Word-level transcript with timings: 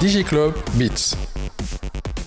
دي 0.00 0.06
جي 0.06 0.22
كلوب 0.22 0.52
بيتس. 0.74 1.16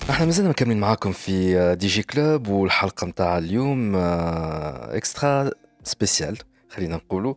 إحنا 0.10 0.26
مازلنا 0.26 0.50
مكملين 0.50 0.80
معاكم 0.80 1.12
في 1.12 1.76
دي 1.76 1.88
جي 1.88 2.04
كلوب 2.04 2.48
والحلقة 2.48 3.08
نتاع 3.08 3.38
اليوم 3.38 3.96
إكسترا 3.96 5.52
سبيسيال 5.84 6.38
خلينا 6.70 6.96
نقولوا. 6.96 7.34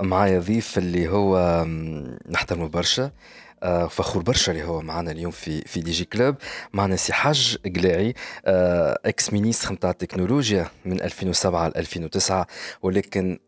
معايا 0.00 0.38
ضيف 0.38 0.78
اللي 0.78 1.08
هو 1.08 1.64
نحترمه 2.30 2.68
برشا. 2.68 3.10
آه، 3.62 3.86
فخور 3.86 4.22
برشا 4.22 4.52
اللي 4.52 4.64
هو 4.64 4.80
معنا 4.80 5.10
اليوم 5.10 5.30
في 5.30 5.60
في 5.60 5.80
دي 5.80 5.90
جي 5.90 6.04
كلوب 6.04 6.34
معنا 6.72 6.96
سي 6.96 7.12
حاج 7.12 7.58
قلاعي 7.76 8.14
إكس 9.06 9.32
مينيستر 9.32 9.72
نتاع 9.72 9.90
التكنولوجيا 9.90 10.66
من 10.84 11.00
2007 11.02 11.68
ل 11.68 11.72
2009 11.76 12.46
ولكن 12.82 13.38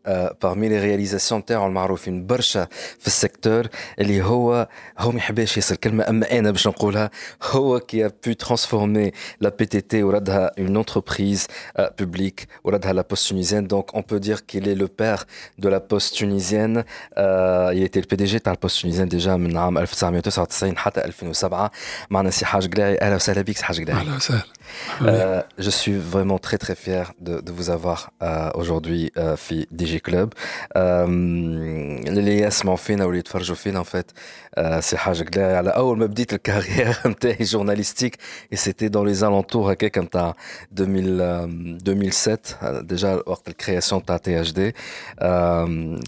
بارمي 0.43 0.69
لي 0.69 0.79
رياليزاسيون 0.79 1.45
تاعو 1.45 1.67
المعروفين 1.67 2.27
برشا 2.27 2.67
في 2.99 3.07
السيكتور 3.07 3.67
اللي 3.99 4.21
هو 4.21 4.67
هو 4.99 5.11
ما 5.11 5.17
يحبش 5.17 5.57
ياسر 5.57 5.75
كلمة 5.75 6.09
أما 6.09 6.39
أنا 6.39 6.51
باش 6.51 6.67
نقولها 6.67 7.11
هو 7.43 7.79
كي 7.79 8.07
بو 8.25 8.33
ترانسفورمي 8.33 9.11
لا 9.41 9.49
بي 9.49 9.65
تي 9.65 9.81
تي 9.81 10.03
وردها 10.03 10.51
اون 10.59 10.77
انتربريز 10.77 11.47
بوبليك 11.99 12.47
وردها 12.63 12.93
لا 12.93 13.01
بوست 13.01 13.29
تونيزيان 13.29 13.67
دونك 13.67 13.93
اون 13.93 14.03
بو 14.09 14.17
دير 14.17 14.39
كيل 14.39 14.65
اي 14.67 14.75
لو 14.75 14.87
بير 14.99 15.17
دو 15.57 15.69
لا 15.69 15.77
بوست 15.77 16.19
تونيزيان 16.19 16.83
il 17.73 17.83
était 17.87 18.01
le 18.01 18.15
PDG 18.15 18.41
تاع 18.41 18.53
البوست 18.53 18.81
تونيزيان 18.81 19.07
ديجا 19.07 19.35
من 19.35 19.57
عام 19.57 19.77
1900 19.77 20.08
1999 20.17 20.77
حتى 20.77 21.05
2007 21.05 21.71
معنا 22.09 22.29
سي 22.29 22.45
حاج 22.45 22.73
قلاعي 22.73 22.97
أهلا 23.01 23.15
وسهلا 23.15 23.41
بك 23.41 23.57
سي 23.57 23.65
حاج 23.65 23.81
قلاعي 23.83 23.99
أهلا 24.01 24.15
وسهلا. 24.15 24.41
Euh, 25.02 25.42
je 25.58 25.70
suis 25.70 25.96
vraiment 25.98 26.38
très 26.38 26.58
très 26.58 26.74
fier 26.74 27.12
de, 27.20 27.40
de 27.40 27.52
vous 27.52 27.70
avoir 27.70 28.10
euh, 28.22 28.50
aujourd'hui 28.54 29.12
euh, 29.16 29.34
في 29.36 29.66
DG 29.72 30.00
Club. 30.00 30.34
اللي 30.76 32.38
يسمعوا 32.38 32.76
فينا 32.76 33.04
واللي 33.04 33.18
يتفرجوا 33.18 33.56
فينا 33.56 33.82
en 33.82 33.86
fait 33.86 34.10
سي 34.80 34.96
حاجة 34.96 35.22
قلاعي 35.22 35.56
على 35.56 35.70
أول 35.70 35.98
ما 35.98 36.06
بديت 36.06 36.32
الكارير 36.32 36.96
نتاعي 37.06 37.44
جورناليستيك 37.44 38.16
et 38.54 38.56
c'était 38.56 38.88
dans 38.88 39.04
les 39.04 39.22
alentours 39.24 39.68
هكاك 39.70 39.98
نتاع 39.98 40.34
2007 40.78 42.38
ديجا 42.80 43.14
وقت 43.26 43.48
الكرياسيون 43.48 44.04
تاع 44.04 44.16
تي 44.16 44.40
اش 44.40 44.52
دي 44.52 44.74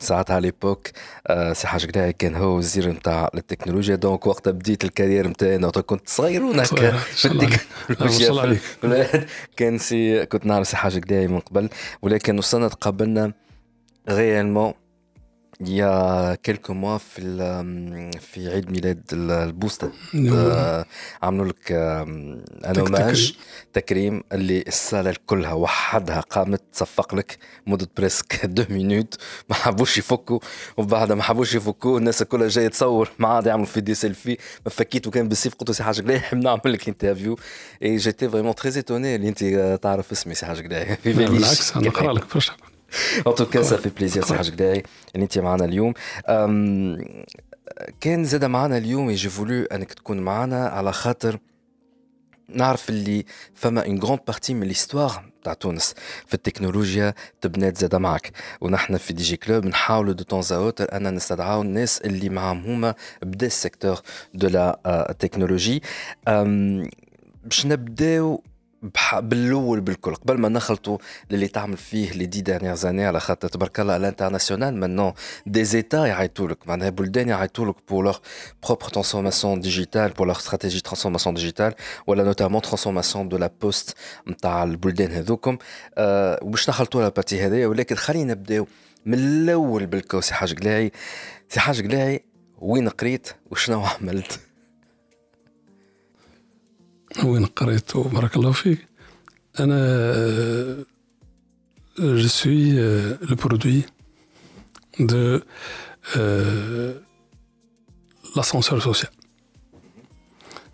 ساعتها 0.01 0.35
على 0.35 0.43
ليبوك 0.43 0.89
سي 1.53 1.67
حاج 1.67 1.91
قلاعي 1.91 2.12
كان 2.12 2.35
هو 2.35 2.57
وزير 2.57 2.89
نتاع 2.89 3.31
التكنولوجيا 3.35 3.95
دونك 3.95 4.27
وقت 4.27 4.49
بديت 4.49 4.85
الكارير 4.85 5.29
نتاعي 5.29 5.57
انا 5.57 5.71
كنت 5.71 6.09
صغير 6.09 6.43
هناك 6.43 6.67
في 6.67 7.25
التكنولوجيا 7.25 8.50
كان 9.58 9.78
سي 9.78 10.26
كنت 10.26 10.46
نعرف 10.46 10.74
حاجة 10.74 11.00
قداي 11.00 11.28
من 11.28 11.40
قبل 11.40 11.70
ولكن 12.02 12.38
وصلنا 12.38 12.68
تقابلنا 12.68 13.34
ريالمون 15.62 15.78
يا 15.78 16.36
كيلكو 16.36 16.73
موا 16.73 16.98
في 16.98 17.22
في 18.22 18.50
عيد 18.50 18.72
ميلاد 18.72 19.02
البوستا 19.14 19.92
آه 20.34 20.86
عملوا 21.23 21.45
لك 21.45 21.72
ان 21.72 22.44
اوماج 22.80 23.34
تكريم 23.73 24.23
اللي 24.31 24.64
الصالة 24.68 25.16
كلها 25.26 25.53
وحدها 25.53 26.20
قامت 26.20 26.62
تصفق 26.73 27.16
لك 27.16 27.38
مدة 27.68 27.90
بريسك 27.98 28.45
دو 28.45 28.64
مينوت 28.70 29.16
ما 29.50 29.56
حبوش 29.56 29.98
يفكوا. 29.98 30.40
وبعد 30.78 31.12
ما 31.12 31.23
حبوش 31.23 31.56
يفكوا 31.56 31.98
الناس 32.00 32.23
كلها 32.23 32.48
جاية 32.48 32.68
تصور. 32.68 33.09
معاه 33.20 33.44
يعملوا 33.46 33.66
في 33.66 33.81
دي 33.81 33.94
سيلفي 33.96 34.38
ما 34.66 34.72
فكيت 34.72 35.09
كان 35.09 35.28
بالسيف. 35.30 35.56
قلت 35.56 35.70
له 35.70 35.75
سي 35.75 35.84
حاجة 35.84 36.02
قلاي 36.02 36.22
نعمل 36.34 36.62
لك 36.66 36.88
انترفيو 36.88 37.40
اي 37.84 37.98
جيتي 37.98 38.30
فريمون 38.30 38.56
تري 38.56 38.75
ايتوني 38.75 39.16
اللي 39.16 39.28
انت 39.30 39.44
تعرف 39.84 40.12
اسمي 40.12 40.36
سي 40.36 40.46
حاجة 40.46 40.68
قلاي 40.68 40.98
بالعكس 41.06 41.78
أنا 41.78 41.88
نقرأ 41.88 42.14
لك 42.14 42.34
برشا. 42.34 42.53
ان 43.28 43.36
تو 43.36 43.45
كان 43.45 43.64
في 43.64 43.89
بليزير 43.89 44.25
سي 44.25 44.36
حاج 44.36 44.52
قداي 44.52 44.84
ان 45.16 45.22
انت 45.22 45.38
معنا 45.38 45.66
اليوم 45.66 45.94
كان 48.02 48.23
زاد 48.23 48.45
معنا 48.45 48.78
اليوم 48.78 49.09
يجي 49.09 49.30
فولو 49.30 49.64
أنك 49.66 49.94
تكون 49.94 50.20
معنا 50.20 50.67
على 50.67 50.94
خاطر 50.94 51.39
نعرف 52.50 52.89
اللي 52.89 53.25
فما 53.56 53.86
اون 53.86 54.00
غروند 54.00 54.19
بارتي 54.28 54.53
من 54.53 54.67
ليستوار 54.67 55.31
تاع 55.44 55.53
تونس. 55.53 55.94
في 56.28 56.34
التكنولوجيا 56.34 57.13
تبنات 57.41 57.78
زاد 57.78 57.96
معك 57.96 58.31
ونحن 58.62 58.97
في 58.97 59.13
دي 59.13 59.24
جي 59.24 59.38
كلوب 59.38 59.66
نحاولوا 59.66 60.13
دو 60.13 60.24
تون 60.24 60.41
اوتر 60.51 60.97
أن 60.97 61.16
نستدعاو 61.16 61.62
الناس 61.62 62.01
اللي 62.01 62.30
معاهم 62.30 62.63
هما 62.66 62.96
بدأ 63.22 63.46
السيكتور 63.47 64.00
دو 64.34 64.47
لا 64.47 65.16
تكنولوجي 65.19 65.84
باش 67.44 67.66
نبداو 67.66 68.44
بالأول 69.19 69.81
بالكل 69.81 70.16
قبل 70.16 70.38
ما 70.38 70.50
نخلطوا 70.50 70.97
اللي 71.31 71.47
تعمل 71.47 71.78
فيه 71.78 72.12
لي 72.12 72.25
دي 72.25 72.42
دانيير 72.42 72.75
زاني 72.75 73.06
على 73.06 73.19
خاطر 73.19 73.47
تبارك 73.47 73.80
الله 73.80 73.96
الانترناسيونال 73.96 74.75
مانون 74.75 75.14
دي 75.46 75.64
زيتا 75.64 76.06
يعيطوا 76.08 76.47
لك 76.47 76.68
معناها 76.68 76.90
بلدان 76.90 77.30
يعيطوا 77.30 77.66
لك 77.66 77.75
بور 77.90 78.03
لور 78.03 78.19
بروبر 78.64 78.88
ترانسفورماسيون 78.88 79.59
ديجيتال 79.59 80.09
بور 80.12 80.28
لور 80.28 80.36
استراتيجي 80.36 80.81
ترانسفورماسيون 80.81 81.36
ديجيتال 81.36 81.74
ولا 82.08 82.24
نوتامون 82.24 82.62
ترانسفورماسيون 82.62 83.30
دو 83.30 83.38
لا 83.38 83.52
بوست 83.62 83.96
نتاع 84.28 84.64
البلدان 84.64 85.12
هذوكم. 85.12 85.58
أه 85.98 86.40
وباش 86.42 86.69
نخلطوا 86.69 87.02
لا 87.02 87.09
بارتي 87.09 87.42
هذايا 87.42 87.68
ولكن 87.68 87.96
خلينا 87.96 88.34
نبداو 88.34 88.68
من 89.06 89.13
الأول 89.13 89.86
بالكو 89.86 90.22
سي 90.22 90.34
حاج 90.34 90.59
قلاعي. 90.59 90.92
سي 91.50 91.59
حاج 91.59 91.88
قلاعي 91.88 92.24
وين 92.59 92.90
قريت؟ 92.90 93.28
وشنو 93.52 93.86
عملت؟ 93.86 94.40
وين 97.24 97.46
قريت؟ 97.46 97.96
وبارك 97.96 98.36
الله 98.36 98.52
فيك. 98.52 98.88
أنا 99.60 100.86
جو 102.00 102.28
سوي 102.28 102.74
لو 103.22 103.36
برودوي 103.36 103.82
دو 105.00 105.40
لاسانسور 108.36 108.80
سوسيال 108.80 109.12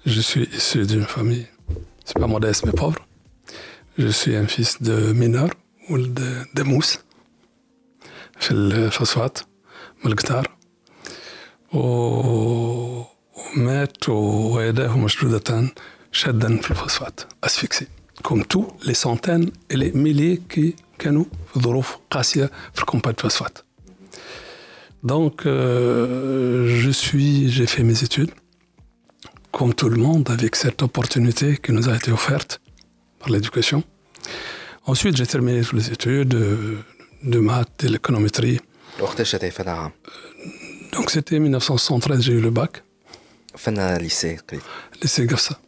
جو 0.07 0.21
سوي 0.21 0.47
ايسو 0.53 0.83
دون 0.83 1.03
فامي 1.03 1.45
سي 2.05 2.13
با 2.19 2.27
موديس 2.27 2.65
مي 2.65 2.71
بوفر 2.71 3.05
جو 3.99 4.11
سوي 4.11 4.39
ان 4.39 4.45
فيس 4.45 4.83
دو 4.83 5.13
مينور 5.13 5.57
ولد 5.89 6.45
دو 6.55 6.63
موس 6.63 6.97
في 8.39 8.51
الفوسفات 8.51 9.39
من 10.03 10.11
القطار 10.11 10.57
و 11.73 11.79
ومات 13.57 14.09
ووالداه 14.09 14.97
مشروده 14.97 15.69
شدا 16.16 16.56
في 16.56 16.70
الفوسفات 16.70 17.20
اسفكسي 17.44 17.86
كوم 18.22 18.42
تو 18.42 18.68
لي 18.84 18.94
سونتين 18.94 19.52
et 19.72 19.76
les 19.76 19.92
milliers 19.92 20.54
qui 20.54 20.74
كانوا 20.98 21.24
في 21.54 21.60
ظروف 21.60 21.96
قاسية 22.10 22.50
في 22.74 22.80
الكومباج 22.80 23.20
فوسفات 23.20 23.58
Donc, 25.04 25.46
euh, 25.46 26.78
je 26.82 26.90
suis, 26.90 27.50
j'ai 27.50 27.66
fait 27.66 27.82
mes 27.82 28.04
études, 28.04 28.30
comme 29.50 29.74
tout 29.74 29.88
le 29.88 29.96
monde, 29.96 30.30
avec 30.30 30.54
cette 30.54 30.80
opportunité 30.88 31.56
qui 31.62 31.72
nous 31.72 31.88
a 31.88 31.96
été 31.96 32.12
offerte 32.12 32.60
par 33.18 33.30
l'éducation. 33.30 33.82
Ensuite, 34.86 35.16
j'ai 35.16 35.26
terminé 35.26 35.62
toutes 35.62 35.80
les 35.80 35.90
études 35.90 36.28
de, 36.28 36.78
de 37.24 37.38
maths, 37.40 37.72
de 37.80 37.88
l'économétrie. 37.88 38.60
Donc, 40.92 41.10
c'était 41.10 41.38
1973, 41.40 42.22
j'ai 42.22 42.34
eu 42.34 42.40
le 42.40 42.50
bac. 42.50 42.84
فين 43.56 43.98
lycée 43.98 44.38
lycée 45.02 45.26
Gafsa. 45.26 45.58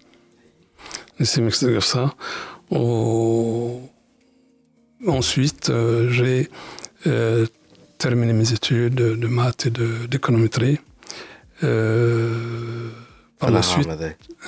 Ensuite, 5.07 5.69
euh, 5.69 6.09
j'ai 6.09 6.50
euh, 7.07 7.46
terminé 7.97 8.34
mes 8.34 8.52
études 8.52 8.96
de, 8.96 9.28
maths 9.28 9.68
et 9.68 9.72
d'économétrie. 10.07 10.80
Euh, 11.63 12.90
par 13.38 13.52
la 13.52 13.62
suite, 13.62 13.88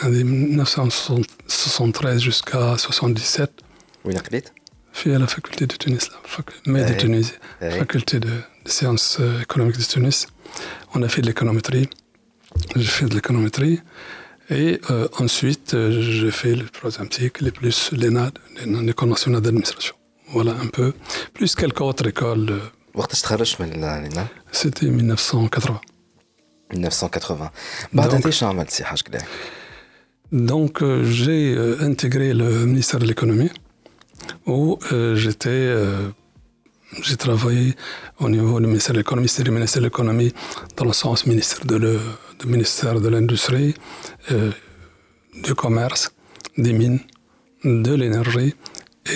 1973 0.04 2.22
jusqu'à 2.22 2.58
1977. 2.58 3.52
Oui, 5.06 5.14
à 5.14 5.20
la 5.20 5.28
faculté 5.28 5.68
de 5.68 5.76
Tunis, 5.76 6.10
la 6.10 6.18
mais 6.72 6.84
de 6.86 6.94
Tunisie, 6.98 7.34
faculté 7.60 8.20
de, 8.20 8.28
de, 8.28 8.34
sciences 8.66 9.18
euh, 9.20 9.42
économiques 9.42 9.78
de 9.78 9.84
Tunis. 9.84 10.28
On 10.94 11.02
a 11.02 11.08
fait 11.08 11.22
de 11.22 11.28
l'économétrie. 11.28 11.90
J'ai 12.76 12.84
fait 12.84 13.06
de 13.06 13.16
l'économétrie. 13.16 13.80
Et 14.52 14.82
euh, 14.90 15.08
ensuite, 15.18 15.74
euh, 15.74 16.02
j'ai 16.02 16.30
fait 16.30 16.56
le 16.56 16.68
troisième 16.68 17.10
cycle, 17.10 17.48
et 17.48 17.52
plus 17.52 17.92
l'ENAD, 17.94 18.38
l'École 18.66 19.10
nationale 19.10 19.42
d'administration. 19.42 19.96
Voilà 20.28 20.52
un 20.52 20.68
peu. 20.68 20.94
Plus 21.34 21.56
quelques 21.56 21.80
autres 21.80 22.06
écoles. 22.06 22.46
De... 22.46 22.60
C'était 24.52 24.88
1980. 24.88 25.80
1980. 26.74 27.52
Donc, 27.94 28.12
donc 30.32 30.82
euh, 30.82 31.06
j'ai 31.06 31.58
intégré 31.80 32.34
le 32.34 32.66
ministère 32.66 33.00
de 33.00 33.06
l'économie 33.06 33.52
où 34.46 34.78
j'étais 35.16 35.74
j'ai 37.02 37.16
travaillé 37.16 37.76
au 38.20 38.30
niveau 38.30 38.60
du 38.60 38.68
ministère 38.68 38.94
de 38.94 39.00
l'économie, 39.00 39.30
c'est 39.30 39.44
le 39.44 39.52
ministère 39.52 39.82
de 39.82 39.88
l'économie 39.88 40.34
dans 40.76 40.86
le 40.86 40.94
sens 40.94 41.26
ministère 41.26 41.66
de 41.66 41.76
le, 41.76 42.00
du 42.42 42.48
ministère 42.48 43.00
de 43.00 43.10
l'industrie, 43.10 43.74
euh, 44.32 44.52
du 45.44 45.54
commerce, 45.56 46.12
des 46.58 46.74
mines, 46.74 47.00
de 47.64 47.94
l'énergie 47.94 48.56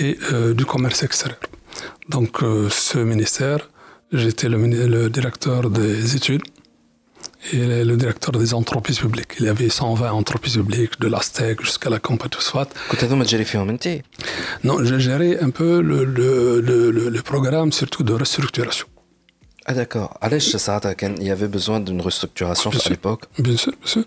et 0.00 0.16
euh, 0.32 0.54
du 0.54 0.64
commerce 0.64 1.02
extérieur. 1.02 1.40
Donc 2.08 2.42
euh, 2.42 2.68
ce 2.70 2.98
ministère, 2.98 3.68
j'étais 4.12 4.48
le, 4.48 4.58
le, 4.86 5.10
directeur 5.10 5.70
des 5.70 6.16
études 6.16 6.42
et 7.52 7.84
le 7.84 7.96
directeur 7.96 8.32
des 8.32 8.54
entreprises 8.54 8.98
publiques. 8.98 9.32
Il 9.38 9.46
y 9.46 9.48
avait 9.48 9.68
120 9.68 10.10
entreprises 10.12 10.56
publiques, 10.56 10.98
de 11.00 11.08
l'Astec 11.08 11.62
jusqu'à 11.62 11.90
la 11.90 11.98
compagnie 11.98 12.34
phosphate. 12.34 12.72
Non, 14.64 14.84
j'ai 14.84 15.00
géré 15.00 15.38
un 15.40 15.50
peu 15.50 15.80
le, 15.80 16.04
le, 16.04 16.60
le, 16.60 16.90
le, 16.90 17.22
programme, 17.22 17.70
surtout 17.72 18.02
de 18.02 18.14
restructuration. 18.14 18.86
Ah 19.68 19.74
d'accord. 19.74 20.16
Il 20.22 21.26
y 21.26 21.30
avait 21.30 21.48
besoin 21.48 21.80
d'une 21.80 22.00
restructuration 22.00 22.70
à 22.70 22.88
l'époque 22.88 23.24
Bien 23.38 23.56
sûr, 23.56 23.72
bien 23.72 23.86
sûr. 23.86 24.04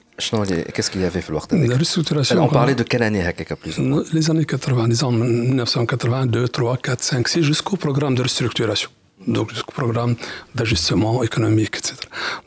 Qu'est-ce 0.73 0.89
qu'il 0.89 1.01
y 1.01 1.05
avait 1.05 1.21
falloir 1.21 1.47
La 1.51 1.77
restructuration. 1.77 2.41
On 2.41 2.47
parlait 2.47 2.75
de 2.75 2.83
quelle 2.83 3.03
année, 3.03 3.23
plus 3.61 3.77
Les 4.13 4.31
années 4.31 4.45
80, 4.45 4.87
les 4.87 5.03
années 5.03 5.17
1982, 5.17 6.47
3, 6.47 6.77
4, 6.77 7.03
5, 7.03 7.27
6, 7.27 7.43
jusqu'au 7.43 7.75
programme 7.75 8.15
de 8.15 8.23
restructuration 8.23 8.89
donc 9.27 9.51
jusqu'au 9.51 9.73
programme 9.73 10.15
d'ajustement 10.55 11.23
économique, 11.23 11.75
etc. 11.77 11.95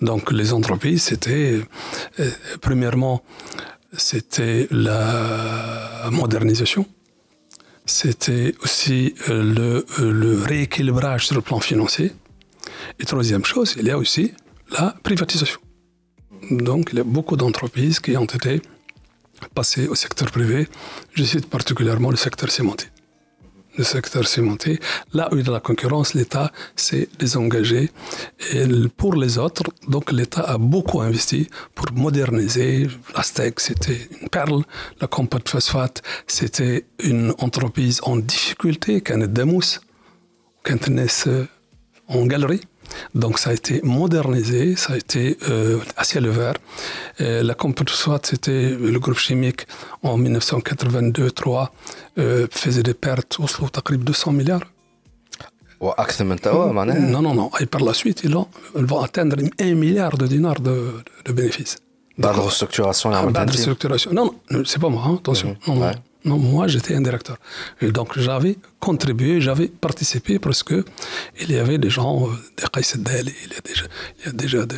Donc 0.01 0.33
les 0.33 0.55
entreprises, 0.55 1.03
c'était, 1.03 1.61
euh, 2.19 2.31
premièrement, 2.63 3.23
c'était 3.93 4.69
la 4.71 6.09
modernisation, 6.11 6.87
c'était 7.85 8.55
aussi 8.63 9.15
euh, 9.29 9.43
le, 9.43 9.87
euh, 10.01 10.13
le, 10.13 10.43
rééquilibrage 10.43 11.27
sur 11.27 11.35
le 11.35 11.43
plan 11.43 11.61
financier, 11.61 12.13
et 12.99 13.05
troisième 13.05 13.45
chose, 13.45 13.75
il 13.79 13.87
y 13.87 13.91
a 13.91 13.99
aussi 13.99 14.33
la 14.79 14.95
privatisation. 15.03 15.61
Donc 16.51 16.91
il 16.93 16.99
y 16.99 17.01
a 17.01 17.05
beaucoup 17.05 17.37
d'entreprises 17.37 18.01
qui 18.01 18.17
ont 18.17 18.25
été 18.25 18.61
passées 19.55 19.89
au 19.89 19.95
secteur 19.95 20.31
privé, 20.31 20.69
je 21.15 21.25
cite 21.25 21.49
particulièrement 21.49 22.11
le 22.11 22.17
secteur 22.17 22.51
cimenté 22.51 22.87
le 23.77 23.85
secteur 23.85 24.27
cimenté. 24.27 24.79
Là 25.13 25.29
où 25.33 25.37
il 25.37 25.47
y 25.47 25.49
a 25.49 25.53
la 25.53 25.61
concurrence, 25.61 26.15
l'État 26.15 26.53
s'est 26.77 27.09
désengagé. 27.19 27.91
Et 28.53 28.65
pour 28.97 29.15
les 29.15 29.39
autres, 29.39 29.65
donc 29.89 30.13
l'État 30.13 30.43
a 30.43 30.59
beaucoup 30.59 31.01
investi 31.01 31.49
pour 31.75 31.87
moderniser. 31.93 32.89
L'Astec, 33.15 33.61
c'était 33.61 34.09
une 34.21 34.29
perle. 34.29 34.63
La 35.01 35.07
compagnie 35.07 35.45
phosphate, 35.47 36.03
c'était 36.27 36.85
une 37.03 37.35
entreprise 37.39 38.01
en 38.03 38.17
difficulté, 38.17 39.01
qui 39.01 39.13
est 39.13 39.29
Demous, 39.29 39.81
qui 40.65 40.73
est 40.73 41.49
en 42.09 42.27
galerie. 42.27 42.61
Donc 43.15 43.39
ça 43.39 43.51
a 43.51 43.53
été 43.53 43.81
modernisé, 43.83 44.77
ça 44.77 44.95
a 44.95 44.97
été 44.97 45.39
euh, 45.49 45.79
à 45.97 46.05
ciel 46.05 46.27
ouvert. 46.27 46.55
la 47.19 47.55
soit 47.91 48.27
c'était 48.27 48.71
le 48.71 48.99
groupe 48.99 49.19
chimique 49.19 49.67
en 50.03 50.19
1982-3 50.19 51.69
euh, 52.19 52.47
faisait 52.51 52.83
des 52.83 52.95
pertes 52.95 53.39
au 53.41 53.47
de 53.99 54.05
200 54.05 54.33
milliards. 54.33 54.67
Non, 57.01 57.23
non, 57.23 57.35
non. 57.35 57.51
Et 57.59 57.67
par 57.67 57.81
la 57.81 57.93
suite, 57.93 58.21
ils, 58.23 58.35
vont 58.75 59.01
atteindre 59.01 59.37
1 59.59 59.75
milliard 59.75 60.17
de 60.17 60.27
dinars 60.29 60.61
de, 60.61 60.77
de 61.25 61.33
bénéfices. 61.33 61.79
De 62.19 62.27
restructuration, 62.29 63.11
ah, 63.13 63.45
de 63.47 63.51
restructuration. 63.51 64.13
Non, 64.13 64.35
non, 64.51 64.63
c'est 64.65 64.81
pas 64.81 64.91
moi, 64.91 65.03
hein, 65.07 65.17
attention. 65.19 65.57
Mhm. 65.67 65.75
non, 65.75 65.81
non, 65.81 65.93
moi 66.25 66.69
j'étais 66.69 66.95
un 66.95 67.01
directeur. 67.01 67.37
Et 67.81 67.91
donc 67.91 68.19
j'avais 68.19 68.57
contribué, 68.81 69.41
j'avais 69.41 69.69
participé 69.69 70.39
parce 70.39 70.63
que 70.63 70.85
il 71.41 71.51
y 71.51 71.59
avait 71.59 71.79
des 71.79 71.91
gens, 71.91 72.27
euh, 72.27 72.31
des 72.57 72.69
Qais 72.73 72.89
il 72.95 73.01
y 73.01 73.57
a 73.57 73.61
déjà, 73.65 73.85
il 74.19 74.27
y 74.27 74.29
a 74.29 74.33
déjà 74.33 74.67
des, 74.67 74.77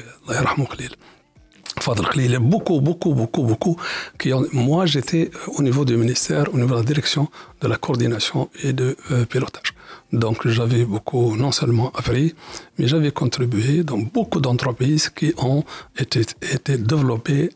il 2.16 2.30
y 2.30 2.34
a 2.34 2.38
beaucoup, 2.38 2.80
beaucoup, 2.80 3.14
beaucoup, 3.14 3.42
beaucoup 3.42 3.76
qui 4.18 4.32
ont, 4.32 4.46
moi 4.52 4.86
j'étais 4.86 5.30
au 5.58 5.62
niveau 5.62 5.84
du 5.84 5.96
ministère, 5.96 6.52
au 6.54 6.58
niveau 6.58 6.74
de 6.74 6.80
la 6.80 6.84
direction 6.84 7.28
de 7.60 7.68
la 7.68 7.76
coordination 7.76 8.48
et 8.62 8.72
de 8.72 8.96
euh, 9.10 9.24
pilotage. 9.26 9.74
Donc 10.12 10.46
j'avais 10.46 10.84
beaucoup, 10.84 11.36
non 11.36 11.52
seulement 11.52 11.90
appris, 11.92 12.34
mais 12.78 12.86
j'avais 12.86 13.10
contribué 13.10 13.82
dans 13.82 13.98
beaucoup 13.98 14.40
d'entreprises 14.40 15.08
qui 15.08 15.34
ont 15.38 15.64
été, 15.98 16.20
été 16.52 16.78
développées 16.78 17.50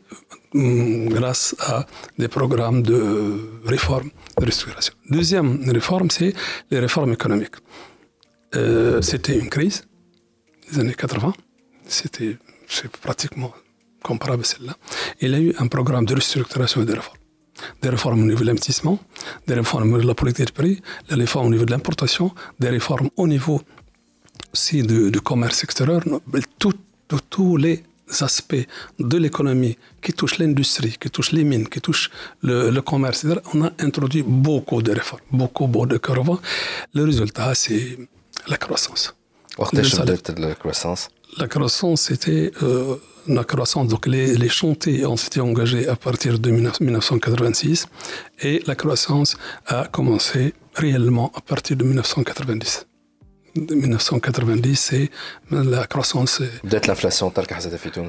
grâce 0.53 1.55
à 1.59 1.85
des 2.17 2.27
programmes 2.27 2.81
de 2.81 3.49
réforme, 3.65 4.09
de 4.39 4.45
restauration. 4.45 4.93
Deuxième 5.09 5.69
réforme, 5.69 6.09
c'est 6.09 6.33
les 6.71 6.79
réformes 6.79 7.13
économiques. 7.13 7.55
Euh, 8.55 9.01
c'était 9.01 9.37
une 9.37 9.49
crise 9.49 9.83
des 10.71 10.79
années 10.79 10.95
80. 10.95 11.33
C'était 11.87 12.37
pratiquement 13.01 13.53
comparable 14.03 14.41
à 14.41 14.45
celle-là. 14.45 14.75
Il 15.21 15.31
y 15.31 15.35
a 15.35 15.39
eu 15.39 15.53
un 15.59 15.67
programme 15.67 16.05
de 16.05 16.15
restructuration 16.15 16.81
et 16.81 16.85
de 16.85 16.93
réforme 16.93 17.19
des 17.81 17.89
réformes 17.89 18.21
au 18.21 18.25
niveau 18.25 18.39
de 18.39 18.45
l'investissement, 18.45 18.99
des 19.47 19.53
réformes 19.53 19.83
au 19.83 19.87
niveau 19.87 20.01
de 20.01 20.07
la 20.07 20.15
politique 20.15 20.47
de 20.47 20.51
prix, 20.51 20.81
des 21.09 21.15
réformes 21.15 21.47
au 21.47 21.51
niveau 21.51 21.65
de 21.65 21.71
l'importation, 21.71 22.33
des 22.59 22.69
réformes 22.69 23.09
au 23.17 23.27
niveau 23.27 23.61
aussi 24.53 24.81
du, 24.81 25.11
commerce 25.21 25.63
extérieur, 25.63 26.01
tous 27.29 27.57
les 27.57 27.83
aspects 28.21 28.65
de 28.99 29.17
l'économie 29.17 29.77
qui 30.01 30.13
touchent 30.13 30.37
l'industrie, 30.39 30.95
qui 30.99 31.09
touchent 31.09 31.31
les 31.31 31.43
mines, 31.43 31.67
qui 31.67 31.81
touchent 31.81 32.09
le, 32.41 32.79
commerce, 32.81 33.23
etc., 33.23 33.41
on 33.53 33.63
a 33.63 33.71
introduit 33.79 34.23
beaucoup 34.23 34.81
de 34.81 34.91
réformes, 34.91 35.21
beaucoup, 35.31 35.67
beaucoup 35.67 35.87
de 35.87 35.99
réformes. 35.99 36.39
Le 36.93 37.03
résultat, 37.03 37.53
c'est 37.55 37.97
la 38.47 38.57
croissance. 38.57 39.15
La 40.39 40.55
croissance 40.55 41.09
La 41.37 41.47
croissance, 41.47 42.01
c'était 42.01 42.51
euh, 42.63 42.95
la 43.27 43.43
croissance. 43.43 43.87
Donc 43.87 44.07
les, 44.07 44.35
les 44.35 44.49
chantiers 44.49 45.05
ont 45.05 45.15
été 45.15 45.41
engagés 45.41 45.87
à 45.87 45.95
partir 45.95 46.39
de 46.39 46.49
1986 46.49 47.87
et 48.41 48.63
la 48.65 48.75
croissance 48.75 49.37
a 49.67 49.87
commencé 49.87 50.53
réellement 50.75 51.31
à 51.35 51.41
partir 51.41 51.77
de 51.77 51.83
1990. 51.83 52.88
De 53.55 53.75
1990, 53.75 54.75
c'est 54.75 55.09
la 55.51 55.85
croissance. 55.87 56.41
Peut-être 56.61 56.87
l'inflation 56.87 57.29
telle 57.31 57.45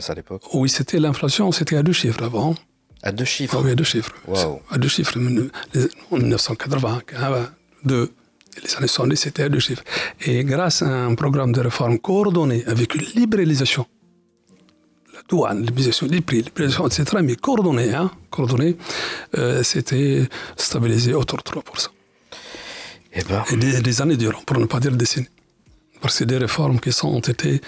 à 0.09 0.15
l'époque 0.15 0.43
Oui, 0.55 0.69
c'était 0.69 0.99
l'inflation, 0.99 1.53
c'était 1.53 1.77
à 1.77 1.83
deux 1.83 1.93
chiffres 1.93 2.23
avant. 2.23 2.55
À 3.03 3.13
deux 3.13 3.25
chiffres 3.25 3.61
Oui, 3.65 3.71
à 3.71 3.75
deux 3.75 3.85
chiffres. 3.85 4.13
À 4.71 4.79
deux 4.79 4.89
chiffres. 4.89 5.19
En 6.11 6.17
1980, 6.17 7.01
deux. 7.85 8.13
Les 8.65 8.77
années 8.77 8.89
70, 8.89 9.17
c'était 9.17 9.45
à 9.45 9.49
deux 9.49 9.61
chiffres. 9.61 9.85
Et 10.23 10.45
grâce 10.45 10.83
à 10.83 10.89
un 10.89 11.15
programme 11.15 11.53
de 11.53 11.61
réforme 11.61 11.99
coordonné 11.99 12.65
avec 12.67 12.95
une 12.95 13.03
libéralisation 13.15 13.87
douane, 15.29 15.61
l'utilisation 15.61 16.07
des 16.07 16.21
prix, 16.21 16.43
l'utilisation, 16.43 16.87
etc., 16.89 17.05
mais 17.23 17.37
coordonné, 17.37 17.95
hein, 17.95 18.11
euh, 19.39 19.63
c'était 19.63 20.29
stabilisé 20.57 21.15
autour 21.15 21.39
de 21.39 21.43
3%. 21.43 21.89
Et, 23.14 23.24
ben. 23.24 23.44
Et 23.52 23.58
des, 23.58 23.82
des, 23.82 24.02
années 24.02 24.18
durant, 24.18 24.42
pour 24.42 24.58
ne 24.58 24.66
pas 24.66 24.80
dire 24.80 24.92
décennies. 24.92 25.28
Parce 26.02 26.20
que 26.20 26.24
des 26.26 26.38
réformes 26.38 26.80
qui 26.80 26.92
sont, 26.92 27.10
ont 27.10 27.20
été, 27.20 27.62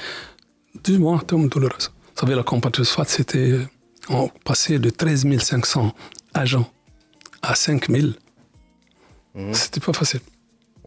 du 0.83 0.97
moins, 0.99 1.21
douloureuses. 1.27 1.91
Vous 2.13 2.21
savez, 2.21 2.35
la 2.35 2.43
compagnie 2.43 2.85
SWAT, 2.85 3.05
c'était, 3.05 3.59
on 4.09 4.29
passait 4.43 4.79
de 4.79 4.89
13 4.89 5.37
500 5.39 5.93
agents 6.33 6.69
à 7.41 7.55
5 7.55 7.89
000. 7.89 8.07
Mmh. 9.35 9.53
C'était 9.53 9.79
pas 9.79 9.93
facile. 9.93 10.21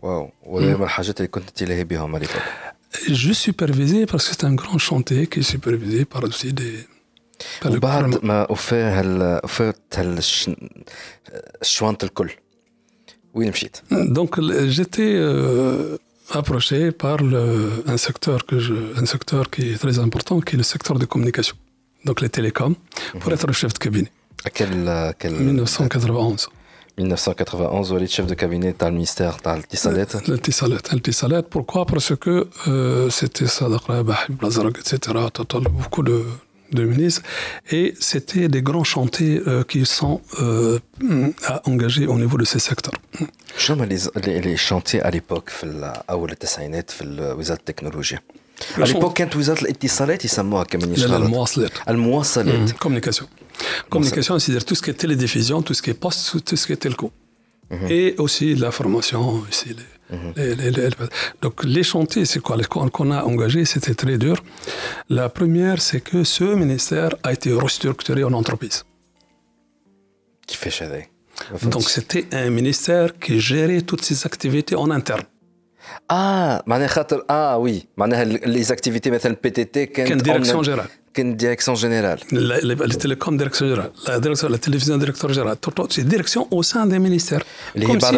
Wow. 0.02 0.32
وهذه 0.42 0.76
من 0.76 0.82
الحاجات 0.82 1.16
اللي 1.20 1.28
كنت 1.28 1.50
تلهي 1.50 1.84
بهم 1.84 2.16
à 2.16 2.18
l'époque. 2.18 2.42
Je 3.08 3.32
supervisais 3.32 4.06
parce 4.06 4.28
que 4.28 4.34
c'est 4.34 4.44
un 4.44 4.54
grand 4.54 4.78
chantier 4.78 5.26
qui 5.26 5.40
est 5.40 5.50
supervisé 5.54 6.04
par 6.04 6.24
aussi 6.24 6.52
des. 6.52 6.86
وبعد 7.66 8.24
ما 8.24 8.50
وفاه 8.50 9.00
هال 9.00 9.40
وفات 9.44 9.94
الشوانط 11.62 12.04
الكل 12.04 12.30
وين 12.30 12.30
مشيت؟ 12.30 12.43
donc 13.91 14.39
j'étais 14.67 15.13
euh, 15.15 15.97
approché 16.31 16.91
par 16.91 17.19
un, 17.21 17.97
secteur 17.97 18.45
que 18.45 18.59
je, 18.59 18.73
un 18.95 19.05
secteur 19.05 19.49
qui 19.49 19.73
est 19.73 19.77
très 19.77 19.99
important, 19.99 20.39
qui 20.39 20.55
est 20.55 20.57
le 20.57 20.63
secteur 20.63 20.97
de 20.97 21.05
communication, 21.05 21.55
donc 22.05 22.21
les 22.21 22.29
télécoms, 22.29 22.75
pour 23.19 23.29
mhm. 23.29 23.33
être 23.33 23.51
chef 23.51 23.73
de 23.73 23.77
cabinet. 23.77 24.11
À 24.45 24.49
quel, 24.49 24.87
euh, 24.87 25.11
1991. 25.23 26.47
1991, 26.97 27.91
vous 27.91 27.99
êtes 27.99 28.09
chef 28.09 28.25
de 28.25 28.35
cabinet 28.35 28.73
dans 28.77 28.87
le 28.87 28.93
ministère 28.93 29.37
de 29.43 29.57
l'Tisalet. 29.57 30.05
L'Tisalet, 30.27 30.77
l'Tisalet. 30.93 31.41
Pourquoi? 31.43 31.85
Parce 31.85 32.15
que 32.15 32.47
euh, 32.67 33.09
c'était 33.09 33.47
Sadaq 33.47 33.87
Bahib, 33.87 34.41
etc. 34.43 34.97
Beaucoup 35.71 36.03
de, 36.03 36.23
de 36.74 36.84
ministres 36.84 37.22
et 37.70 37.94
c'était 37.98 38.48
des 38.48 38.62
grands 38.62 38.84
chantiers 38.84 39.36
euh, 39.46 39.64
qui 39.70 39.84
sont 39.84 40.20
euh, 40.40 40.78
engagés 41.64 42.06
au 42.06 42.18
niveau 42.18 42.38
de 42.38 42.44
ces 42.44 42.60
secteurs. 42.60 42.98
شنو 43.56 43.84
les, 43.84 44.40
les 44.40 44.56
chantiers 44.56 45.02
à 45.02 45.10
l'époque 45.10 45.50
في 45.50 45.92
اول 46.10 46.30
التسعينات 46.30 46.90
في 46.90 47.34
وزاره 47.38 47.58
التكنولوجيا؟ 47.58 48.18
À 48.76 48.84
l'époque 48.84 49.12
كانت 49.12 49.36
وزاره 49.36 49.62
الاتصالات 49.62 50.24
يسموها 50.24 50.64
كمان 50.64 50.92
يشتغل 50.92 51.22
المواصلات 51.22 51.72
المواصلات 51.88 52.70
communication 52.70 53.24
communication 53.94 54.38
c'est-à-dire 54.38 54.64
tout 54.64 54.74
ce 54.74 54.82
qui 54.82 54.90
est 54.90 55.00
télédiffusion 55.04 55.62
tout 55.62 55.74
ce 55.74 55.82
qui 55.82 55.90
est 55.90 56.86
poste 57.74 58.16
tout 58.16 58.28
ce 58.28 58.38
qui 58.38 58.50
est 58.50 58.54
telco 58.54 58.54
et 58.54 58.54
aussi 58.54 58.54
l'information 58.62 59.44
ici 59.52 59.70
les, 60.36 60.54
les, 60.60 60.70
les, 60.70 60.88
donc 61.42 61.56
les 61.64 61.84
chantiers 61.92 62.24
c'est 62.24 62.40
quoi 62.40 62.56
qu'on 62.94 63.10
a 63.18 63.20
engagé 63.22 63.64
c'était 63.64 63.94
très 63.94 64.18
dur 64.18 64.36
la 65.08 65.28
première 65.28 65.80
c'est 65.80 66.02
que 66.10 66.24
ce 66.24 66.44
ministère 66.62 67.12
a 67.22 67.32
été 67.32 67.52
restructuré 67.52 68.24
en 68.24 68.32
entreprise 68.32 68.84
qui 70.48 70.56
fait 70.56 70.74
donc 71.74 71.84
c'était 71.94 72.26
un 72.32 72.50
ministère 72.50 73.08
qui 73.22 73.40
gérait 73.40 73.82
toutes 73.82 74.04
ses 74.08 74.26
activités 74.26 74.76
en 74.84 74.90
interne 74.90 75.26
اه 76.10 76.62
معناها 76.66 76.88
خاطر 76.88 77.24
اه 77.30 77.58
وي 77.58 77.86
معناها 77.96 78.24
لي 78.24 78.62
زاكتيفيتي 78.62 79.10
مثلا 79.10 79.36
بي 79.44 79.50
تي 81.14 81.20
تي 81.20 81.22
كانت 81.22 81.30
كان 81.30 81.36
ديريكسيون 81.36 81.76
جيرال 81.76 82.18
une 82.20 82.26
direction 82.26 82.30
générale. 82.30 82.48
La, 82.48 82.60
les, 82.60 82.74
les 82.90 82.98
télécoms, 83.04 83.36
direction 83.36 83.66
générale. 83.66 83.92
La, 84.06 84.20
direction, 84.20 84.48
la 84.48 84.58
télévision, 84.58 84.96
directeur 84.96 85.32
général. 85.32 85.56
C'est 85.90 86.06
direction 86.06 86.46
au 86.50 86.62
sein 86.62 86.86
des 86.86 86.98
ministères. 86.98 87.42
Les 87.74 87.86
Comme 87.86 88.00
si... 88.00 88.16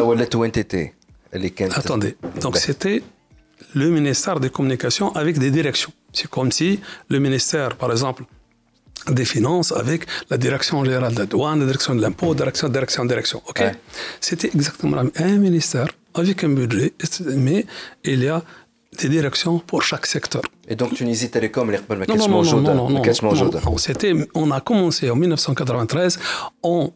Attendez, 1.81 2.17
donc 2.41 2.57
c'était 2.59 3.03
le 3.75 3.89
ministère 3.99 4.39
des 4.41 4.51
Communications 4.51 5.11
avec 5.15 5.39
des 5.39 5.51
directions. 5.51 5.93
C'est 6.12 6.29
comme 6.29 6.53
si 6.53 6.81
le 7.09 7.19
ministère, 7.19 7.71
par 7.77 7.91
exemple, 7.91 8.25
des 9.09 9.25
finances 9.25 9.73
avec 9.73 10.01
la 10.31 10.37
direction 10.37 10.85
générale 10.85 11.15
de 11.15 11.21
la 11.21 11.27
douane, 11.27 11.59
la 11.61 11.67
direction 11.67 11.95
de 11.95 12.03
l'impôt, 12.03 12.35
direction, 12.35 12.69
direction, 12.69 13.05
direction. 13.05 13.43
OK 13.49 13.61
ouais. 13.61 13.75
C'était 14.21 14.51
exactement 14.55 14.99
un 15.29 15.37
ministère 15.47 15.89
avec 16.15 16.45
un 16.45 16.51
budget, 16.51 16.93
mais 17.47 17.65
il 18.05 18.23
y 18.23 18.29
a 18.29 18.43
des 18.98 19.10
directions 19.10 19.60
pour 19.60 19.84
chaque 19.84 20.06
secteur. 20.06 20.42
Et 20.68 20.75
donc 20.75 20.94
Tunisie 20.94 21.30
Télécom, 21.30 21.70
non, 21.72 22.27
non, 22.27 22.44
non, 22.44 22.62
non, 22.62 22.89
non, 22.89 23.01
non, 23.66 23.77
c'était, 23.77 24.13
on 24.34 24.51
a 24.51 24.62
commencé 24.62 25.10
en 25.10 25.16
1993 25.16 26.20
en, 26.63 26.92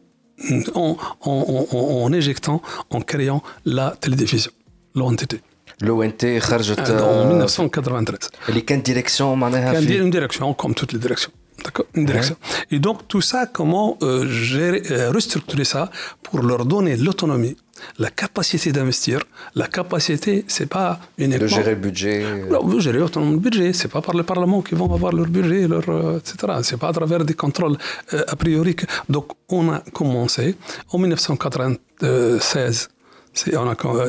en, 0.74 0.98
en, 1.22 1.68
en 1.72 2.14
éjectant, 2.14 2.62
en 2.90 3.02
créant 3.02 3.42
la 3.66 3.96
télédiffusion, 4.00 4.52
l'ONTT. 4.96 5.42
L'ONT, 5.82 6.24
euh, 6.24 7.24
en 7.24 7.28
1993. 7.28 8.30
Elle 8.48 8.58
est 8.58 8.62
quelle 8.62 8.84
direction, 8.84 9.36
Une 9.36 10.10
direction, 10.12 10.54
comme 10.54 10.76
toutes 10.76 10.94
les 10.94 11.00
directions. 11.00 11.32
D'accord 11.64 11.86
Une 11.94 12.06
direction. 12.06 12.36
Et 12.72 12.80
donc, 12.80 13.08
tout 13.08 13.22
ça, 13.22 13.46
comment 13.46 13.98
euh, 14.02 14.28
gérer, 14.28 14.82
euh, 14.92 15.12
restructurer 15.12 15.64
ça 15.66 15.90
pour 16.24 16.42
leur 16.42 16.66
donner 16.66 16.98
l'autonomie, 16.98 17.56
la 18.00 18.10
capacité 18.10 18.72
d'investir. 18.72 19.20
La 19.56 19.68
capacité, 19.68 20.46
c'est 20.48 20.68
pas 20.68 21.00
uniquement. 21.18 21.44
De 21.44 21.48
gérer 21.48 21.72
le 21.72 21.82
budget. 21.82 22.26
Non, 22.50 22.64
de 22.68 22.80
gérer 22.80 23.00
le 23.00 23.38
budget. 23.38 23.74
C'est 23.74 23.88
pas 23.90 24.02
par 24.02 24.16
le 24.16 24.24
Parlement 24.24 24.62
qu'ils 24.62 24.78
vont 24.78 24.94
avoir 24.94 25.12
leur 25.14 25.28
budget, 25.28 25.68
leur, 25.68 25.88
euh, 25.90 26.20
etc. 26.20 26.36
C'est 26.64 26.78
pas 26.78 26.90
à 26.90 26.94
travers 26.94 27.26
des 27.26 27.34
contrôles 27.34 27.78
euh, 28.14 28.24
a 28.28 28.36
priori. 28.36 28.76
Que... 28.76 28.86
Donc, 29.10 29.32
on 29.50 29.72
a 29.72 29.80
commencé 29.94 30.56
en 30.92 30.98
1996. 31.00 32.90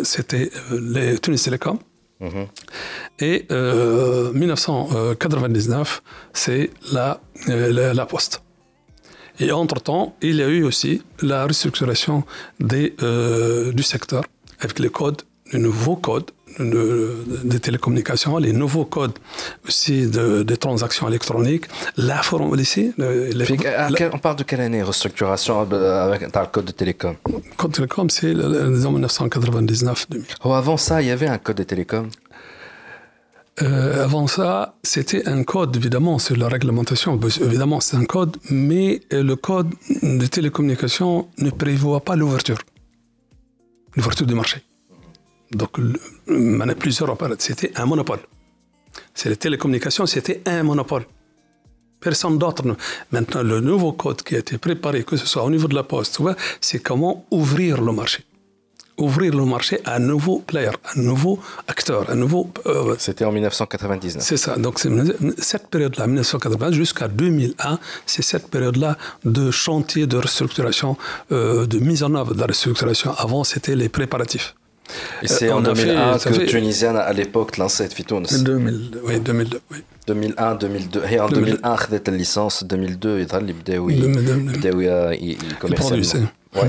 C'était 0.05 0.51
euh, 0.73 0.81
les 0.81 1.19
Tunis 1.19 1.43
Télécom. 1.43 1.79
Et 3.19 3.47
euh, 3.51 4.33
1999, 4.33 6.03
c'est 6.33 6.71
la, 6.93 7.21
euh, 7.49 7.73
la, 7.73 7.95
la, 7.95 8.07
Poste. 8.07 8.43
Et 9.41 9.51
entre-temps, 9.53 10.17
il 10.23 10.37
y 10.37 10.43
a 10.43 10.49
eu 10.49 10.63
aussi 10.63 11.03
la 11.21 11.47
restructuration 11.47 12.25
euh, 12.63 13.73
du 13.73 13.83
secteur 13.83 14.25
avec 14.61 14.79
les 14.79 14.89
codes, 14.89 15.23
les 15.53 15.59
nouveaux 15.59 15.97
codes 15.97 16.31
des 16.59 17.61
télécommunications, 17.61 18.37
les 18.39 18.53
nouveaux 18.53 18.85
codes 18.85 19.19
aussi 19.67 20.07
de, 20.07 20.43
des 20.43 20.57
transactions 20.57 21.09
électroniques, 21.09 21.67
la 21.97 22.23
forme 22.23 22.59
ici. 22.59 22.93
Les, 22.99 23.47
on 24.13 24.19
parle 24.19 24.37
de 24.37 24.43
quelle 24.43 24.61
année 24.61 24.83
restructuration 24.83 25.61
avec, 25.61 26.31
dans 26.31 26.41
le 26.41 26.47
code 26.47 26.67
de 26.67 26.73
télécom? 26.73 27.17
Le 27.27 27.57
code 27.57 27.71
de 27.71 27.77
télécom, 27.77 28.11
c'est 28.11 28.33
en 28.35 28.93
1999-2000. 28.93 30.21
Oh, 30.45 30.53
avant 30.53 30.77
ça, 30.77 31.01
il 31.03 31.09
y 31.09 31.11
avait 31.11 31.29
un 31.29 31.39
code 31.39 31.57
de 31.57 31.63
télécom? 31.63 32.09
Euh, 33.61 34.05
avant 34.05 34.27
ça, 34.27 34.75
c'était 34.83 35.29
un 35.29 35.45
code, 35.45 35.77
évidemment, 35.77 36.19
c'est 36.19 36.37
la 36.37 36.49
réglementation, 36.49 37.21
évidemment, 37.43 37.81
c'est 37.81 37.97
un 37.97 38.07
code, 38.07 38.39
mais 38.51 39.01
le 39.11 39.35
code 39.37 39.71
de 40.03 40.27
télécommunication 40.27 41.29
ne 41.39 41.51
prévoit 41.51 42.01
pas 42.01 42.17
l'ouverture, 42.17 42.59
l'ouverture 43.95 44.27
du 44.27 44.35
marché. 44.35 44.63
Donc, 45.53 45.71
il 45.79 46.59
y 46.59 46.71
a 46.71 46.75
plusieurs 46.75 47.17
c'était 47.39 47.73
un 47.77 47.87
monopole. 47.87 48.21
C'est 49.15 49.29
les 49.29 49.37
télécommunications, 49.37 50.07
c'était 50.07 50.43
un 50.47 50.63
monopole. 50.63 51.05
Personne 52.01 52.37
d'autre. 52.39 52.65
Maintenant, 53.13 53.43
le 53.43 53.61
nouveau 53.61 53.93
code 53.93 54.23
qui 54.23 54.35
a 54.35 54.39
été 54.39 54.59
préparé, 54.59 55.05
que 55.05 55.17
ce 55.17 55.27
soit 55.27 55.45
au 55.45 55.51
niveau 55.51 55.69
de 55.69 55.75
la 55.75 55.85
poste, 55.85 56.21
c'est 56.61 56.81
comment 56.81 57.25
ouvrir 57.31 57.81
le 57.81 57.93
marché 57.93 58.25
ouvrir 58.99 59.35
le 59.35 59.45
marché 59.45 59.81
à 59.85 59.97
un 59.97 59.99
nouveau 59.99 60.39
player, 60.41 60.71
un 60.95 61.01
nouveau 61.01 61.39
acteur, 61.67 62.11
un 62.11 62.15
nouveau. 62.15 62.51
Euh, 62.67 62.95
C'était 62.99 63.25
en 63.25 63.33
1999. 63.33 64.23
C'est 64.23 64.37
ça. 64.37 64.57
Donc 64.57 64.79
cette 65.39 65.69
période-là, 65.69 66.07
1999 66.07 66.75
jusqu'à 66.75 67.09
2001, 67.09 67.79
c'est 68.07 68.23
cette 68.23 68.49
période-là 68.49 68.97
de 69.25 69.51
chantier 69.51 70.07
de 70.07 70.17
restructuration, 70.17 70.97
euh, 71.33 71.67
de 71.67 71.79
mise 71.79 72.03
en 72.03 72.15
œuvre 72.15 72.35
de 72.35 72.41
la 72.41 72.47
restructuration. 72.47 73.13
Avant, 73.17 73.45
c'était 73.45 73.77
les 73.77 73.89
préparatifs. 73.89 74.55
Et 75.23 75.29
c'est 75.29 75.49
euh, 75.49 75.57
en 75.57 75.61
2001 75.61 76.19
que 76.19 76.33
fait... 76.33 76.47
Tunisienne 76.47 76.97
à 76.97 77.13
l'époque 77.13 77.57
lançait 77.59 77.89
Fitouns. 77.89 78.23
2000, 78.23 79.01
oui, 79.05 79.21
2002. 79.21 79.61
2001, 80.07 80.55
2002. 80.57 81.03
Et 81.11 81.21
en 81.21 81.29
2001, 81.29 81.77
il 81.91 81.95
a 81.95 82.11
une 82.11 82.17
licence. 82.17 82.65
2002, 82.65 83.21
il 83.21 83.33
a 83.33 83.37
euh, 83.37 85.17
il 85.21 85.39
commercialisé. 85.59 86.19
Oui, 86.55 86.69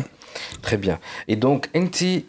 très 0.61 0.77
bien. 0.77 0.99
Et 1.27 1.35
donc, 1.35 1.69
Enti, 1.75 2.25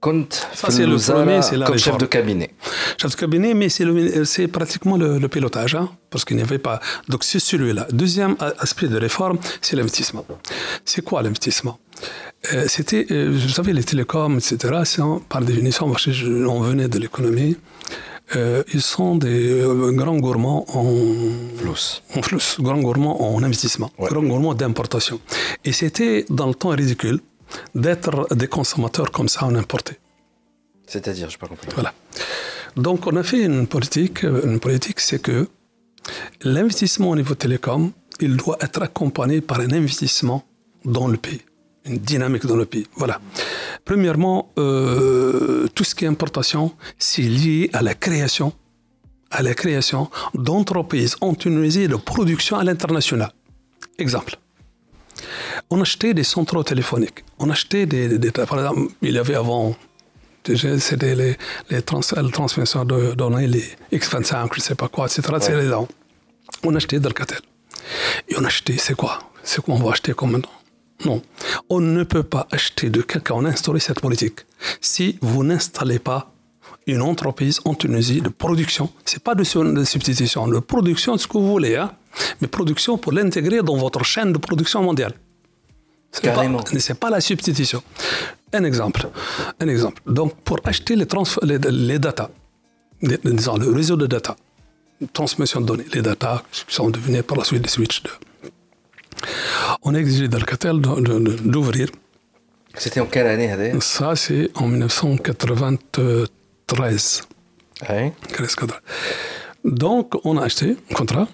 quand 0.00 0.32
ça 0.52 0.70
c'est 0.70 0.86
le 0.86 0.96
premier, 0.96 1.42
c'est 1.42 1.58
comme 1.58 1.78
chef 1.78 1.98
de 1.98 2.06
cabinet. 2.06 2.50
Chef 2.98 3.10
de 3.10 3.16
cabinet, 3.16 3.54
mais 3.54 3.68
c'est 3.68 4.48
pratiquement 4.48 4.96
le, 4.96 5.26
pilotage, 5.28 5.74
hein, 5.74 5.90
parce 6.10 6.24
qu'il 6.24 6.36
n'y 6.36 6.42
avait 6.42 6.58
pas. 6.58 6.80
Donc 7.08 7.24
c'est 7.24 7.38
celui-là. 7.40 7.86
Deuxième 7.90 8.36
aspect 8.58 8.88
de 8.88 8.98
réforme, 8.98 9.38
c'est 9.60 9.76
l'investissement. 9.76 10.24
C'est 10.84 11.02
quoi 11.02 11.22
l'investissement? 11.22 11.78
Euh, 12.52 12.66
C'était, 12.68 13.06
euh, 13.10 13.30
vous 13.32 13.48
savez, 13.48 13.72
les 13.72 13.84
télécoms, 13.84 14.38
etc. 14.38 14.56
par 15.28 15.40
définition, 15.42 15.86
on 15.86 16.60
venait 16.60 16.88
de 16.88 16.98
l'économie. 16.98 17.56
Euh, 18.34 18.64
ils 18.74 18.82
sont 18.82 19.14
des 19.14 19.62
grands 19.92 20.16
gourmands 20.16 20.64
en 20.76 20.84
flous, 21.56 22.02
en 22.16 22.22
flous, 22.22 22.56
grands 22.58 22.80
gourmands 22.80 23.34
en 23.34 23.40
investissement, 23.42 23.90
ouais. 23.98 24.08
grands 24.08 24.22
gourmands 24.22 24.54
d'importation. 24.54 25.20
Et 25.64 25.72
c'était 25.72 26.24
dans 26.28 26.48
le 26.48 26.54
temps 26.54 26.70
ridicule 26.70 27.20
d'être 27.74 28.34
des 28.34 28.48
consommateurs 28.48 29.12
comme 29.12 29.28
ça 29.28 29.44
en 29.44 29.54
importé. 29.54 29.98
C'est-à-dire, 30.88 31.30
je 31.30 31.38
pas 31.38 31.46
compris. 31.46 31.68
Voilà. 31.74 31.94
Donc, 32.76 33.06
on 33.06 33.16
a 33.16 33.22
fait 33.22 33.42
une 33.42 33.66
politique. 33.66 34.22
Une 34.22 34.60
politique, 34.60 35.00
c'est 35.00 35.20
que 35.20 35.48
l'investissement 36.42 37.10
au 37.10 37.16
niveau 37.16 37.34
télécom, 37.34 37.92
il 38.20 38.36
doit 38.36 38.58
être 38.60 38.82
accompagné 38.82 39.40
par 39.40 39.60
un 39.60 39.70
investissement 39.70 40.44
dans 40.84 41.08
le 41.08 41.16
pays 41.16 41.42
une 41.86 41.98
dynamique 41.98 42.46
dans 42.46 42.56
le 42.56 42.66
pays. 42.66 42.86
Voilà. 42.96 43.20
Premièrement, 43.84 44.52
euh, 44.58 45.68
tout 45.74 45.84
ce 45.84 45.94
qui 45.94 46.04
est 46.04 46.08
importation, 46.08 46.72
c'est 46.98 47.22
lié 47.22 47.70
à 47.72 47.82
la 47.82 47.94
création, 47.94 48.52
à 49.30 49.42
la 49.42 49.54
création 49.54 50.10
d'entreprises 50.34 51.16
en 51.20 51.34
Tunisie 51.34 51.88
de 51.88 51.96
production 51.96 52.56
à 52.56 52.64
l'international. 52.64 53.32
Exemple. 53.98 54.36
On 55.70 55.80
achetait 55.80 56.14
des 56.14 56.24
centraux 56.24 56.62
téléphoniques. 56.62 57.24
On 57.38 57.48
achetait 57.50 57.86
des, 57.86 58.18
des 58.18 58.30
par 58.30 58.58
exemple, 58.58 58.92
il 59.02 59.14
y 59.14 59.18
avait 59.18 59.34
avant 59.34 59.74
c'était 60.54 61.14
les, 61.14 61.36
les, 61.70 61.82
trans, 61.82 62.00
les 62.22 62.30
transmissions 62.30 62.84
de 62.84 63.14
données, 63.14 63.48
les 63.48 63.64
X25, 63.92 64.48
je 64.52 64.58
ne 64.58 64.62
sais 64.62 64.74
pas 64.74 64.88
quoi, 64.88 65.06
etc. 65.06 65.22
Ouais. 65.32 65.86
On 66.62 66.74
achetait 66.74 67.00
Delcatel. 67.00 67.38
Et 68.28 68.36
on 68.38 68.44
achetait, 68.44 68.76
c'est 68.76 68.94
quoi? 68.94 69.18
C'est 69.42 69.60
quoi 69.60 69.74
on 69.74 69.78
va 69.78 69.90
acheter 69.92 70.12
comme 70.14 70.32
maintenant? 70.32 70.50
Non. 71.04 71.22
On 71.68 71.80
ne 71.80 72.04
peut 72.04 72.22
pas 72.22 72.46
acheter 72.50 72.90
de 72.90 73.02
quelqu'un, 73.02 73.34
on 73.34 73.44
a 73.44 73.48
instauré 73.48 73.80
cette 73.80 74.00
politique. 74.00 74.40
Si 74.80 75.18
vous 75.20 75.44
n'installez 75.44 75.98
pas 75.98 76.32
une 76.86 77.02
entreprise 77.02 77.60
en 77.64 77.74
Tunisie 77.74 78.20
de 78.20 78.28
production, 78.28 78.90
c'est 79.04 79.22
pas 79.22 79.34
de, 79.34 79.44
substitution, 79.44 80.46
de 80.46 80.58
production, 80.60 81.18
ce 81.18 81.26
que 81.26 81.34
vous 81.34 81.48
voulez, 81.48 81.76
hein, 81.76 81.92
mais 82.40 82.48
production 82.48 82.96
pour 82.96 83.12
l'intégrer 83.12 83.62
dans 83.62 83.76
votre 83.76 84.04
chaîne 84.04 84.32
de 84.32 84.38
production 84.38 84.82
mondiale. 84.82 85.12
C'est 86.12 86.32
pas, 86.32 86.44
pas 87.00 87.10
la 87.10 87.20
substitution. 87.20 87.82
Un 88.52 88.64
exemple. 88.64 89.08
Un 89.60 89.68
exemple. 89.68 90.00
Donc, 90.06 90.34
pour 90.36 90.60
acheter 90.64 90.96
les, 90.96 91.06
les, 91.42 91.58
les 91.58 91.98
data, 91.98 92.30
les, 93.02 93.18
disons, 93.24 93.56
le 93.56 93.70
réseau 93.70 93.96
de 93.96 94.06
data, 94.06 94.36
transmission 95.12 95.60
de 95.60 95.66
données, 95.66 95.84
les 95.92 96.00
data 96.00 96.42
qui 96.50 96.74
sont 96.74 96.88
devenus 96.88 97.22
par 97.22 97.36
la 97.36 97.44
suite 97.44 97.62
des 97.62 97.68
switches 97.68 98.02
de, 98.02 98.10
on 99.82 99.94
a 99.94 99.98
exigé 99.98 100.28
d'Alcatel 100.28 100.80
d'ouvrir. 100.80 101.88
C'était 102.78 103.00
en 103.00 103.06
quelle 103.06 103.26
année 103.26 103.50
Ça, 103.80 104.14
c'est 104.16 104.50
en 104.54 104.68
1993. 104.68 107.22
Oui. 107.88 108.12
Donc, 109.64 110.14
on 110.24 110.36
a 110.36 110.44
acheté 110.44 110.76
un 110.90 110.94
contrat, 110.94 111.26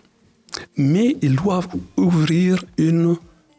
mais 0.76 1.16
ils 1.20 1.34
doivent 1.36 1.66
ouvrir 1.96 2.64
une 2.78 3.16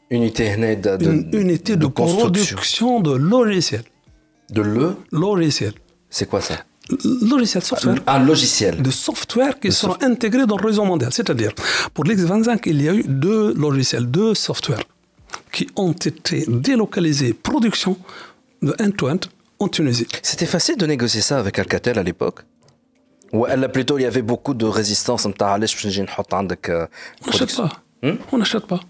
unité 0.09 0.55
de, 0.55 0.95
de, 0.97 1.11
une 1.11 1.29
unité 1.33 1.75
de, 1.75 1.81
de 1.81 1.87
production 1.87 3.01
de 3.01 3.13
logiciels. 3.15 3.83
De 4.49 4.61
le? 4.61 4.95
Logiciel. 5.11 5.73
C'est 6.09 6.29
quoi 6.29 6.39
ça? 6.41 6.63
software. 7.61 7.95
Ah, 8.05 8.15
Un 8.15 8.25
logiciel. 8.25 8.81
De 8.81 8.91
software 8.91 9.59
qui 9.59 9.69
de 9.69 9.73
seront 9.73 9.93
soft... 9.93 10.03
intégrés 10.03 10.45
dans 10.45 10.57
le 10.57 10.65
réseau 10.65 10.83
mondial. 10.83 11.11
C'est-à-dire, 11.13 11.51
pour 11.93 12.05
l'X25, 12.05 12.61
il 12.65 12.81
y 12.81 12.89
a 12.89 12.93
eu 12.93 13.03
deux 13.07 13.53
logiciels, 13.53 14.05
deux 14.05 14.33
softwares 14.33 14.83
qui 15.51 15.67
ont 15.75 15.91
été 15.91 16.45
délocalisés 16.47 17.33
production 17.33 17.97
de 18.61 18.75
end-to-end 18.79 19.19
en 19.59 19.67
Tunisie. 19.67 20.07
C'était 20.21 20.45
facile 20.45 20.77
de 20.77 20.85
négocier 20.85 21.21
ça 21.21 21.39
avec 21.39 21.59
Alcatel 21.59 21.99
à 21.99 22.03
l'époque? 22.03 22.41
Ou 23.31 23.45
euh, 23.45 23.49
elle, 23.51 23.69
plutôt, 23.71 23.97
il 23.97 24.03
y 24.03 24.05
avait 24.05 24.21
beaucoup 24.21 24.53
de 24.53 24.65
résistance 24.65 25.25
Je 27.25 27.31
ne 27.31 27.33
sais 27.33 27.43
euh, 27.43 27.67
pas. 27.67 28.07
Hmm 28.07 28.15
On 28.31 28.37
n'achète 28.37 28.65
pas. 28.67 28.81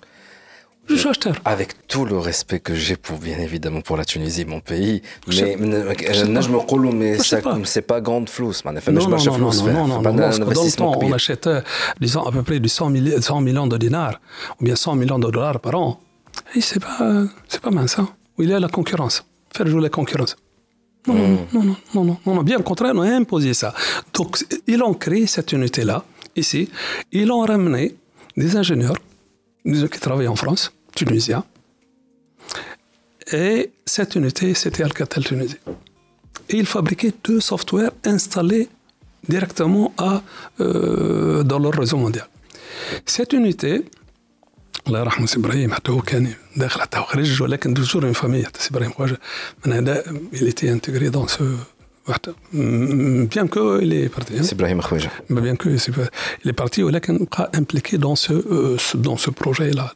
Je 0.90 0.96
suis 0.96 1.08
acheteur. 1.08 1.36
Avec 1.46 1.88
tout 1.88 2.04
le 2.04 2.18
respect 2.18 2.60
que 2.60 2.76
j'ai 2.76 2.98
pour, 2.98 3.18
bien 3.18 3.40
évidemment, 3.40 3.82
pour 3.82 3.96
la 3.96 4.04
Tunisie, 4.04 4.44
mon 4.44 4.60
pays. 4.60 5.02
Mais, 5.28 5.56
là, 5.56 6.42
je 6.42 6.50
me 6.50 6.58
roule, 6.58 6.90
mais 6.94 7.18
c'est 7.20 7.82
pas 7.82 8.02
grande 8.02 8.30
flousse. 8.30 8.66
Non, 8.66 8.74
non, 8.74 8.82
non, 8.82 9.88
non, 9.88 10.02
Dans 10.02 10.12
le 10.12 10.76
temps, 10.76 11.00
on 11.02 11.12
achète, 11.14 11.48
euh, 11.48 11.62
disons, 12.02 12.24
à 12.24 12.32
peu 12.32 12.44
près 12.44 12.60
100 12.66 12.90
millions 12.90 13.68
de 13.68 13.78
dinars, 13.78 14.20
ou 14.60 14.66
bien 14.66 14.76
100 14.76 14.96
millions 14.96 15.20
de 15.20 15.32
dollars 15.32 15.60
par 15.60 15.76
an. 15.76 16.00
Et 16.56 16.62
c'est 16.62 16.80
pas, 16.80 16.98
euh, 17.02 17.28
c'est 17.48 17.62
pas 17.62 17.72
mince, 17.72 17.98
hein. 18.00 18.10
Il 18.40 18.50
y 18.50 18.54
a 18.54 18.60
la 18.60 18.68
concurrence. 18.68 19.24
Faire 19.56 19.68
jouer 19.68 19.82
la 19.82 19.90
concurrence. 19.90 20.36
Hmm. 21.08 21.14
Non, 21.54 21.64
non, 21.64 21.76
non, 21.94 22.04
non, 22.04 22.18
non, 22.26 22.44
bien 22.44 22.58
au 22.58 22.64
contraire, 22.64 22.94
on 22.96 23.02
a 23.02 23.10
imposé 23.10 23.54
ça. 23.54 23.74
Donc, 24.14 24.44
ils 24.68 24.82
ont 24.82 24.94
créé 24.94 25.28
cette 25.28 25.52
unité-là, 25.52 26.04
ici. 26.36 26.70
Ils 27.12 27.32
ont 27.32 27.42
ramené 27.42 27.96
des 28.36 28.56
ingénieurs 28.56 28.98
qui 29.65 30.01
travaillent 30.01 30.29
en 30.29 30.37
France, 30.37 30.73
tunisiens. 30.95 31.45
Et 33.33 33.71
cette 33.85 34.15
unité, 34.15 34.55
c'était 34.55 34.83
Alcatel 34.83 35.25
Tunisie. 35.25 35.61
Et 36.49 36.57
ils 36.57 36.67
fabriquaient 36.67 37.13
deux 37.25 37.41
softwares 37.41 37.93
installés 38.05 38.69
directement 39.29 39.93
à, 39.99 40.23
euh, 40.61 41.43
dans 41.43 41.59
leur 41.59 41.75
réseau 41.75 41.99
mondial. 41.99 42.27
Cette 43.05 43.33
unité, 43.33 43.85
الله 44.89 45.01
يرحمه 45.01 45.27
سي 45.27 45.39
ابراهيم 45.39 45.73
حتى 45.73 45.93
هو 45.93 46.03
كان 46.03 46.35
داخل 46.57 46.81
حتى 46.81 46.99
هو 46.99 47.05
خريج 47.05 47.43
ولكن 47.43 47.75
توجور 47.75 48.05
اون 48.05 48.13
فامي 48.13 48.45
حتى 48.45 48.63
سي 48.63 48.71
ابراهيم 48.71 48.93
خواجه 48.93 49.19
من 49.67 49.73
هذا 49.73 50.05
il 50.33 50.49
était 50.49 50.69
intégré 50.69 51.11
dans 51.11 51.29
ce 51.29 51.43
حتى 51.43 51.72
bien 53.26 53.48
qu'il 53.48 53.94
est 53.94 54.10
parti. 54.10 54.34
Hein. 54.38 54.44
C'est 54.44 54.54
Ibrahim 54.54 54.82
Khouja. 54.82 55.10
Bien 55.30 55.56
est 56.50 56.54
parti, 56.54 56.84
mais 56.84 56.92
il 56.92 56.92
n'est 56.92 57.28
impliqué 57.54 57.98
dans 57.98 58.16
ce, 58.16 58.34
euh, 58.34 59.32
projet-là. 59.32 59.94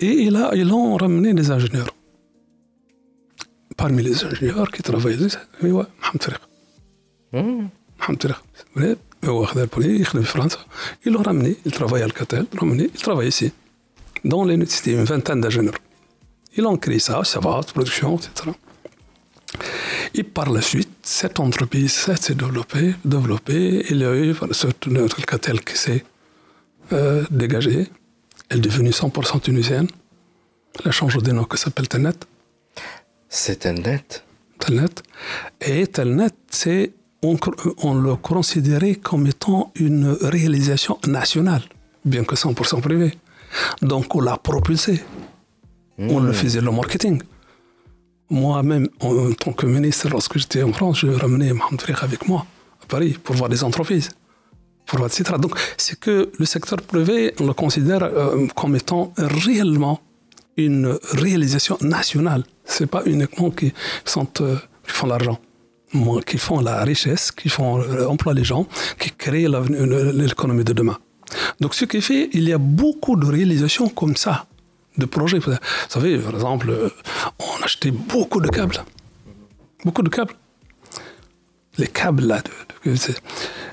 Et 0.00 0.12
il 0.26 0.36
a, 0.36 0.54
ils 0.54 0.70
ont 0.72 0.96
ramené 0.96 1.32
des 1.32 1.50
ingénieurs. 1.50 1.94
Parmi 3.76 4.02
les 4.02 4.24
ingénieurs 4.24 4.70
qui 4.70 4.82
travaillaient, 4.82 5.28
hmm. 7.32 7.68
euh, 8.82 8.96
il 9.24 10.00
il 10.00 10.24
France. 10.24 10.58
Ils 11.04 11.12
l'ont 11.12 11.22
ramené, 11.22 11.56
il 11.64 11.72
travaille 11.72 12.02
à 12.02 12.04
Alcatel, 12.04 12.46
ramené, 12.58 12.90
il 12.94 13.00
travaille 13.00 13.28
ici. 13.28 13.52
Dans 14.24 14.44
les 14.44 14.56
une 14.92 15.04
vingtaine 15.04 15.40
d'ingénieurs. 15.40 15.74
Ils 16.56 16.66
ont 16.66 16.76
créé 16.76 16.98
ça, 16.98 17.22
ça 17.24 17.40
va, 17.40 17.60
production, 17.62 18.16
etc 18.16 18.50
et 20.14 20.22
par 20.22 20.50
la 20.50 20.60
suite, 20.60 20.90
cette 21.02 21.40
entreprise 21.40 21.92
s'est 21.92 22.34
développée, 22.34 22.94
développée. 23.04 23.84
Il 23.90 23.98
y 23.98 24.04
a 24.04 24.14
eu 24.14 24.34
cette 24.52 24.86
notre 24.86 25.18
Alcatel 25.18 25.60
qui 25.64 25.76
s'est 25.76 26.04
euh, 26.92 27.24
dégagée. 27.30 27.88
Elle 28.48 28.58
est 28.58 28.62
devenue 28.62 28.90
100% 28.90 29.40
tunisienne. 29.40 29.88
Elle 30.78 30.88
a 30.88 30.90
changé 30.90 31.18
de 31.20 31.32
nom 31.32 31.44
qui 31.44 31.56
s'appelle 31.58 31.88
Telnet. 31.88 32.18
C'est 33.28 33.66
un 33.66 33.74
net. 33.74 34.24
Telnet. 34.58 34.94
Et 35.60 35.86
Telnet, 35.86 36.30
c'est, 36.50 36.92
on, 37.22 37.36
on 37.78 37.94
le 37.94 38.16
considérait 38.16 38.96
comme 38.96 39.26
étant 39.26 39.72
une 39.76 40.16
réalisation 40.20 40.98
nationale, 41.06 41.62
bien 42.04 42.24
que 42.24 42.34
100% 42.34 42.80
privée. 42.80 43.12
Donc 43.82 44.14
on 44.14 44.20
l'a 44.20 44.36
propulsé. 44.36 45.02
On 45.98 46.18
le 46.18 46.32
faisait 46.32 46.62
le 46.62 46.70
marketing. 46.70 47.20
Moi-même, 48.30 48.88
en, 49.00 49.32
tant 49.32 49.52
que 49.52 49.66
ministre, 49.66 50.08
lorsque 50.08 50.38
j'étais 50.38 50.62
en 50.62 50.72
France, 50.72 51.00
je 51.00 51.08
ramenais 51.08 51.52
Mohamed 51.52 51.80
Frikh 51.80 52.02
avec 52.02 52.28
moi 52.28 52.46
à 52.82 52.86
Paris 52.86 53.16
pour 53.22 53.34
voir 53.34 53.48
des 53.48 53.64
entreprises. 53.64 54.10
Pour 54.86 54.98
voir, 54.98 55.10
etc. 55.10 55.34
Donc, 55.38 55.58
c'est 55.76 55.98
que 55.98 56.30
le 56.38 56.44
secteur 56.44 56.80
privé, 56.80 57.34
on 57.40 57.46
le 57.46 57.52
considère 57.52 58.04
euh, 58.04 58.46
comme 58.54 58.76
étant 58.76 59.12
réellement 59.16 60.00
une 60.56 60.98
réalisation 61.12 61.76
nationale. 61.80 62.44
C'est 62.64 62.86
pas 62.86 63.02
uniquement 63.06 63.50
qui, 63.50 63.72
sont, 64.04 64.28
euh, 64.40 64.56
qui 64.86 64.92
font 64.92 65.06
l'argent, 65.06 65.38
qui 66.26 66.38
font 66.38 66.60
la 66.60 66.84
richesse, 66.84 67.32
qui 67.32 67.48
font 67.48 67.80
euh, 67.80 68.06
emploient 68.06 68.34
les 68.34 68.44
gens, 68.44 68.66
qui 68.98 69.10
créent 69.10 69.48
l'économie 69.48 70.64
de 70.64 70.72
demain. 70.72 70.98
Donc, 71.60 71.74
ce 71.74 71.84
qui 71.84 72.00
fait, 72.00 72.30
il 72.32 72.48
y 72.48 72.52
a 72.52 72.58
beaucoup 72.58 73.16
de 73.16 73.26
réalisations 73.26 73.88
comme 73.88 74.16
ça, 74.16 74.46
de 75.00 75.06
projets. 75.06 75.38
Vous 75.40 75.52
savez, 75.88 76.18
par 76.18 76.34
exemple, 76.34 76.70
euh, 76.70 76.88
on 77.40 77.64
achetait 77.64 77.90
beaucoup 77.90 78.40
de 78.40 78.48
câbles, 78.48 78.78
beaucoup 79.84 80.02
de 80.02 80.08
câbles. 80.08 80.34
Les 81.78 81.86
câbles 81.88 82.24
là, 82.26 82.40
de- 82.42 82.90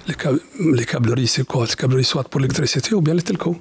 les, 0.07 0.13
câbles, 0.15 0.41
les 0.79 0.85
câbleries, 0.85 1.27
c'est 1.27 1.45
quoi? 1.45 1.65
Les 1.65 1.75
câbleries 1.75 2.03
soit 2.03 2.23
pour 2.29 2.39
l'électricité 2.41 2.93
ou 2.95 3.01
bien 3.01 3.13
les 3.13 3.21
telcos. 3.21 3.57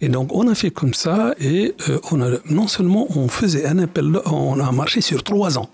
Et 0.00 0.08
donc, 0.08 0.30
on 0.32 0.48
a 0.48 0.54
fait 0.54 0.70
comme 0.70 0.94
ça, 0.94 1.34
et 1.38 1.74
euh, 1.88 1.98
on 2.10 2.20
a, 2.20 2.28
non 2.46 2.66
seulement 2.68 3.06
on 3.16 3.28
faisait 3.28 3.64
un 3.66 3.78
appel, 3.78 4.06
on 4.26 4.58
a 4.60 4.72
marché 4.72 5.00
sur 5.00 5.22
trois 5.22 5.56
ans. 5.58 5.68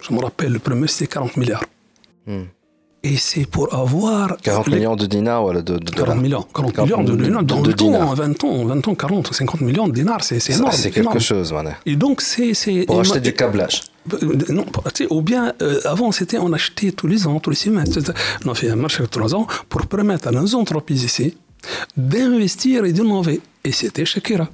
Je 0.00 0.12
me 0.14 0.20
rappelle, 0.20 0.52
le 0.52 0.58
premier 0.58 0.86
c'était 0.88 1.08
40 1.12 1.36
milliards. 1.36 1.64
Et 3.06 3.16
c'est 3.16 3.44
pour 3.46 3.72
avoir. 3.74 4.36
40 4.42 4.66
les- 4.68 4.76
millions 4.76 4.96
de 4.96 5.04
dinars 5.06 5.44
ou 5.44 5.52
de, 5.52 5.60
de, 5.60 5.76
de 5.78 5.90
40 5.90 6.20
millions, 6.22 6.44
40 6.54 6.72
40 6.72 6.88
millions 6.88 7.02
de 7.02 7.16
dinars. 7.22 7.42
Dans 7.44 7.60
de 7.60 7.68
le 7.68 7.74
temps, 7.74 7.84
dinars. 7.84 8.14
20 8.14 8.44
ans, 8.44 8.64
20 8.64 8.88
ans, 8.88 8.94
40, 8.94 9.32
50 9.34 9.60
millions 9.60 9.86
de 9.88 9.92
dinars, 9.92 10.24
c'est 10.24 10.40
énorme. 10.50 10.72
C'est 10.72 10.90
quelque 10.90 11.00
énorme. 11.04 11.20
chose, 11.20 11.52
man. 11.52 11.74
Et 11.84 11.96
donc, 11.96 12.22
c'est. 12.22 12.54
c'est- 12.54 12.86
Pour 12.86 12.96
et 12.96 13.00
acheter 13.00 13.16
ma- 13.16 13.20
du 13.20 13.32
câblage. 13.34 13.82
euh, 14.14 14.36
Non, 14.48 14.64
ou 15.10 15.20
bien 15.22 15.52
euh, 15.62 15.80
avant 15.84 16.10
c'était 16.12 16.38
on 16.38 16.52
achetait 16.54 16.92
tous 16.92 17.06
les 17.06 17.26
ans, 17.26 17.38
tous 17.40 17.50
les 17.50 17.56
etc. 17.68 18.12
On 18.46 18.50
a 18.50 18.54
fait 18.54 18.70
un 18.70 18.76
marché 18.76 19.02
de 19.02 19.08
trois 19.08 19.34
ans 19.34 19.46
pour 19.68 19.86
permettre 19.86 20.28
à 20.28 20.30
nos 20.32 20.54
entreprises 20.54 21.04
ici 21.04 21.36
d'investir 21.96 22.84
et 22.84 22.92
d'innover. 22.92 23.40
Et 23.64 23.72
c'était 23.72 24.04
Shakira. 24.04 24.48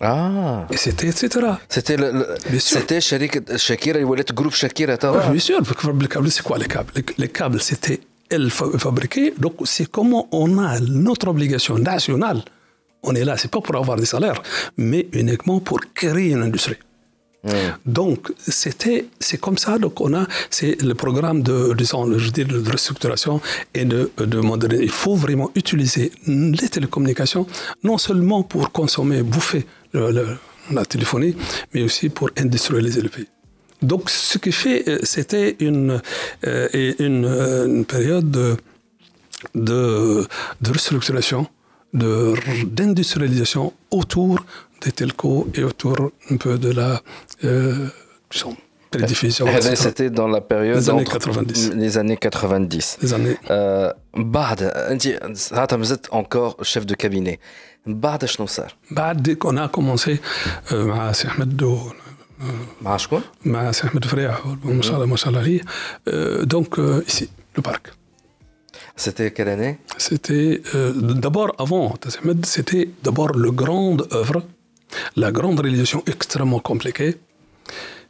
Ah. 0.00 0.66
Et 0.70 0.76
c'était, 0.76 1.08
etc. 1.08 1.28
C'était 1.68 1.96
le, 1.96 2.12
le 2.12 2.58
c'était 2.60 3.00
le 3.00 4.32
groupe 4.32 4.54
Shakira. 4.54 4.92
Oui, 4.94 5.18
ah, 5.22 5.30
bien 5.30 5.40
sûr, 5.40 5.60
le 5.60 6.06
câble, 6.06 6.30
c'est 6.30 6.42
quoi 6.42 6.58
les 6.58 6.66
câbles 6.66 6.92
Les 7.18 7.28
câbles, 7.28 7.60
c'était 7.60 8.00
elle 8.30 8.50
fabriquée. 8.50 9.34
Donc, 9.38 9.54
c'est 9.64 9.90
comment 9.90 10.28
on 10.30 10.58
a 10.58 10.78
notre 10.80 11.28
obligation 11.28 11.78
nationale. 11.78 12.42
On 13.02 13.14
est 13.14 13.24
là, 13.24 13.36
c'est 13.36 13.50
pas 13.50 13.60
pour 13.60 13.76
avoir 13.76 13.96
des 13.96 14.06
salaires, 14.06 14.42
mais 14.76 15.08
uniquement 15.12 15.60
pour 15.60 15.80
créer 15.94 16.30
une 16.30 16.42
industrie. 16.42 16.76
Hmm. 17.44 17.50
Donc, 17.86 18.32
c'était, 18.36 19.06
c'est 19.20 19.40
comme 19.40 19.58
ça. 19.58 19.78
Donc, 19.78 20.00
on 20.00 20.12
a, 20.14 20.26
c'est 20.50 20.80
le 20.82 20.94
programme 20.94 21.42
de, 21.42 21.74
je 21.78 22.30
dis, 22.30 22.44
de 22.44 22.70
restructuration 22.70 23.40
et 23.74 23.84
de, 23.84 24.10
de 24.18 24.40
modernisation. 24.40 24.84
Il 24.84 24.90
faut 24.90 25.14
vraiment 25.14 25.50
utiliser 25.54 26.10
les 26.26 26.68
télécommunications, 26.68 27.46
non 27.84 27.98
seulement 27.98 28.42
pour 28.42 28.72
consommer, 28.72 29.22
bouffer, 29.22 29.66
le- 29.92 30.36
la 30.70 30.84
téléphonie, 30.84 31.34
mais 31.72 31.82
aussi 31.82 32.08
pour 32.10 32.30
industrialiser 32.36 33.00
le 33.00 33.08
pays. 33.08 33.28
Donc, 33.80 34.10
ce 34.10 34.38
qui 34.38 34.52
fait, 34.52 34.88
euh, 34.88 34.98
c'était 35.02 35.56
une, 35.60 36.00
euh, 36.46 36.92
une, 36.98 37.24
euh, 37.24 37.82
période 37.84 38.30
de, 38.30 38.56
de, 39.54 40.26
de 40.60 40.70
restructuration, 40.72 41.46
d'industrialisation 41.92 43.72
autour 43.90 44.44
des 44.82 44.92
telcos 44.92 45.48
et 45.54 45.62
autour 45.64 46.10
un 46.30 46.36
peu 46.36 46.58
de 46.58 46.70
la 46.72 47.02
euh, 47.44 47.88
disons, 48.91 49.05
télédiffusion. 49.05 49.41
هذا 49.47 49.73
etc. 49.73 49.75
c'était 49.83 50.09
dans 50.09 50.27
la 50.27 50.41
période 50.41 50.77
Les 50.77 50.89
années 50.89 51.01
entre- 51.01 51.11
90. 51.19 51.71
les 51.73 51.97
années 51.97 52.17
90 52.17 52.97
Les 53.03 53.13
années. 53.13 53.37
آه، 53.51 53.95
بعد 54.15 54.63
انت 54.63 55.37
ساعتها 55.37 55.77
مازلت 55.77 56.07
encore 56.07 56.63
chef 56.65 56.81
de 56.85 56.95
cabinet 57.05 57.37
بعد 57.87 58.25
شنو 58.25 58.47
صار؟ 58.47 58.75
بعد 58.91 59.29
dès 59.29 59.45
qu'on 59.45 59.57
a 59.57 59.67
commencé 59.77 60.11
euh, 60.69 60.73
مع 60.73 61.11
سي 61.11 61.27
احمد 61.27 61.63
و- 61.63 61.91
مع 62.81 62.97
شكون؟ 62.97 63.21
مع 63.45 63.71
سي 63.71 63.87
احمد 63.87 64.05
فريح 64.05 64.45
ما 64.63 64.81
شاء 64.81 64.95
الله 64.95 65.05
ما 65.05 65.15
شاء 65.15 65.29
الله 65.29 65.39
عليه 65.39 65.61
euh, 65.61 66.45
donc 66.45 66.77
euh, 66.77 67.09
ici 67.11 67.25
le 67.57 67.61
parc 67.61 67.83
C'était 69.05 69.29
quelle 69.35 69.51
année 69.57 69.73
C'était 70.07 70.51
euh, 70.75 70.91
d'abord 71.25 71.49
avant 71.65 71.87
Tassamed, 72.03 72.41
c'était 72.55 72.85
d'abord 73.05 73.31
le 73.45 73.49
grande 73.63 74.01
œuvre, 74.21 74.39
la 75.23 75.29
grande 75.37 75.57
réalisation 75.65 75.99
extrêmement 76.13 76.61
compliquée. 76.71 77.11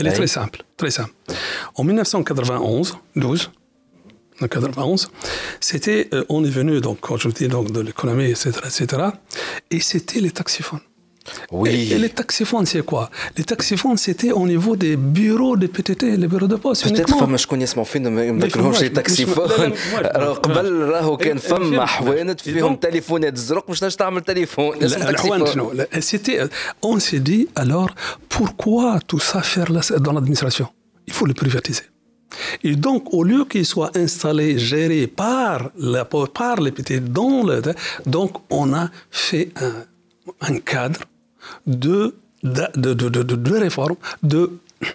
Elle 0.00 0.12
est 0.12 0.16
très 0.16 0.26
simple, 0.26 0.64
très 0.76 0.90
simple. 0.90 1.12
En 1.74 1.84
1991, 1.84 2.98
12, 3.16 3.50
en 4.40 4.48
91, 4.48 5.10
c'était, 5.60 6.08
euh, 6.14 6.24
on 6.28 6.44
est 6.44 6.50
venu, 6.50 6.80
donc, 6.80 6.98
quand 7.00 7.16
je 7.16 7.28
dis 7.28 7.48
donc, 7.48 7.70
de 7.70 7.80
l'économie, 7.80 8.30
etc., 8.30 8.52
etc., 8.64 9.02
et 9.70 9.80
c'était 9.80 10.20
les 10.20 10.30
taxiphones. 10.30 10.80
Oui. 11.51 11.69
Et, 11.69 11.95
et 11.95 11.99
les 12.05 12.09
taxiphones, 12.21 12.67
c'est 12.71 12.85
quoi 12.91 13.09
Les 13.37 13.43
taxiphones, 13.43 13.97
c'était 13.97 14.31
au 14.41 14.45
niveau 14.53 14.73
des 14.75 14.95
bureaux 15.19 15.57
de 15.57 15.67
PTT, 15.75 16.03
les 16.23 16.27
bureaux 16.33 16.47
de 16.47 16.55
poste. 16.55 16.83
Peut-être 16.83 17.09
uniquement. 17.09 17.19
فما 17.25 17.37
شكون 17.37 17.61
يسمعوا 17.61 17.85
فينا 17.85 18.09
ما 18.09 18.31
ما 18.31 18.45
يذكرهمش 18.45 18.55
يفهموش. 18.75 18.81
لي 18.81 18.89
تاكسي 18.89 19.25
مش- 19.25 19.37
لا، 19.37 19.43
لا، 19.47 19.47
فون 19.73 20.01
لا، 20.01 20.17
راه 20.17 20.33
قبل 20.33 20.71
راهو 20.81 21.17
كان 21.17 21.27
إيه، 21.37 21.43
إيه، 21.43 21.49
فما 21.49 21.59
فهمت. 21.77 21.79
حوانت 21.89 22.47
إيه، 22.47 22.53
فيهم 22.53 22.67
دونك- 22.67 22.81
تليفونات 22.83 23.37
زرق 23.37 23.67
باش 23.67 23.79
تنجم 23.79 23.95
تعمل 23.97 24.21
تليفون 24.21 24.77
لازم 24.79 24.95
La- 24.97 24.99
تاكسي 24.99 25.11
الحوانت 25.13 25.43
فون 25.43 25.53
شنو؟ 25.53 25.71
لا، 25.71 25.87
C'était, 25.99 26.47
on 26.85 26.99
s'est 26.99 27.23
dit 27.31 27.47
alors 27.63 27.89
pourquoi 28.35 28.99
tout 29.09 29.19
ça 29.31 29.41
faire 29.53 29.71
la- 29.71 29.99
dans 30.05 30.13
l'administration 30.17 30.67
Il 31.07 31.13
faut 31.17 31.27
le 31.31 31.33
privatiser. 31.43 31.85
Et 32.69 32.75
donc, 32.87 33.01
au 33.19 33.23
lieu 33.29 33.41
qu'il 33.51 33.65
soit 33.73 33.91
installé, 34.05 34.47
géré 34.71 35.01
par, 35.23 35.57
la, 35.93 36.03
par 36.39 36.55
les 36.65 36.73
petits 36.77 37.01
dans 37.19 37.37
le, 37.49 37.55
donc 38.15 38.31
on 38.61 38.67
a 38.83 38.85
fait 39.25 39.47
un, 39.67 39.75
un 40.49 40.55
cadre 40.73 41.01
de, 41.66 42.14
de, 42.42 42.66
de, 42.74 43.08
de, 43.08 43.22
de 43.22 43.56
réforme, 43.56 43.96
de 44.22 44.50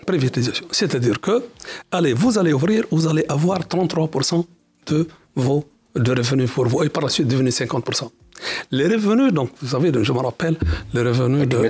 privatisation. 0.05 0.65
C'est-à-dire 0.71 1.19
que, 1.21 1.43
allez, 1.91 2.13
vous 2.13 2.37
allez 2.37 2.53
ouvrir, 2.53 2.85
vous 2.91 3.07
allez 3.07 3.25
avoir 3.29 3.59
33% 3.59 4.45
de 4.87 5.07
vos 5.35 5.65
de 5.95 6.11
revenus 6.11 6.51
pour 6.51 6.67
vous 6.67 6.83
et 6.83 6.89
par 6.89 7.03
la 7.03 7.09
suite 7.09 7.27
devenir 7.27 7.51
50%. 7.51 8.09
Les 8.71 8.87
revenus, 8.87 9.31
donc, 9.31 9.51
vous 9.61 9.69
savez, 9.69 9.91
je 10.03 10.11
me 10.11 10.19
rappelle, 10.19 10.57
les 10.93 11.01
revenus 11.01 11.47
de... 11.47 11.57
Euh, 11.57 11.69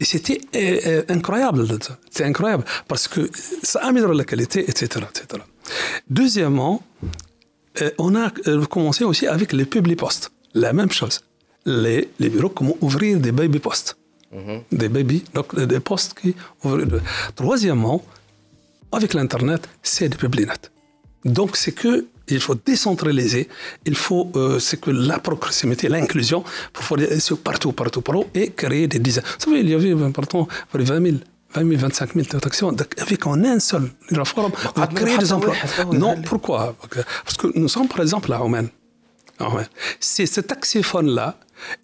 et 0.00 0.04
c'était 0.04 0.40
euh, 0.56 0.80
euh, 0.86 1.02
incroyable, 1.08 1.66
c'est 2.10 2.24
incroyable, 2.24 2.64
parce 2.88 3.06
que 3.06 3.30
ça 3.62 3.80
améliore 3.80 4.14
la 4.14 4.24
qualité, 4.24 4.60
etc. 4.60 5.04
etc. 5.10 5.42
Deuxièmement, 6.08 6.82
on 7.98 8.14
a 8.14 8.30
commencé 8.70 9.04
aussi 9.04 9.26
avec 9.26 9.52
les 9.52 9.66
public 9.66 9.98
posts, 9.98 10.30
la 10.54 10.72
même 10.72 10.90
chose 10.90 11.20
les, 11.66 12.08
bureaux 12.18 12.50
comment 12.50 12.76
ouvrir 12.80 13.18
des 13.20 13.32
baby 13.32 13.58
postes. 13.58 13.96
Des 14.72 14.88
baby, 14.88 15.22
donc 15.32 15.54
des 15.54 15.78
postes 15.78 16.18
qui 16.18 16.34
ouvrent. 16.64 17.00
Troisièmement, 17.36 18.02
avec 18.90 19.14
l'Internet, 19.14 19.68
c'est 19.82 20.08
des 20.08 20.16
publinets. 20.16 20.64
Donc, 21.24 21.56
c'est 21.56 21.72
que 21.72 22.06
il 22.28 22.40
faut 22.40 22.54
décentraliser, 22.54 23.48
il 23.84 23.94
faut 23.94 24.30
euh, 24.34 24.58
c'est 24.58 24.80
que 24.80 24.90
la 24.90 25.18
proximité, 25.18 25.88
l'inclusion, 25.88 26.42
pour 26.72 26.84
faire 26.84 26.98
partout, 27.42 27.72
partout, 27.72 28.00
partout, 28.00 28.24
et 28.34 28.50
créer 28.50 28.88
des 28.88 28.98
dizaines. 28.98 29.24
Vous 29.24 29.44
savez, 29.50 29.60
il 29.60 29.68
y 29.68 29.74
avait, 29.74 29.94
ben, 29.94 30.10
pardon, 30.10 30.48
20 30.72 31.02
000 31.02 31.16
20 31.54 31.68
000, 31.68 31.80
25 31.80 32.14
000 32.14 32.26
transactions 32.26 32.74
avec 32.98 33.26
en 33.26 33.44
un 33.44 33.60
seul 33.60 33.88
forum, 34.24 34.50
on 34.74 34.80
va 34.80 34.86
créer 34.88 35.18
des 35.18 35.32
emplois. 35.32 35.54
Non, 35.92 36.20
pourquoi? 36.22 36.74
Parce 37.24 37.36
que 37.36 37.46
nous 37.54 37.68
sommes, 37.68 37.86
par 37.86 38.00
exemple, 38.00 38.32
à 38.32 38.42
Oman. 38.42 38.68
C'est 40.00 40.26
ce 40.26 40.40
taxiphone-là, 40.40 41.38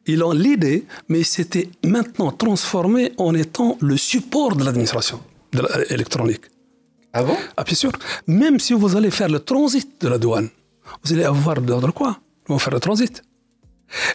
ils 0.07 0.23
ont 0.23 0.33
l'idée, 0.33 0.85
mais 1.09 1.23
c'était 1.23 1.69
maintenant 1.85 2.31
transformé 2.33 3.13
en 3.19 3.35
étant 3.35 3.77
le 3.81 3.97
support 3.97 4.57
de 4.57 4.65
l'administration 4.65 5.21
euh, 5.57 5.85
électronique. 5.91 6.43
Ah 7.13 7.23
bon? 7.23 7.37
Ah 7.57 7.65
bien 7.65 7.75
sûr. 7.75 7.93
Même 8.27 8.61
si 8.61 8.73
vous 8.73 8.97
allez 8.97 9.11
faire 9.11 9.29
le 9.29 9.41
transit 9.41 10.01
de 10.01 10.09
la 10.09 10.19
douane, 10.19 10.49
vous 11.03 11.13
allez 11.13 11.25
avoir 11.25 11.61
de 11.61 11.91
quoi? 11.91 12.19
Vous 12.47 12.59
faire 12.59 12.73
le 12.73 12.81
transit. 12.81 13.23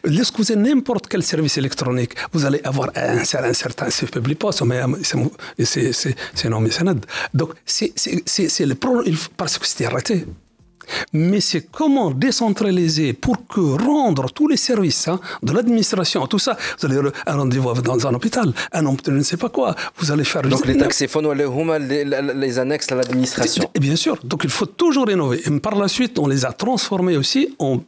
Lorsque 0.04 0.38
vous 0.38 0.52
avez 0.52 0.62
n'importe 0.62 1.08
quel 1.08 1.24
service 1.24 1.58
électronique, 1.58 2.14
vous 2.32 2.46
allez 2.46 2.62
avoir 2.64 2.92
un, 2.96 3.24
certain, 3.26 3.50
un 3.50 3.90
certain 3.90 3.90
public 4.08 4.40
poste, 4.40 4.62
mais 4.62 4.82
euh, 4.82 5.92
c'est 5.92 6.50
nommé 6.50 6.70
Donc, 7.34 7.50
c'est 7.66 8.66
le 8.66 8.76
problème, 8.76 9.16
parce 9.36 9.58
que 9.58 9.68
c'était 9.68 9.88
raté. 9.88 10.26
Mais 11.14 11.42
c'est 11.42 11.68
comment 11.72 12.12
décentraliser 12.12 13.14
pour 13.14 13.48
que 13.48 13.60
rendre 13.60 14.30
tous 14.32 14.48
les 14.48 14.58
services 14.58 15.08
hein, 15.08 15.20
de 15.44 15.52
l'administration, 15.54 16.26
tout 16.28 16.40
ça, 16.40 16.58
vous 16.80 16.86
allez 16.86 16.98
avoir 16.98 17.14
un 17.26 17.38
rendez-vous 17.38 17.82
dans 17.82 18.08
un 18.08 18.14
hôpital, 18.14 18.54
un 18.72 18.86
hôpital, 18.86 19.14
je 19.14 19.20
ne 19.20 19.24
sais 19.24 19.38
pas 19.38 19.50
quoi, 19.50 19.76
vous 19.98 20.12
allez 20.12 20.24
faire... 20.24 20.42
Donc 20.44 20.66
les 20.66 20.78
taxéphones, 20.78 21.32
les, 21.34 22.06
les 22.36 22.60
annexes 22.60 22.92
à 22.92 22.96
l'administration. 22.96 23.70
Eh 23.74 23.80
bien 23.80 23.96
sûr, 23.96 24.18
donc 24.24 24.42
il 24.44 24.50
faut 24.50 24.66
toujours 24.66 25.08
rénover. 25.08 25.42
Et 25.46 25.60
par 25.60 25.76
la 25.76 25.88
suite, 25.88 26.20
on 26.20 26.28
les 26.28 26.46
a 26.46 26.52
transformés 26.52 27.18
aussi 27.18 27.56
en, 27.60 27.80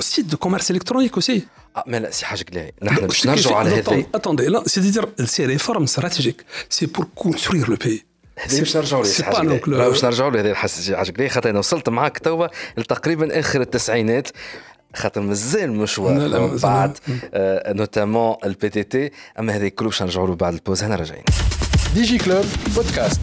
sites 0.00 0.28
de 0.28 0.36
commerce 0.36 0.70
électronique 0.70 1.16
aussi. 1.16 1.46
Ah, 1.74 1.84
mais 1.86 2.00
là, 2.00 2.08
c'est 2.10 2.26
Attendez, 4.12 4.48
c'est-à-dire 4.66 5.06
ces 5.24 5.46
réformes 5.46 5.86
stratégiques, 5.86 6.40
c'est 6.68 6.88
pour 6.88 7.12
construire 7.14 7.70
le 7.70 7.76
pays. 7.76 8.02
باش 8.46 8.76
نرجعوا 8.76 9.04
ليه 9.04 9.88
باش 9.88 10.04
نرجعوا 10.04 10.30
ليه 10.30 10.54
حسيت 10.54 10.94
عجبني 10.94 11.28
خاطر 11.28 11.50
أنا 11.50 11.58
وصلت 11.58 11.88
معاك 11.88 12.18
توا 12.18 12.46
لتقريبا 12.78 13.40
آخر 13.40 13.60
التسعينات 13.60 14.28
خاطر 14.96 15.20
مازال 15.20 15.72
مشوار 15.72 16.14
من 16.14 16.56
بعد 16.56 16.98
آه 17.34 17.72
نوتامون 17.72 18.36
البي 18.44 18.68
تي 18.68 18.82
تي 18.82 19.10
أما 19.38 19.56
هذا 19.56 19.68
كله 19.68 19.88
باش 19.88 20.02
نرجعوا 20.02 20.26
له 20.26 20.34
بعد 20.34 20.54
البوز 20.54 20.82
هنا 20.82 20.96
راجعين. 20.96 21.24
دي 21.94 22.02
جي 22.02 22.18
كلوب 22.18 22.44
بودكاست. 22.76 23.20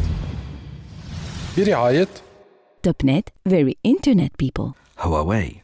برعاية 1.58 2.08
توب 2.84 2.96
نت 3.06 3.30
فيري 3.50 3.78
انترنت 3.86 4.32
بيبل 4.40 4.72
هواوي 5.00 5.64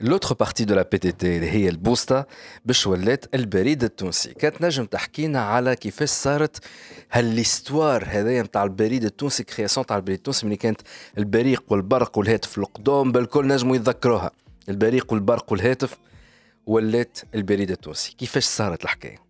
لوتر 0.00 0.34
بارتي 0.34 0.64
دو 0.64 0.74
لا 0.74 0.88
بي 0.92 0.98
تي 0.98 1.12
تي 1.12 1.36
اللي 1.36 1.50
هي 1.50 1.68
البوستا 1.68 2.24
باش 2.64 2.86
ولات 2.86 3.34
البريد 3.34 3.84
التونسي. 3.84 4.34
كانت 4.34 4.62
نجم 4.62 4.84
تحكينا 4.84 5.40
على 5.40 5.76
كيفاش 5.76 6.08
صارت 6.08 6.56
هالليستوار 7.12 8.04
هذايا 8.06 8.42
نتاع 8.42 8.64
البريد 8.64 9.04
التونسي 9.04 9.44
كرياسيون 9.44 9.86
تاع 9.86 9.96
البريد 9.96 10.16
التونسي 10.16 10.46
ملي 10.46 10.56
كانت 10.56 10.80
البريق 11.18 11.64
والبرق 11.68 12.18
والهاتف 12.18 12.58
القدوم 12.58 13.12
بالكل 13.12 13.46
نجموا 13.46 13.76
يتذكروها. 13.76 14.30
البريق 14.68 15.12
والبرق 15.12 15.52
والهاتف 15.52 15.98
ولات 16.66 17.18
البريد 17.34 17.70
التونسي. 17.70 18.14
كيفاش 18.18 18.44
صارت 18.44 18.84
الحكاية؟ 18.84 19.28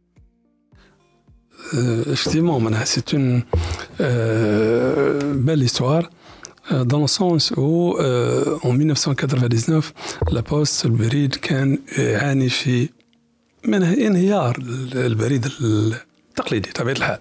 Euh, 1.59 2.15
effectivement, 2.15 2.61
c'est 2.85 3.13
une 3.19 3.43
euh, 4.01 5.35
belle 5.47 5.63
histoire. 5.69 6.05
Dans 6.73 7.01
le 7.01 7.07
sens 7.07 7.53
où 7.57 7.97
euh, 7.99 8.59
en 8.63 8.73
1999 8.73 9.93
la 10.31 10.43
poste 10.43 10.85
البريد 10.87 11.35
كان 11.35 11.79
يعاني 11.99 12.49
في 12.49 12.89
من 13.65 13.83
انهيار 13.83 14.57
البريد 14.95 15.47
التقليدي 16.31 16.71
طبيعة 16.73 16.95
الحال. 16.95 17.19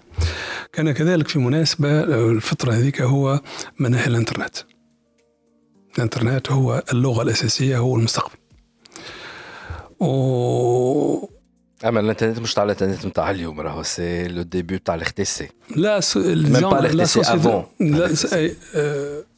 كان 0.72 0.92
كذلك 0.92 1.28
في 1.28 1.38
مناسبة 1.38 2.00
الفترة 2.04 2.72
هذيك 2.72 3.02
هو 3.02 3.40
مناهي 3.78 4.06
الإنترنت. 4.06 4.56
الإنترنت 5.98 6.52
هو 6.52 6.82
اللغة 6.92 7.22
الأساسية 7.22 7.78
هو 7.78 7.96
المستقبل. 7.96 8.34
و 10.00 11.28
اما 11.84 12.00
الانترنت 12.00 12.38
مش 12.38 12.54
تاع 12.54 12.64
الإنترنت 12.64 13.06
نتاع 13.06 13.30
اليوم 13.30 13.60
راهو 13.60 13.82
سي 13.82 14.28
لو 14.28 14.42
ديبي 14.42 14.78
تاع 14.78 14.94
الاخ 14.94 15.12
تي 15.12 15.24
سي. 15.24 15.48
لا 15.76 16.00
س- 16.00 16.16
لا 16.16 17.04
l'RTC 17.06 17.26
avant. 17.26 17.64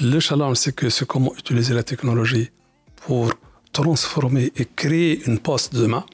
Le 0.00 0.18
challenge, 0.18 0.56
c'est 0.56 0.74
que 0.74 0.90
c'est 0.90 1.06
comment 1.06 1.32
utiliser 1.36 1.72
la 1.72 1.84
technologie 1.84 2.50
pour 2.96 3.32
transformer 3.72 4.50
et 4.56 4.64
créer 4.64 5.22
une 5.26 5.38
poste 5.38 5.74
demain. 5.74 6.04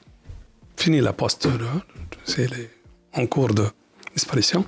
Fini 0.77 1.01
la 1.01 1.14
poste, 1.14 1.47
là, 1.47 1.83
c'est 2.25 2.49
en 3.14 3.27
cours 3.27 3.55
de 3.55 3.66
disparition. 4.14 4.66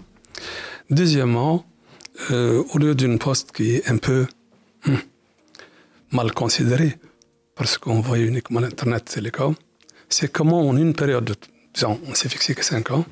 Deuxièmement, 0.89 1.67
euh, 2.31 2.63
au 2.73 2.79
lieu 2.79 2.95
d'une 2.95 3.19
poste 3.19 3.53
qui 3.53 3.77
est 3.77 3.91
un 3.91 3.99
peu 3.99 4.27
hmm, 4.87 4.97
mal 6.13 6.33
considérée, 6.33 6.99
parce 7.55 7.77
qu'on 7.77 8.01
voit 8.01 8.19
uniquement 8.19 8.61
l'Internet 8.61 9.05
télécom, 9.05 9.55
c'est 10.09 10.33
comment 10.33 10.67
en 10.67 10.77
une 10.77 10.95
période 10.95 11.25
de, 11.25 11.35
disons, 11.75 12.01
on 12.07 12.15
s'est 12.15 12.31
fixé 12.31 12.55
que 12.55 12.65
5 12.65 12.91
ans, 12.93 13.05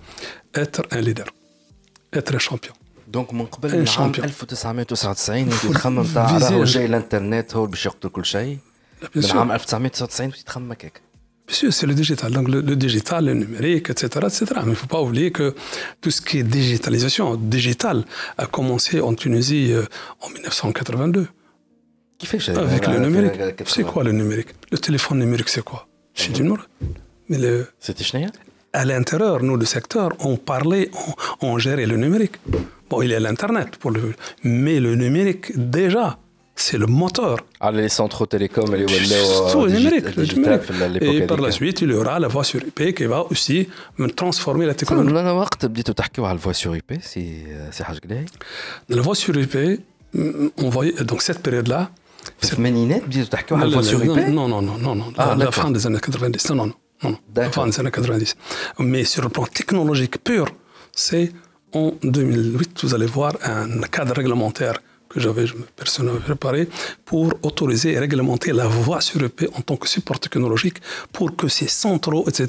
être 0.55 0.83
un 0.91 1.01
leader, 1.01 1.27
être 2.13 2.35
un 2.35 2.39
champion. 2.39 2.73
دونك 3.10 3.34
من 3.34 3.46
قبل 3.46 3.70
Un 3.72 3.74
من 3.76 3.88
عام 3.88 4.14
champion. 4.14 4.20
1999 4.24 5.38
انت 5.44 5.54
Faut 5.54 5.74
تخمم 5.74 6.04
تاع 6.04 6.40
viser 6.40 6.44
راهو 6.44 6.64
un- 6.66 6.68
جاي 6.68 6.86
الانترنت 6.86 7.56
هو 7.56 7.62
اللي 7.64 7.72
باش 7.72 7.86
يقتل 7.86 8.10
كل 8.10 8.26
شيء 8.26 8.58
Bien 9.04 9.08
من 9.16 9.22
sûr, 9.24 9.36
عام 9.36 9.52
1999 9.52 10.26
وانت 10.30 10.42
تخمم 10.48 10.72
هكاك 10.72 11.02
bien 11.52 11.54
sûr, 11.56 11.72
c'est 11.78 11.86
le 11.92 11.94
digital. 12.04 12.30
Donc 12.38 12.48
le, 12.54 12.60
le 12.72 12.76
digital, 12.86 13.22
le 13.30 13.34
numérique, 13.44 13.88
etc., 13.94 14.04
etc. 14.30 14.40
Mais 14.56 14.62
il 14.64 14.70
ne 14.70 14.82
faut 14.84 14.92
pas 14.96 15.02
oublier 15.08 15.30
que 15.38 15.48
tout 16.02 16.12
ce 16.16 16.20
qui 16.28 16.36
est 16.40 16.48
digitalisation, 16.60 17.26
digital, 17.58 17.98
a 18.44 18.46
commencé 18.58 18.96
en 19.10 19.14
Tunisie 19.24 19.66
euh, 19.72 19.86
en 20.24 20.30
1982 20.30 21.28
كيفاش 22.20 22.50
avec 22.50 22.88
le 22.88 23.00
numérique. 23.00 23.64
C'est 23.76 23.84
quoi 23.84 24.04
le 24.04 24.12
numérique 24.12 24.52
Le 24.72 24.78
téléphone 24.80 25.20
numérique, 25.20 25.50
c'est 25.50 25.64
quoi 25.72 25.88
C'est 26.16 26.32
du 26.38 26.42
numérique. 26.44 26.70
Mais 27.30 27.38
le, 28.76 28.80
سيتي 28.80 28.82
شنو 28.82 28.82
هي؟ 28.82 28.82
à 28.82 28.86
l'intérieur, 28.86 29.38
nous, 29.44 29.58
du 29.58 29.66
secteur, 29.66 30.10
on 30.30 30.36
parlait, 30.52 30.90
on, 31.42 31.48
on 31.48 31.58
gérait 31.66 31.86
le 31.92 31.98
numérique. 32.06 32.36
Bon, 32.90 33.02
il 33.02 33.10
y 33.12 33.16
a 33.16 33.20
l'Internet, 33.26 33.70
pour 33.82 33.92
le, 33.96 34.02
mais 34.44 34.78
le 34.86 34.92
numérique, 35.04 35.46
déjà, 35.78 36.18
c'est 36.56 36.78
le 36.78 36.86
moteur. 36.88 37.38
على 37.62 37.82
لي 37.82 37.90
سونترو 37.90 38.26
تيليكوم 38.26 38.74
اللي 38.74 38.88
Tout 38.88 39.56
ولاو 39.56 39.68
le 39.68 39.72
numérique. 39.72 40.06
le 40.06 40.20
ديجيتال 40.20 40.44
numérique. 40.60 40.62
في 40.62 40.88
ليبوك 40.88 41.24
Et 41.24 41.28
par 41.28 41.38
la 41.42 41.48
هذيك. 41.48 41.54
suite, 41.54 41.82
il 41.82 41.92
y 41.92 41.94
aura 41.94 42.20
la 42.20 42.28
voix 42.28 42.44
sur 42.44 42.62
IP 42.64 42.94
qui 42.98 43.06
va 43.06 43.20
aussi 43.32 43.68
transformer 44.16 44.66
la 44.66 44.74
technologie. 44.84 45.10
انا 45.18 45.32
وقت 45.32 45.66
بديتوا 45.66 45.94
تحكيوا 45.94 46.28
على 46.28 46.36
الفوا 46.36 46.52
سور 46.52 46.74
اي 46.76 46.82
بي 46.90 47.00
سي 47.02 47.44
سي 47.72 47.84
حاج 47.84 47.98
قلاي 48.00 48.26
La 48.92 49.02
voix 49.02 49.16
sur 49.16 49.36
IP, 49.38 49.56
on 50.66 50.70
voyait, 50.70 51.04
donc 51.04 51.22
cette 51.22 51.40
période-là, 51.50 51.80
في 52.38 52.44
الثمانينات 52.44 53.04
بديتوا 53.04 53.30
تحكيوا 53.30 53.60
على 53.60 53.68
الفوا 53.68 53.82
سور 53.82 54.02
اي 54.02 54.08
non, 54.08 54.12
بي 54.12 54.26
non, 54.26 54.50
non, 54.50 54.62
non, 54.62 54.78
non, 54.86 54.96
non, 54.96 55.14
Ah, 55.18 55.26
la, 55.26 55.36
la 55.36 55.46
d'accord. 55.46 55.64
fin 55.64 55.72
des 55.72 55.86
années 55.88 56.00
90, 56.00 56.50
non, 56.50 56.56
non, 56.56 56.74
non, 57.03 57.11
non, 57.11 57.11
non, 57.11 57.19
la 57.35 57.43
D'accord. 57.43 57.65
fin 57.65 57.71
des 57.71 57.81
années 57.81 57.91
90. 57.91 58.37
Mais 58.79 59.05
sur 59.05 59.23
le 59.23 59.29
plan 59.29 59.45
technologique 59.47 60.23
pur, 60.23 60.47
c'est 60.93 61.33
en 61.73 61.93
2008, 62.03 62.81
vous 62.83 62.95
allez 62.95 63.07
voir 63.07 63.35
un 63.43 63.81
cadre 63.83 64.15
réglementaire 64.15 64.81
que 65.12 65.20
j'avais 65.24 65.46
je 65.52 65.56
me- 65.60 65.68
personnellement 65.82 66.20
préparé 66.32 66.62
pour 67.10 67.26
autoriser 67.50 67.90
et 67.96 68.00
réglementer 68.06 68.52
la 68.62 68.68
voix 68.80 69.02
sur 69.08 69.20
EP 69.30 69.42
en 69.58 69.62
tant 69.68 69.78
que 69.82 69.88
support 69.96 70.20
technologique 70.26 70.78
pour 71.16 71.28
que 71.40 71.48
ces 71.58 71.70
centraux, 71.84 72.24
etc., 72.30 72.42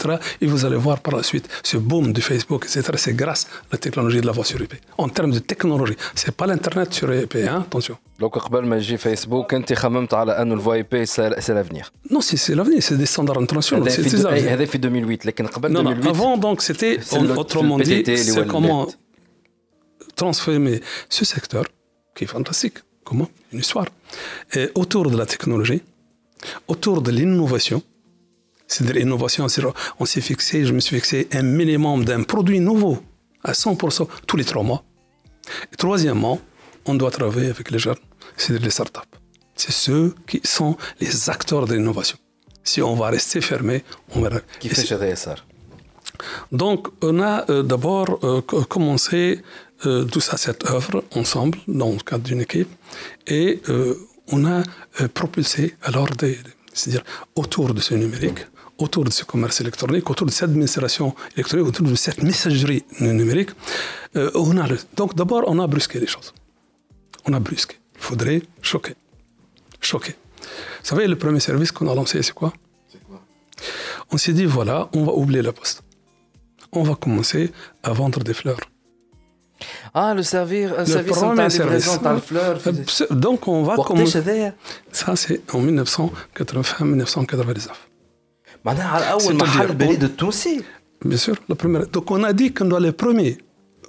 et 0.43 0.47
vous 0.53 0.63
allez 0.67 0.81
voir 0.87 0.99
par 1.07 1.15
la 1.21 1.25
suite 1.31 1.47
ce 1.71 1.77
boom 1.89 2.07
du 2.17 2.23
Facebook, 2.31 2.63
etc., 2.67 2.77
c'est 3.05 3.15
grâce 3.23 3.43
à 3.45 3.73
la 3.75 3.79
technologie 3.85 4.21
de 4.25 4.29
la 4.31 4.35
voix 4.37 4.47
sur 4.53 4.59
EP. 4.67 4.75
En 5.05 5.09
termes 5.17 5.33
de 5.39 5.43
technologie, 5.53 5.97
c'est 6.21 6.35
pas 6.41 6.47
l'Internet 6.51 6.89
sur 6.99 7.09
EP, 7.13 7.35
hein, 7.53 7.61
attention. 7.71 7.97
دونك 8.21 8.39
قبل 8.39 8.67
ما 8.67 8.77
يجي 8.77 8.97
فيسبوك 8.97 9.55
انت 9.55 9.73
خممت 9.73 10.15
على 10.15 10.33
انه 10.43 10.55
الفوا 10.55 10.75
اي 10.75 10.83
بي 10.83 11.07
سي 11.07 11.29
لافنير 11.49 11.93
Non, 12.13 12.21
c'est 12.21 12.37
c'est 12.37 12.55
l'avenir, 12.55 12.83
c'est 12.83 12.97
des 12.97 13.07
standards 13.15 13.39
internationaux. 13.39 13.83
هذا 13.87 13.91
c'est- 13.97 14.01
في 14.03 14.11
c'est 14.11 14.17
دو- 14.23 14.29
ça. 14.29 14.33
أي- 14.33 14.49
هذا 14.49 14.65
في 14.65 14.79
2008 14.79 15.27
لكن 15.27 15.47
قبل 15.47 15.69
Non, 15.69 15.81
non, 15.81 15.91
2008 15.91 16.07
avant, 16.09 16.37
donc, 16.39 16.63
c'était, 16.63 16.99
C'est 17.03 17.17
en- 17.19 17.23
le- 17.23 17.39
autrement 17.39 17.77
le 17.79 17.85
dit, 17.85 17.91
PTT, 18.03 18.11
les 18.11 18.17
c'est 18.17 18.31
Wallet. 18.39 18.51
comment 18.55 18.87
transformer 20.21 20.77
ce 21.17 21.25
secteur, 21.35 21.65
qui 22.16 22.24
est 22.26 22.28
fantastique. 22.28 22.78
Comment 23.04 23.30
Une 23.52 23.60
histoire. 23.60 23.88
Et 24.54 24.70
autour 24.76 25.10
de 25.10 25.18
la 25.18 25.26
technologie, 25.26 25.82
autour 26.68 27.02
de 27.02 27.12
l'innovation, 27.12 27.82
c'est-à-dire 28.68 29.02
innovation, 29.02 29.48
on 30.00 30.06
s'est 30.06 30.22
fixé, 30.22 30.66
je 30.66 30.74
me 30.74 30.80
suis 30.80 30.96
fixé 30.96 31.28
un 31.34 31.44
minimum 31.44 32.06
d'un 32.06 32.24
produit 32.24 32.60
nouveau 32.60 33.00
à 33.44 33.52
100% 33.52 34.08
tous 34.28 34.38
les 34.38 34.46
trois 34.46 34.64
mois. 34.64 34.84
Et 35.74 35.76
troisièmement, 35.76 36.40
on 36.86 36.96
doit 36.96 37.12
travailler 37.12 37.50
avec 37.50 37.70
les 37.72 37.80
jeunes, 37.80 38.04
c'est-à-dire 38.38 38.66
les 38.66 38.72
startups. 38.72 39.00
C'est 39.56 39.72
ceux 39.72 40.16
qui 40.28 40.40
sont 40.44 40.78
les 41.00 41.30
acteurs 41.30 41.66
de 41.68 41.76
l'innovation. 41.76 42.18
Si 42.64 42.82
on 42.82 42.96
va 42.96 43.10
rester 43.10 43.42
fermé, 43.42 43.84
on 44.16 44.22
va... 44.22 44.30
Qui 44.60 44.70
fait 44.70 44.86
chez 44.86 44.98
DSR 44.98 45.46
Donc, 46.52 46.88
on 47.02 47.20
a 47.22 47.50
euh, 47.50 47.64
d'abord 47.64 48.20
euh, 48.24 48.42
commencé 48.42 49.42
euh, 49.86 50.06
tous 50.06 50.34
à 50.34 50.38
cette 50.38 50.66
œuvre 50.70 51.04
ensemble, 51.16 51.58
dans 51.68 51.92
le 51.92 51.98
cadre 52.00 52.24
d'une 52.24 52.42
équipe, 52.42 52.70
et 53.28 53.62
euh, 53.70 53.96
on 54.32 54.46
a 54.46 54.64
euh, 55.02 55.08
propulsé 55.14 55.76
alors 55.84 56.08
des, 56.22 56.38
c'est-à-dire 56.74 57.04
autour 57.36 57.74
de 57.74 57.82
ce 57.82 57.94
numérique, 57.96 58.40
autour 58.78 59.04
de 59.04 59.12
ce 59.12 59.24
commerce 59.24 59.62
électronique, 59.62 60.10
autour 60.10 60.26
de 60.28 60.32
cette 60.32 60.50
administration 60.50 61.16
électronique, 61.36 61.68
autour 61.68 61.88
de 61.88 61.96
cette 61.96 62.22
messagerie 62.24 62.84
numérique, 63.00 63.52
euh, 64.16 64.32
on 64.36 64.58
a 64.58 64.68
le- 64.68 64.80
donc 64.96 65.16
d'abord 65.16 65.44
on 65.48 65.60
a 65.60 65.68
brusqué 65.68 66.00
les 66.00 66.08
choses. 66.08 66.34
On 67.26 67.34
a 67.34 67.40
brusqué. 67.40 67.76
Il 67.96 68.02
faudrait 68.02 68.42
choquer. 68.62 68.96
Choquer. 69.80 70.16
Vous 70.82 70.88
savez, 70.92 71.08
le 71.08 71.18
premier 71.18 71.40
service 71.40 71.72
qu'on 71.72 71.88
a 71.88 71.94
lancé, 71.96 72.22
c'est 72.24 72.34
quoi? 72.34 72.52
On 74.12 74.18
s'est 74.18 74.34
dit, 74.34 74.46
voilà, 74.46 74.90
on 74.94 75.04
va 75.06 75.14
oublier 75.14 75.42
la 75.44 75.54
poste 75.54 75.84
on 76.74 76.84
va 76.84 76.96
commencer 76.96 77.52
à 77.84 77.92
vendre 77.92 78.20
des 78.24 78.34
fleurs. 78.34 78.62
Ah, 79.94 80.14
le 80.14 80.24
servir, 80.24 80.76
le 80.78 80.86
service 80.86 81.18
premier 81.18 81.42
euh, 81.42 81.50
service. 81.50 83.04
Donc 83.12 83.48
on 83.48 83.64
va 83.64 83.76
commencer. 83.76 84.22
ça 84.92 85.16
c'est 85.16 85.42
en 85.54 85.60
1980 85.60 86.86
1999. 86.86 87.88
Bien 91.04 91.18
sûr, 91.18 91.36
le 91.50 91.56
premier. 91.56 91.80
Donc 91.92 92.12
on 92.12 92.24
a 92.24 92.34
dit 92.34 92.54
qu'on 92.54 92.66
doit 92.66 92.80
être 92.80 92.86
les 92.86 92.92
premiers. 92.92 93.38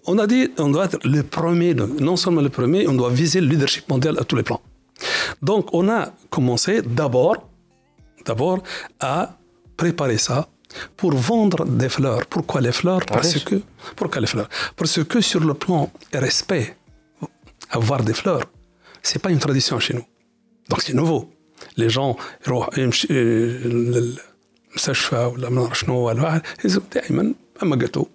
On 0.06 0.18
a 0.18 0.26
dit 0.26 0.50
on 0.58 0.70
doit 0.70 0.87
être 0.87 0.98
les 1.04 1.22
premiers, 1.22 1.74
non 1.74 2.16
seulement 2.16 2.40
les 2.40 2.48
premiers, 2.48 2.88
on 2.88 2.94
doit 2.94 3.11
viser 3.11 3.40
le 3.40 3.46
leadership 3.48 3.88
mondial 3.88 4.18
à 4.18 4.24
tous 4.24 4.37
les 4.37 4.42
plans. 4.42 4.61
Donc 5.42 5.68
on 5.72 5.88
a 5.88 6.12
commencé 6.30 6.82
d'abord 6.82 7.37
à 9.00 9.37
préparer 9.76 10.18
ça 10.18 10.48
pour 11.00 11.12
vendre 11.32 11.65
des 11.82 11.89
fleurs. 11.89 12.23
Pourquoi 12.34 12.60
les 12.62 12.71
fleurs 12.80 13.04
Parce 13.06 13.32
Allez. 13.32 13.43
que 13.50 13.58
pourquoi 13.95 14.19
les 14.21 14.28
fleurs 14.34 14.50
Parce 14.76 15.00
que 15.12 15.19
sur 15.21 15.41
le 15.50 15.54
plan 15.54 15.82
respect, 16.13 16.67
avoir 17.80 18.02
des 18.04 18.13
fleurs, 18.21 18.45
c'est 19.08 19.19
pas 19.23 19.32
une 19.36 19.39
tradition 19.39 19.80
chez 19.80 19.93
nous. 19.97 20.06
Donc 20.69 20.80
c'est 20.86 20.93
nouveau. 20.93 21.21
Les 21.78 21.89
gens 21.89 22.15
يروح 22.47 22.69
يمشي 22.78 23.08
للمستشفى 23.13 25.15
ولا 25.15 25.50
ما 25.50 25.62
نعرف 25.62 25.80
شنو 25.80 25.95
ولا 25.97 26.23
واحد 26.23 26.41
يهزوا 26.63 26.82
دائما 26.93 27.34
اما 27.63 27.76
جاتو 27.76 28.06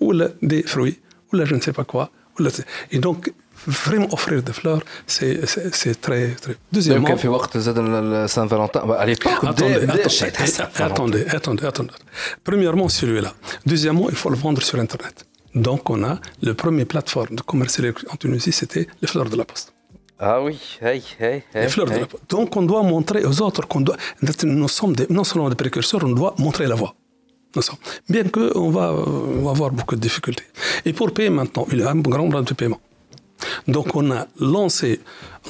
ولا 0.00 0.34
دي 0.42 0.62
فروي 0.62 0.94
ولا 1.32 1.44
je 1.44 1.54
ne 1.54 1.60
sais 1.60 1.72
pas 1.72 1.84
quoi 1.84 2.10
ولا 2.40 2.50
et 2.92 2.98
donc 2.98 3.32
vraiment 3.67 4.11
offrir 4.13 4.41
des 4.43 4.53
fleurs, 4.53 4.81
c'est 5.05 5.39
très, 6.01 6.29
très. 6.35 6.55
Deuxièmement. 6.71 7.09
Donc, 7.09 7.23
il 7.23 7.59
y 7.59 8.29
Saint-Valentin. 8.29 8.81
À 8.89 9.05
attendez, 9.49 10.85
attendez, 10.87 11.25
attendez, 11.29 11.65
attendez. 11.65 11.93
Premièrement, 12.43 12.89
celui-là. 12.89 13.33
Deuxièmement, 13.65 14.09
il 14.09 14.15
faut 14.15 14.29
le 14.29 14.37
vendre 14.37 14.61
sur 14.61 14.79
Internet. 14.79 15.25
Donc, 15.55 15.89
on 15.89 16.03
a 16.03 16.19
le 16.41 16.53
premier 16.53 16.85
plateforme 16.85 17.35
de 17.35 17.41
commerce 17.41 17.81
en 18.11 18.15
Tunisie, 18.15 18.51
c'était 18.51 18.87
les 19.01 19.07
fleurs 19.07 19.29
de 19.29 19.35
la 19.35 19.45
poste. 19.45 19.73
Ah 20.21 20.41
oui, 20.43 20.59
hey, 20.81 21.01
hey, 21.19 21.43
hey, 21.53 21.63
les 21.63 21.69
fleurs 21.69 21.87
de 21.87 21.99
la 21.99 22.05
poste. 22.05 22.23
Donc, 22.29 22.55
on 22.55 22.63
doit 22.63 22.83
montrer 22.83 23.25
aux 23.25 23.41
autres 23.41 23.67
qu'on 23.67 23.81
doit. 23.81 23.95
Nous 24.43 24.67
sommes 24.67 24.95
des, 24.95 25.07
non 25.09 25.23
seulement 25.23 25.49
des 25.49 25.55
précurseurs, 25.55 26.03
on 26.03 26.09
doit 26.09 26.35
montrer 26.37 26.67
la 26.67 26.75
voie. 26.75 26.93
Bien 28.07 28.25
qu'on 28.25 28.69
va, 28.69 28.93
on 28.93 29.43
va 29.45 29.51
avoir 29.51 29.71
beaucoup 29.71 29.95
de 29.95 30.01
difficultés. 30.01 30.43
Et 30.85 30.93
pour 30.93 31.11
payer 31.13 31.31
maintenant, 31.31 31.65
il 31.71 31.79
y 31.79 31.83
a 31.83 31.89
un 31.89 31.95
grand 31.95 32.19
nombre 32.19 32.41
de 32.41 32.53
paiements. 32.53 32.81
Donc, 33.71 33.95
on 33.95 34.11
a 34.11 34.27
lancé, 34.39 34.99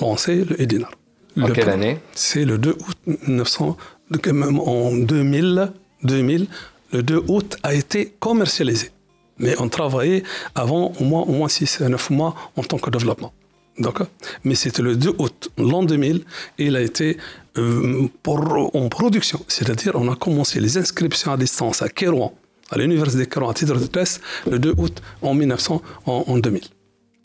lancé 0.01 0.43
le 0.45 0.61
Edinar. 0.61 0.91
En 1.37 1.47
Le 1.47 1.53
quelle 1.53 1.69
année? 1.69 1.99
C'est 2.13 2.45
le 2.45 2.57
2 2.57 2.71
août 2.71 2.97
1900. 3.05 3.77
donc, 4.11 4.27
même 4.27 4.59
En 4.59 4.95
2000, 4.95 5.71
2000, 6.03 6.47
le 6.93 7.03
2 7.03 7.23
août 7.27 7.57
a 7.63 7.73
été 7.73 8.13
commercialisé. 8.19 8.91
Mais 9.37 9.55
on 9.59 9.69
travaillait 9.69 10.23
avant 10.53 10.91
au 10.99 11.03
moins, 11.03 11.21
au 11.21 11.31
moins 11.31 11.47
6 11.47 11.81
à 11.81 11.89
9 11.89 12.09
mois 12.09 12.35
en 12.57 12.63
tant 12.63 12.77
que 12.77 12.89
développement. 12.89 13.31
D'accord? 13.77 14.07
Mais 14.43 14.55
c'était 14.55 14.81
le 14.81 14.95
2 14.97 15.15
août, 15.19 15.49
l'an 15.57 15.83
2000, 15.83 16.25
et 16.57 16.65
il 16.65 16.75
a 16.75 16.81
été 16.81 17.17
euh, 17.57 18.07
pour, 18.23 18.75
en 18.75 18.89
production. 18.89 19.39
C'est-à-dire, 19.47 19.93
on 19.95 20.11
a 20.11 20.15
commencé 20.15 20.59
les 20.59 20.77
inscriptions 20.77 21.31
à 21.31 21.37
distance 21.37 21.81
à 21.81 21.87
Kérouan, 21.87 22.33
à 22.71 22.77
l'université 22.77 23.23
de 23.23 23.29
Kérouan, 23.29 23.51
à 23.51 23.53
titre 23.53 23.75
de 23.75 23.85
test, 23.85 24.19
le 24.51 24.59
2 24.59 24.73
août 24.77 25.01
en 25.21 25.33
1900, 25.33 25.81
en, 26.05 26.23
en 26.27 26.37
2000. 26.37 26.63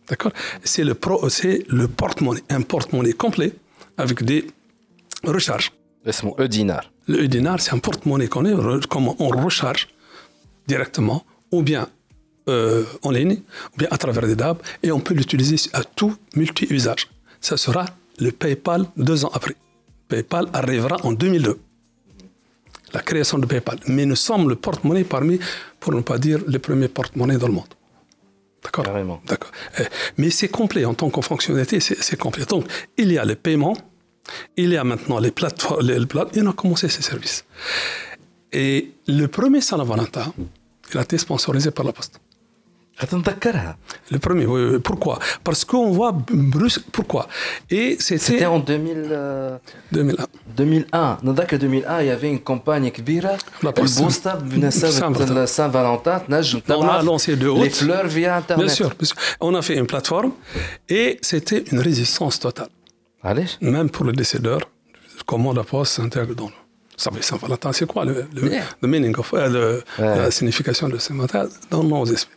D'accord 0.08 0.32
C'est 0.62 0.84
le, 0.84 0.94
pro, 0.94 1.26
le 1.68 1.86
porte-monnaie, 1.88 2.42
un 2.50 2.62
porte-monnaie 2.62 3.12
complet 3.14 3.52
avec 3.96 4.22
des 4.22 4.46
recharges. 5.24 5.72
Le 6.04 6.46
dinar. 6.46 6.90
Le 7.08 7.26
dinar, 7.28 7.60
c'est 7.60 7.72
un 7.72 7.78
porte-monnaie 7.78 8.28
qu'on 8.28 8.44
est, 8.44 8.52
on 8.52 9.28
recharge 9.28 9.88
directement, 10.66 11.24
ou 11.50 11.62
bien 11.62 11.88
euh, 12.48 12.84
en 13.02 13.10
ligne, 13.10 13.38
ou 13.72 13.78
bien 13.78 13.88
à 13.90 13.96
travers 13.96 14.26
des 14.26 14.36
DAB, 14.36 14.58
et 14.82 14.92
on 14.92 15.00
peut 15.00 15.14
l'utiliser 15.14 15.56
à 15.72 15.82
tout 15.82 16.14
multi-usage. 16.36 17.08
Ça 17.40 17.56
sera 17.56 17.86
le 18.18 18.30
PayPal 18.32 18.84
deux 18.96 19.24
ans 19.24 19.30
après. 19.32 19.54
PayPal 20.08 20.48
arrivera 20.52 20.98
en 21.04 21.12
2002. 21.12 21.58
La 22.92 23.00
création 23.00 23.38
de 23.38 23.46
PayPal. 23.46 23.78
Mais 23.88 24.06
nous 24.06 24.16
sommes 24.16 24.48
le 24.48 24.56
porte-monnaie 24.56 25.04
parmi, 25.04 25.38
pour 25.80 25.92
ne 25.94 26.00
pas 26.02 26.18
dire, 26.18 26.40
le 26.46 26.58
premier 26.58 26.88
porte-monnaie 26.88 27.38
dans 27.38 27.48
le 27.48 27.54
monde. 27.54 27.74
D'accord 28.64 28.84
Carrément. 28.84 29.20
D'accord. 29.26 29.50
Euh, 29.80 29.84
Mais 30.18 30.30
c'est 30.30 30.48
complet 30.48 30.84
en 30.84 30.94
tant 30.94 31.10
que 31.10 31.20
fonctionnalité, 31.20 31.80
c'est 31.80 32.16
complet. 32.18 32.44
Donc, 32.46 32.66
il 32.96 33.12
y 33.12 33.18
a 33.18 33.24
les 33.24 33.36
paiements, 33.36 33.76
il 34.56 34.70
y 34.70 34.76
a 34.76 34.84
maintenant 34.84 35.18
les 35.18 35.30
plateformes, 35.30 35.86
les, 35.86 35.98
les 35.98 36.06
plate- 36.06 36.36
et 36.36 36.42
on 36.42 36.50
a 36.50 36.52
commencé 36.54 36.88
ces 36.88 37.02
services. 37.02 37.44
Et 38.52 38.92
le 39.06 39.26
premier 39.26 39.60
Saint-Valentin, 39.60 40.32
il 40.92 40.98
a 40.98 41.02
été 41.02 41.18
sponsorisé 41.18 41.70
par 41.70 41.84
la 41.84 41.92
Poste 41.92 42.20
غتنذكرها 43.03 43.77
Le 44.11 44.17
premier, 44.19 44.45
oui, 44.45 44.61
oui. 44.71 44.79
Pourquoi 44.79 45.19
Parce 45.45 45.63
qu'on 45.65 45.91
voit 45.91 46.11
brusque. 46.55 46.81
Pourquoi 46.91 47.27
Et 47.71 47.95
C'était 47.99 48.17
c'était 48.25 48.45
en 48.45 48.59
2000, 48.59 49.07
euh, 49.11 49.57
2001. 49.91 50.25
2001 50.57 51.17
نذكر 51.23 51.57
2001 51.57 52.01
il 52.01 52.07
y 52.07 52.09
avait 52.11 52.29
une 52.29 52.39
campagne 52.39 52.89
كبيره 52.91 53.37
La 53.63 53.71
Poste. 53.71 53.99
البوسطه 53.99 54.35
بمناسبه 54.35 54.91
Saint-Valentin. 54.91 55.45
سان 55.45 55.71
فالنتان 55.71 56.21
تنجم 56.27 56.59
On 56.59 56.61
a 56.61 56.63
تبعث 56.67 57.03
lancé 57.05 57.35
de 57.35 57.45
les 57.45 57.47
haute. 57.47 57.71
fleurs 57.71 58.07
via 58.07 58.35
internet 58.35 58.65
Bien 58.65 58.75
sûr, 58.75 58.89
bien 58.99 59.07
sûr. 59.07 59.17
On 59.41 59.55
a 59.55 59.61
fait 59.61 59.77
une 59.77 59.87
plateforme 59.87 60.31
et 60.89 61.17
c'était 61.21 61.63
une 61.71 61.79
résistance 61.79 62.39
totale. 62.39 62.69
علاش؟ 63.23 63.57
même 63.61 63.89
pour 63.89 64.05
le 64.05 64.11
décédeur, 64.11 64.59
comment 65.25 65.53
la 65.53 65.63
poste 65.63 65.93
s'intègre 65.93 66.35
dans 66.35 66.47
le. 66.47 66.62
ça, 66.96 67.10
Saint-Valentin, 67.20 67.72
c'est 67.72 67.86
quoi 67.86 68.04
le, 68.04 68.26
le, 68.34 68.50
yeah. 68.50 68.64
le 68.80 68.88
meaning 68.88 69.14
of, 69.18 69.34
euh, 69.34 69.80
la 69.98 70.30
signification 70.30 70.88
de 70.88 70.98
Saint-Valentin 70.98 71.48
dans 71.70 71.82
nos 71.82 72.04
esprits. 72.06 72.36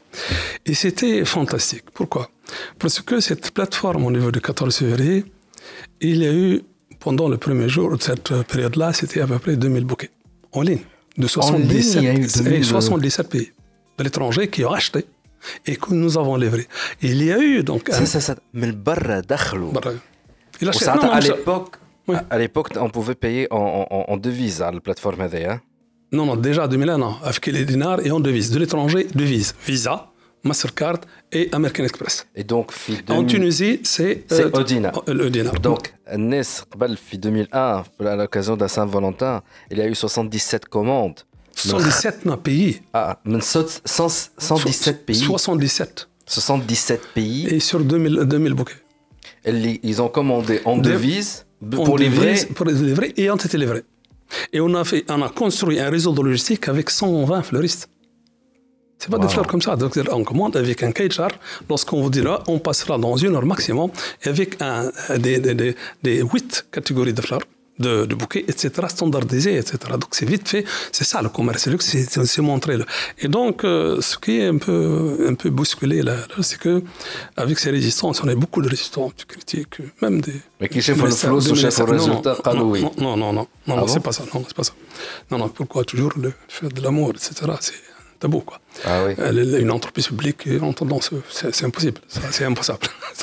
Et 0.65 0.73
c'était 0.73 1.25
fantastique. 1.25 1.85
Pourquoi? 1.93 2.29
Parce 2.79 2.99
que 3.01 3.19
cette 3.19 3.51
plateforme 3.51 4.05
au 4.05 4.11
niveau 4.11 4.31
du 4.31 4.41
14 4.41 4.75
février, 4.75 5.25
il 6.01 6.23
y 6.23 6.27
a 6.27 6.33
eu, 6.33 6.61
pendant 6.99 7.29
le 7.29 7.37
premier 7.37 7.69
jour 7.69 7.95
de 7.95 8.01
cette 8.01 8.33
période-là, 8.43 8.93
c'était 8.93 9.21
à 9.21 9.27
peu 9.27 9.37
près 9.37 9.55
2000 9.55 9.85
bouquets 9.85 10.11
en 10.51 10.61
ligne, 10.61 10.81
de 11.17 11.27
77, 11.27 12.01
ligne, 12.45 12.63
77 12.63 13.29
pays 13.29 13.51
de 13.97 14.03
l'étranger 14.03 14.47
qui 14.47 14.63
ont 14.65 14.71
acheté 14.71 15.05
et 15.65 15.75
que 15.75 15.93
nous 15.93 16.17
avons 16.17 16.35
livré. 16.35 16.67
Il 17.01 17.23
y 17.23 17.31
a 17.31 17.39
eu 17.39 17.63
donc... 17.63 17.89
Un... 17.89 17.93
Ça, 17.93 18.05
ça, 18.05 18.21
ça. 18.21 18.35
Mais 18.53 18.67
le 18.67 18.73
barre 18.73 19.21
barra, 19.27 19.57
il 20.61 20.67
a 20.67 20.71
acheté. 20.71 20.87
À 20.87 21.19
l'époque... 21.19 21.75
À, 22.29 22.37
l'époque, 22.37 22.69
on 22.79 22.89
pouvait 22.89 23.15
payer 23.15 23.47
en, 23.51 23.87
en, 23.89 24.17
devise 24.17 24.61
à 24.61 24.71
la 24.71 24.79
plateforme 24.79 25.21
ADA. 25.21 25.53
Hein. 25.53 25.61
Non, 26.11 26.25
non, 26.25 26.35
déjà 26.35 26.63
à 26.63 26.67
2001, 26.67 26.97
non. 26.97 27.15
Avec 27.23 27.47
les 27.47 27.65
dinars 27.65 28.05
et 28.05 28.11
en 28.11 28.19
devise. 28.19 28.51
De 28.51 28.59
l'étranger, 28.59 29.07
devise. 29.13 29.53
Visa, 29.65 30.09
Mastercard 30.43 30.99
et 31.31 31.49
American 31.51 31.83
Express. 31.83 32.27
Et 32.35 32.43
donc, 32.43 32.71
en 33.09 33.25
Tunisie, 33.25 33.81
c'est 33.83 34.31
euh, 34.31 34.49
Odina. 34.53 34.91
Oh, 34.95 35.03
euh, 35.09 35.13
le 35.13 35.29
dinar. 35.29 35.53
Donc, 35.59 35.93
Nes 36.15 36.63
Kbal, 36.71 36.97
2001, 37.13 37.83
à 37.99 38.15
l'occasion 38.15 38.55
d'un 38.55 38.69
Saint-Valentin, 38.69 39.43
il 39.69 39.77
y 39.79 39.81
a 39.81 39.87
eu 39.87 39.95
77 39.95 40.65
commandes. 40.65 41.19
117 41.55 42.35
pays. 42.43 42.81
Ah, 42.93 43.19
117 43.25 45.05
pays. 45.05 45.15
77. 45.15 46.07
77 46.25 47.01
pays. 47.13 47.47
Et 47.47 47.59
sur 47.59 47.79
2000, 47.79 48.25
2000 48.25 48.53
bouquets. 48.53 48.75
Ils 49.45 50.01
ont 50.01 50.09
commandé 50.09 50.61
en 50.65 50.77
devise 50.77 51.46
pour 51.71 51.97
livrer. 51.97 52.27
devise, 52.27 52.45
Pour 52.45 52.65
les 52.65 52.73
livrer 52.73 53.13
et 53.17 53.29
ont 53.29 53.35
été 53.35 53.57
livrés. 53.57 53.83
Et 54.51 54.59
on 54.59 54.73
a, 54.73 54.83
fait, 54.83 55.05
on 55.09 55.21
a 55.21 55.29
construit 55.29 55.79
un 55.79 55.89
réseau 55.89 56.11
de 56.13 56.21
logistique 56.21 56.67
avec 56.67 56.89
120 56.89 57.43
fleuristes. 57.43 57.89
C'est 58.99 59.11
pas 59.11 59.19
des 59.19 59.27
fleurs 59.27 59.45
comme 59.47 59.61
ça. 59.61 59.75
Donc, 59.75 59.93
on 60.11 60.23
commande 60.23 60.57
avec 60.57 60.81
un 60.81 60.91
charge. 61.09 61.33
Lorsqu'on 61.69 62.01
vous 62.01 62.09
dira, 62.09 62.43
on 62.47 62.57
passera 62.57 62.97
dans 62.97 63.15
une 63.15 63.35
heure 63.35 63.45
maximum 63.45 63.91
avec 64.25 64.57
un, 64.59 64.91
des, 65.17 65.39
des, 65.39 65.53
des, 65.53 65.75
des 66.01 66.21
8 66.21 66.67
catégories 66.71 67.13
de 67.13 67.21
fleurs, 67.21 67.41
de, 67.79 68.05
de 68.05 68.15
bouquets, 68.15 68.45
etc., 68.47 68.69
standardisés, 68.89 69.55
etc. 69.57 69.77
Donc 69.91 70.11
c'est 70.11 70.25
vite 70.25 70.47
fait, 70.47 70.65
c'est 70.91 71.03
ça 71.03 71.21
le 71.21 71.29
commerce 71.29 71.63
du 71.65 71.71
luxe, 71.71 71.85
c'est 71.85 72.41
montré. 72.41 72.77
Et 73.19 73.27
donc, 73.27 73.63
euh, 73.63 74.01
ce 74.01 74.17
qui 74.17 74.39
est 74.39 74.47
un 74.47 74.57
peu, 74.57 75.25
un 75.27 75.35
peu 75.35 75.49
bousculé 75.49 76.01
là, 76.01 76.15
c'est 76.41 76.59
que 76.59 76.83
avec 77.35 77.59
ces 77.59 77.71
résistances, 77.71 78.23
on 78.23 78.27
a 78.27 78.35
beaucoup 78.35 78.61
de 78.61 78.69
résistances 78.69 79.13
critiques, 79.27 79.77
même 80.01 80.21
des. 80.21 80.33
Mais 80.59 80.69
qui 80.69 80.81
chef 80.81 81.01
le 81.01 81.09
flou, 81.11 81.37
ou 81.37 81.55
chef 81.55 81.77
le 81.79 81.85
résultat, 81.85 82.37
non, 82.45 82.53
non, 82.53 82.65
non, 82.65 82.91
non, 82.97 83.17
non, 83.17 83.33
non, 83.33 83.47
non, 83.67 83.77
non 83.77 83.87
c'est 83.87 83.99
pas 83.99 84.11
ça, 84.11 84.23
non, 84.33 84.43
c'est 84.47 84.55
pas 84.55 84.63
ça. 84.63 84.73
Non, 85.29 85.37
non, 85.37 85.49
pourquoi 85.49 85.83
toujours 85.83 86.13
le 86.17 86.33
faire 86.47 86.69
de 86.69 86.81
l'amour, 86.81 87.11
etc 87.11 87.51
tabou. 88.19 88.41
Quoi. 88.41 88.59
Euh, 88.85 89.59
une 89.59 89.71
entreprise 89.71 90.07
publique, 90.07 90.47
en 90.61 90.73
c'est 91.29 91.65
impossible. 91.65 92.01
C'est 92.07 92.45
impossible. 92.45 92.77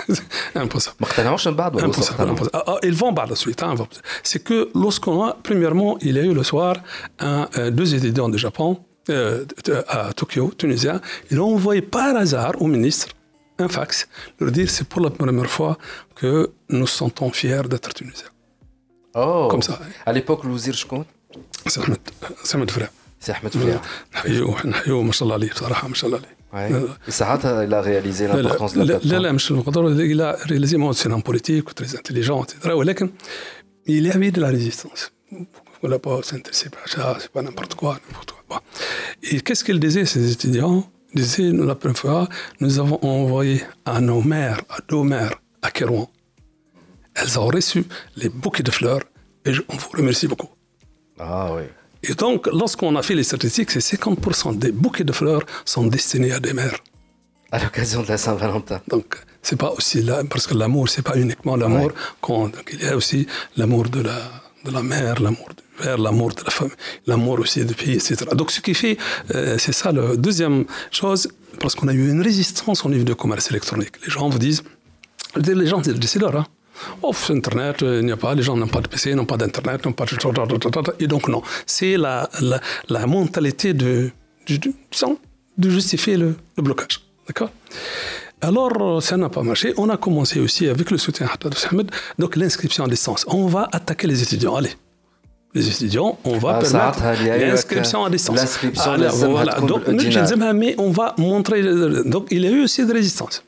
impossible. 0.54 0.94
impossible. 1.84 2.50
Ah, 2.52 2.64
ah, 2.66 2.78
ils 2.82 2.94
vont 2.94 3.12
par 3.14 3.26
la 3.26 3.36
suite. 3.36 3.62
Hein, 3.62 3.74
c'est 4.22 4.42
que 4.42 4.70
lorsqu'on 4.74 5.24
a, 5.24 5.36
premièrement, 5.42 5.98
il 6.00 6.16
y 6.16 6.18
a 6.18 6.22
eu 6.22 6.34
le 6.34 6.42
soir 6.42 6.76
euh, 7.22 7.70
deux 7.70 7.94
étudiants 7.94 8.28
du 8.28 8.38
Japon 8.38 8.78
euh, 9.10 9.44
à 9.88 10.12
Tokyo, 10.14 10.52
tunisien, 10.56 11.00
ils 11.30 11.40
ont 11.40 11.54
envoyé 11.54 11.82
par 11.82 12.16
hasard 12.16 12.52
au 12.60 12.66
ministre 12.66 13.08
un 13.58 13.68
fax, 13.68 14.08
leur 14.40 14.50
dire 14.50 14.68
c'est 14.68 14.88
pour 14.88 15.00
la 15.00 15.10
première 15.10 15.50
fois 15.50 15.78
que 16.14 16.50
nous 16.70 16.86
sentons 16.86 17.30
fiers 17.30 17.62
d'être 17.68 17.92
tunisiens. 17.94 18.28
Oh. 19.14 19.46
Comme 19.50 19.62
ça. 19.62 19.78
Hein. 19.80 19.86
À 20.06 20.12
l'époque, 20.12 20.42
l'ouzir, 20.44 20.74
je 20.74 20.86
compte. 20.86 21.06
C'est 21.66 21.80
vrai. 21.80 21.96
c'est 23.23 23.31
Ahmed 23.33 23.51
Frère. 23.51 23.51
سي 23.51 23.51
احمد 23.51 23.51
فليع. 23.51 23.81
نحيوه 24.15 24.67
نحيوه 24.67 25.03
ما 25.03 25.11
شاء 25.11 25.23
الله 25.23 25.33
عليه 25.35 25.49
بصراحه 25.51 25.87
ما 25.87 25.93
شاء 25.95 26.07
الله 26.09 26.19
عليه. 26.19 26.39
Ouais. 26.53 27.07
Et 27.07 27.11
ساعتها 27.11 27.65
il 27.67 27.73
a 27.73 27.81
réalisé 27.81 28.21
لا 28.21 28.41
لا, 28.41 28.49
l'importance 28.49 28.73
de 28.73 28.77
la 28.77 28.83
لا, 28.83 28.93
لا, 28.93 28.99
plateforme. 28.99 29.13
لا 29.21 29.31
مش 29.31 29.51
المقدرة 29.51 29.93
il 29.95 30.21
a 30.21 30.47
réalisé 30.47 30.77
moi 30.77 30.93
c'est 30.93 31.11
un 31.11 31.19
politique 31.21 31.75
très 31.75 31.95
intelligent 31.95 32.43
etc 32.43 32.73
ولكن 32.73 33.09
il 33.87 34.05
y 34.07 34.11
avait 34.11 34.31
de 34.31 34.41
la 34.41 34.47
résistance 34.47 35.11
on 35.83 35.87
l'a 35.87 35.99
pas 35.99 36.21
s'intéresser 36.29 36.69
à 36.85 36.87
ça 36.93 37.17
c'est 37.21 37.31
pas 37.35 37.41
n'importe 37.47 37.73
quoi 37.81 37.93
n'importe 38.07 38.31
quoi 38.31 38.39
Bon. 38.49 38.59
et 39.31 39.37
qu'est-ce 39.45 39.63
qu'ils 39.65 39.79
disaient 39.87 40.07
ces 40.13 40.23
étudiants 40.35 40.79
ils 41.15 41.21
disaient 41.27 41.51
la 41.71 41.75
première 41.81 41.99
fois 42.05 42.21
nous 42.61 42.73
avons 42.83 42.99
envoyé 43.17 43.57
à 43.93 43.95
nos 44.09 44.21
mères 44.33 44.61
à 44.75 44.77
nos 44.91 45.03
mères 45.13 45.35
à 45.67 45.69
Kérouan 45.77 46.07
elles 47.19 47.33
ont 47.41 47.47
reçu 47.57 47.79
les 48.21 48.29
bouquets 48.43 48.65
de 48.69 48.73
fleurs 48.79 49.03
et 49.47 49.51
je- 49.55 49.63
on 49.73 49.75
vous 49.81 49.91
remercie 49.99 50.27
beaucoup 50.31 50.51
Ah 51.19 51.47
oui. 51.55 51.65
et 52.08 52.14
donc 52.14 52.46
lorsqu'on 52.60 52.94
a 52.96 53.02
fait 53.02 53.14
les 53.14 53.24
statistiques 53.24 53.70
c'est 53.70 53.80
50% 53.80 54.58
des 54.58 54.72
bouquets 54.72 55.04
de 55.04 55.12
fleurs 55.12 55.42
sont 55.64 55.86
destinés 55.86 56.32
à 56.32 56.40
des 56.40 56.52
mères 56.52 56.78
À 57.56 57.58
l'occasion 57.62 58.02
de 58.02 58.08
la 58.08 58.18
Saint-Valentin. 58.18 58.80
Donc, 58.88 59.14
c'est 59.40 59.54
pas 59.64 59.70
aussi 59.70 60.02
là, 60.02 60.24
parce 60.28 60.46
que 60.48 60.54
l'amour, 60.54 60.88
c'est 60.88 61.02
pas 61.02 61.16
uniquement 61.16 61.54
l'amour. 61.54 61.90
donc, 62.28 62.68
il 62.72 62.82
y 62.82 62.88
a 62.88 62.96
aussi 62.96 63.28
l'amour 63.56 63.84
de 63.96 64.00
la, 64.00 64.18
de 64.64 64.70
la 64.72 64.82
mère, 64.82 65.22
l'amour 65.22 65.50
du 65.58 65.62
père, 65.78 65.98
l'amour 65.98 66.30
de 66.34 66.42
la 66.42 66.50
famille, 66.50 66.74
l'amour 67.06 67.38
aussi 67.38 67.64
du 67.64 67.74
pays, 67.74 67.94
etc. 67.94 68.16
Donc, 68.40 68.50
ce 68.50 68.60
qui 68.60 68.74
fait, 68.74 68.96
euh, 69.34 69.56
c'est 69.58 69.76
ça 69.80 69.92
la 69.92 70.16
deuxième 70.16 70.64
chose, 70.90 71.28
parce 71.60 71.74
qu'on 71.76 71.86
a 71.86 71.92
eu 71.92 72.10
une 72.10 72.22
résistance 72.22 72.84
au 72.84 72.88
niveau 72.88 73.04
du 73.04 73.14
commerce 73.14 73.50
électronique. 73.52 73.94
Les 74.04 74.10
gens 74.10 74.28
vous 74.28 74.40
disent, 74.40 74.62
les 75.36 75.66
gens, 75.66 75.80
c'est 75.84 75.94
décideurs, 75.94 76.36
hein. 76.36 76.46
Off 77.02 77.30
Internet, 77.30 77.82
eh, 77.82 78.00
il 78.00 78.06
n'y 78.06 78.12
a 78.12 78.16
pas, 78.16 78.34
les 78.34 78.42
gens 78.42 78.56
n'ont 78.56 78.66
pas 78.68 78.80
de 78.80 78.88
PC, 78.88 79.14
n'ont 79.14 79.24
pas 79.24 79.36
d'Internet, 79.36 79.84
n'ont 79.84 79.92
pas 79.92 80.04
de... 80.04 81.02
Et 81.02 81.06
donc 81.06 81.28
non, 81.28 81.42
c'est 81.66 81.96
la, 81.96 82.28
la, 82.88 83.06
mentalité 83.06 83.74
de, 83.74 84.10
de, 84.48 85.70
justifier 85.70 86.16
le, 86.16 86.34
le 86.56 86.62
blocage. 86.62 87.00
D'accord? 87.26 87.50
Alors, 88.40 88.72
euh, 88.80 89.00
ça 89.00 89.16
n'a 89.16 89.30
pas 89.30 89.42
marché. 89.42 89.72
On 89.76 89.88
a 89.88 89.96
commencé 89.96 90.38
aussi 90.38 90.68
avec 90.68 90.90
le 90.90 90.98
soutien 90.98 91.26
de 91.26 91.66
Ahmed, 91.70 91.90
donc 92.18 92.36
l'inscription 92.36 92.84
à 92.84 92.88
distance. 92.88 93.24
On 93.28 93.46
va 93.46 93.68
attaquer 93.72 94.06
les 94.06 94.22
étudiants. 94.22 94.56
Allez, 94.56 94.72
les 95.54 95.66
étudiants, 95.68 96.18
on 96.24 96.36
va 96.38 96.58
permettre 96.58 97.00
l'inscription 97.22 98.04
à 98.04 98.10
distance. 98.10 98.36
L'inscription 98.36 98.90
ah, 98.90 98.94
à 98.94 98.98
distance. 98.98 99.30
Voilà. 99.30 99.60
Donc, 99.60 99.88
mais 100.54 100.74
on 100.78 100.90
va 100.90 101.14
montrer. 101.16 101.62
Euh, 101.62 102.02
donc, 102.04 102.26
il 102.30 102.42
y 102.44 102.46
a 102.46 102.50
eu 102.50 102.64
aussi 102.64 102.84
des 102.84 102.92
résistances. 102.92 103.42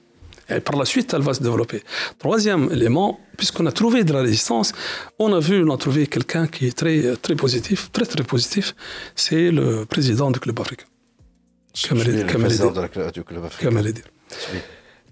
Et 0.48 0.60
par 0.60 0.76
la 0.76 0.84
suite, 0.84 1.12
elle 1.14 1.22
va 1.22 1.34
se 1.34 1.42
développer. 1.42 1.82
Troisième 2.18 2.70
élément, 2.70 3.20
puisqu'on 3.36 3.66
a 3.66 3.72
trouvé 3.72 4.04
de 4.04 4.12
la 4.12 4.22
résistance, 4.22 4.72
on 5.18 5.32
a 5.32 5.40
vu, 5.40 5.64
on 5.68 5.74
a 5.74 5.76
trouvé 5.76 6.06
quelqu'un 6.06 6.46
qui 6.46 6.66
est 6.68 6.76
très, 6.76 7.16
très 7.16 7.34
positif, 7.34 7.90
très 7.92 8.06
très 8.06 8.22
positif, 8.22 8.74
c'est 9.14 9.50
le 9.50 9.84
président 9.86 10.30
du 10.30 10.38
club 10.38 10.58
africain. 10.60 10.86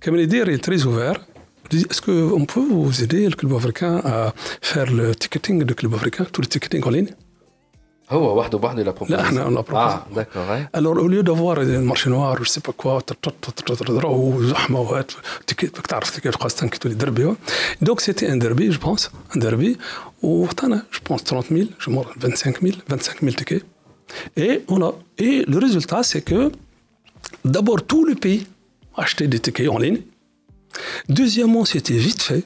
Kamel 0.01 0.21
Edir 0.21 0.49
est 0.49 0.59
très 0.59 0.85
ouvert. 0.85 1.27
Est-ce 1.73 2.01
qu'on 2.01 2.45
peut 2.45 2.67
vous 2.71 3.03
aider, 3.03 3.29
le 3.29 3.35
club 3.35 3.55
africain, 3.55 4.01
à 4.05 4.33
faire 4.61 4.93
le 4.93 5.15
ticketing 5.15 5.65
du 5.65 5.75
club 5.75 5.95
africain, 5.95 6.25
tout 6.31 6.43
le 6.43 6.47
ticketing 6.47 6.83
en 6.85 6.91
ligne? 6.91 7.15
Alors, 10.73 10.93
au 10.99 11.09
lieu 11.09 11.23
d'avoir 11.23 11.59
un 11.59 11.81
marché 11.81 12.11
noir, 12.11 12.37
je 12.43 12.49
sais 12.49 12.61
pas 12.61 12.73
quoi, 12.73 13.01
donc 17.81 18.01
c'était 18.01 18.29
un 18.29 18.37
derby, 18.37 18.71
je 18.71 18.79
pense, 18.79 19.11
un 19.35 19.39
derby 19.39 19.79
où 20.23 20.47
je 20.91 21.01
pense 21.01 21.25
30 21.25 21.47
000, 21.51 21.69
je 21.79 21.91
m'en 21.91 22.05
25 22.19 22.61
000, 22.61 22.77
25 22.89 23.21
000 23.21 23.33
tickets. 23.35 23.65
Et, 24.37 24.63
on 24.69 24.83
a, 24.83 24.93
et 25.19 25.45
le 25.47 25.59
résultat, 25.59 26.03
c'est 26.03 26.23
que 26.23 26.53
d'abord, 27.45 27.83
tout 27.83 28.05
le 28.05 28.15
pays 28.15 28.47
achetait 28.97 29.29
des 29.29 29.41
tickets 29.41 29.69
en 29.69 29.79
ligne. 29.79 30.01
Deuxièmement, 31.09 31.65
c'était 31.65 31.95
vite 31.95 32.23
fait. 32.23 32.45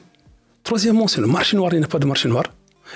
Troisièmement, 0.63 1.07
c'est 1.07 1.21
le 1.21 1.27
marché 1.27 1.57
noir, 1.57 1.73
il 1.73 1.79
n'y 1.79 1.85
a 1.85 1.87
pas 1.87 1.99
de 1.99 2.05
marché 2.05 2.29
noir. 2.29 2.43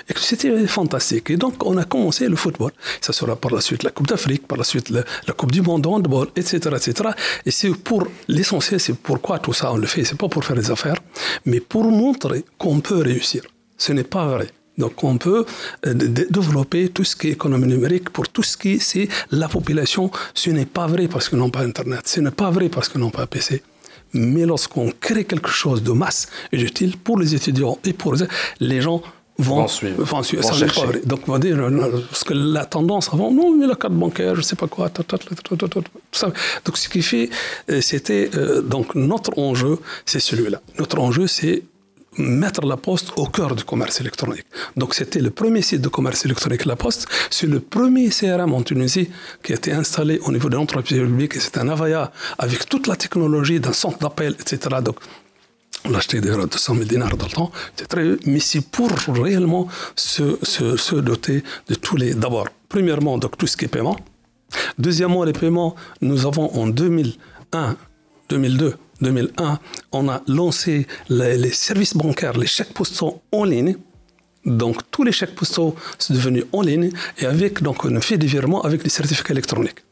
Et 0.08 0.14
que 0.14 0.20
c'était 0.20 0.66
fantastique. 0.66 1.30
Et 1.30 1.36
donc, 1.36 1.64
on 1.64 1.76
a 1.76 1.84
commencé 1.84 2.28
le 2.28 2.36
football. 2.36 2.72
Ça 3.00 3.12
sera 3.12 3.36
par 3.36 3.52
la 3.52 3.60
suite 3.60 3.82
la 3.82 3.90
Coupe 3.90 4.06
d'Afrique, 4.06 4.46
par 4.46 4.58
la 4.58 4.64
suite 4.64 4.90
la, 4.90 5.02
Coupe 5.34 5.52
du 5.52 5.62
Monde 5.62 5.82
de 5.82 5.88
handball, 5.88 6.28
etc., 6.36 6.56
etc. 6.76 7.10
Et 7.46 7.50
c'est 7.50 7.70
pour 7.70 8.06
l'essentiel, 8.28 8.80
c'est 8.80 8.96
pourquoi 8.96 9.38
tout 9.38 9.52
ça 9.52 9.72
on 9.72 9.76
le 9.76 9.86
fait. 9.86 10.04
C'est 10.04 10.18
pas 10.18 10.28
pour 10.28 10.44
faire 10.44 10.56
des 10.56 10.70
affaires, 10.70 10.96
mais 11.44 11.60
pour 11.60 11.84
montrer 11.84 12.44
qu'on 12.58 12.80
peut 12.80 13.02
réussir. 13.02 13.42
Ce 13.76 13.92
n'est 13.92 14.04
pas 14.04 14.26
vrai. 14.26 14.48
Donc, 14.78 15.04
on 15.04 15.18
peut 15.18 15.44
euh, 15.86 15.94
développer 15.94 16.88
tout 16.88 17.04
ce 17.04 17.14
qui 17.14 17.28
est 17.28 17.32
économie 17.32 17.68
numérique 17.68 18.10
pour 18.10 18.28
tout 18.28 18.42
ce 18.42 18.56
qui 18.56 18.80
c'est 18.80 19.08
la 19.30 19.48
population. 19.48 20.10
Ce 20.34 20.50
n'est 20.50 20.66
pas 20.66 20.86
vrai 20.86 21.06
parce 21.06 21.28
qu'ils 21.28 21.38
n'ont 21.38 21.50
pas 21.50 21.60
Internet. 21.60 22.02
Ce 22.06 22.20
n'est 22.20 22.30
pas 22.30 22.50
vrai 22.50 22.68
parce 22.68 22.88
qu'ils 22.88 23.00
n'ont 23.00 23.10
pas 23.10 23.26
PC. 23.26 23.62
Mais 24.14 24.46
lorsqu'on 24.46 24.92
crée 25.00 25.24
quelque 25.24 25.50
chose 25.50 25.82
de 25.82 25.92
masse 25.92 26.28
et 26.52 26.56
d'utile 26.56 26.96
pour 26.96 27.18
les 27.18 27.34
étudiants 27.34 27.78
et 27.84 27.92
pour 27.92 28.14
les 28.60 28.80
gens 28.80 29.02
vont, 29.38 29.68
suivre, 29.68 30.02
vont 30.02 30.22
suivre. 30.22 30.42
vont 30.42 30.52
Ça 30.52 30.66
pas. 30.66 30.98
Donc, 31.04 31.20
on 31.28 31.32
va 31.32 31.38
dire, 31.38 31.58
euh, 31.58 32.04
parce 32.08 32.24
que 32.24 32.34
la 32.34 32.64
tendance 32.64 33.12
avant, 33.12 33.30
non, 33.30 33.56
mais 33.56 33.66
la 33.66 33.74
carte 33.74 33.94
bancaire, 33.94 34.34
je 34.34 34.42
sais 34.42 34.56
pas 34.56 34.68
quoi, 34.68 34.88
ta, 34.90 35.02
ta, 35.02 35.18
ta, 35.18 35.26
tout 35.26 35.82
ça. 36.12 36.32
Donc, 36.64 36.78
ce 36.78 36.88
qui 36.88 37.02
fait, 37.02 37.30
euh, 37.70 37.80
c'était, 37.80 38.30
euh, 38.34 38.62
donc, 38.62 38.94
notre 38.94 39.36
enjeu, 39.38 39.78
c'est 40.06 40.20
celui-là. 40.20 40.60
Notre 40.78 40.98
enjeu, 41.00 41.26
c'est 41.26 41.62
mettre 42.16 42.64
la 42.64 42.76
poste 42.76 43.12
au 43.16 43.26
cœur 43.26 43.56
du 43.56 43.64
commerce 43.64 44.00
électronique. 44.00 44.46
Donc, 44.76 44.94
c'était 44.94 45.20
le 45.20 45.30
premier 45.30 45.62
site 45.62 45.80
de 45.80 45.88
commerce 45.88 46.24
électronique, 46.24 46.64
la 46.64 46.76
poste. 46.76 47.08
C'est 47.28 47.48
le 47.48 47.58
premier 47.58 48.08
CRM 48.10 48.52
en 48.52 48.62
Tunisie 48.62 49.10
qui 49.42 49.52
a 49.52 49.56
été 49.56 49.72
installé 49.72 50.20
au 50.24 50.30
niveau 50.30 50.48
de 50.48 50.54
l'entreprise 50.54 50.98
publique. 50.98 51.34
Et 51.34 51.40
c'est 51.40 51.58
un 51.58 51.68
Avaya 51.68 52.12
avec 52.38 52.68
toute 52.68 52.86
la 52.86 52.94
technologie 52.94 53.58
d'un 53.58 53.72
centre 53.72 53.98
d'appel, 53.98 54.36
etc. 54.38 54.76
Donc, 54.80 54.96
on 55.84 55.90
l'a 55.90 55.98
acheté 55.98 56.20
d'ailleurs 56.20 56.40
à 56.40 56.46
200 56.46 56.74
000 56.74 56.86
dinars 56.86 57.16
dans 57.16 57.26
le 57.26 57.32
temps. 57.32 57.52
C'est 57.76 57.86
très, 57.86 58.16
mais 58.26 58.40
c'est 58.40 58.62
pour 58.62 58.90
réellement 59.08 59.68
se, 59.94 60.38
se, 60.42 60.76
se 60.76 60.96
doter 60.96 61.42
de 61.68 61.74
tous 61.74 61.96
les. 61.96 62.14
D'abord, 62.14 62.48
premièrement, 62.68 63.18
donc 63.18 63.36
tout 63.36 63.46
ce 63.46 63.56
qui 63.56 63.66
est 63.66 63.68
paiement. 63.68 63.96
Deuxièmement, 64.78 65.24
les 65.24 65.32
paiements, 65.32 65.74
nous 66.00 66.26
avons 66.26 66.54
en 66.54 66.66
2001, 66.68 67.76
2002, 68.28 68.76
2001, 69.00 69.58
on 69.92 70.08
a 70.08 70.22
lancé 70.26 70.86
les, 71.08 71.36
les 71.36 71.52
services 71.52 71.94
bancaires, 71.96 72.38
les 72.38 72.46
chèques 72.46 72.72
postaux 72.72 73.20
en 73.32 73.44
ligne. 73.44 73.76
Donc, 74.46 74.90
tous 74.90 75.04
les 75.04 75.12
chèques 75.12 75.34
postaux 75.34 75.74
sont 75.98 76.14
devenus 76.14 76.44
en 76.52 76.62
ligne 76.62 76.90
et 77.18 77.26
avec, 77.26 77.62
donc, 77.62 77.84
on 77.84 78.00
fait 78.00 78.18
des 78.18 78.26
virements 78.26 78.62
avec 78.62 78.82
des 78.82 78.90
certificats 78.90 79.32
électroniques. 79.32 79.84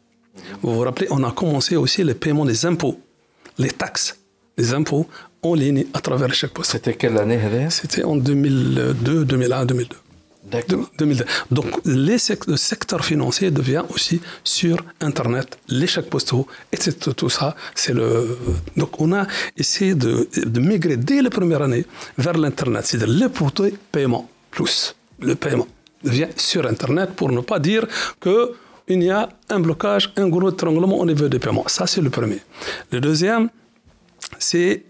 Vous 0.63 0.75
vous 0.75 0.81
rappelez, 0.81 1.09
on 1.11 1.23
a 1.25 1.33
commencé 1.33 1.77
aussi 1.77 2.05
le 2.05 2.15
paiement 2.15 2.45
des 2.45 2.65
impôts, 2.67 3.01
les 3.59 3.71
taxes, 3.71 4.19
les 4.57 4.73
impôts 4.75 5.07
en 5.43 5.55
ligne 5.55 5.85
à 5.93 6.01
travers 6.01 6.29
les 6.29 6.35
checkpoints. 6.35 6.65
C'était 6.65 6.95
quelle 6.95 7.19
année 7.19 7.39
C'était 7.71 8.05
en 8.05 8.17
2002, 8.17 9.25
2001, 9.25 9.67
2002. 9.67 9.97
2002. 10.99 11.25
Donc, 11.51 11.67
le 11.85 12.57
secteur 12.57 13.05
financier 13.05 13.51
devient 13.51 13.83
aussi 13.89 14.21
sur 14.45 14.77
Internet, 15.01 15.59
les 15.69 15.87
chèques 15.87 16.11
postaux, 16.11 16.47
etc. 16.73 16.93
Tout 17.17 17.31
ça. 17.31 17.55
Donc, 18.77 19.01
on 19.01 19.13
a 19.13 19.27
essayé 19.57 19.95
de, 19.95 20.29
migrer 20.61 20.97
dès 20.97 21.23
la 21.23 21.31
première 21.31 21.63
année 21.63 21.85
vers 22.19 22.37
l'Internet, 22.37 22.85
c'est-à-dire 22.85 23.09
les 23.09 23.29
portaux 23.29 23.69
paiement 23.91 24.29
plus 24.51 24.95
le 25.21 25.35
paiement 25.35 25.69
devient 26.05 26.29
sur 26.37 26.67
Internet 26.67 27.11
pour 27.15 27.31
ne 27.31 27.41
pas 27.41 27.59
dire 27.59 27.87
que 28.21 28.53
il 28.89 29.03
y 29.03 29.11
a 29.11 29.29
un 29.49 29.61
blocage, 29.61 30.13
un 30.17 30.29
gros 30.29 30.51
étranglement 30.51 30.99
au 30.99 31.07
niveau 31.07 31.29
des 31.29 31.39
paiements. 31.39 31.65
Ça, 31.69 31.87
c'est 31.87 32.01
le 32.01 32.11
premier. 32.11 32.41
Le 32.91 33.01
deuxième, 33.01 33.49
c'est 34.39 34.83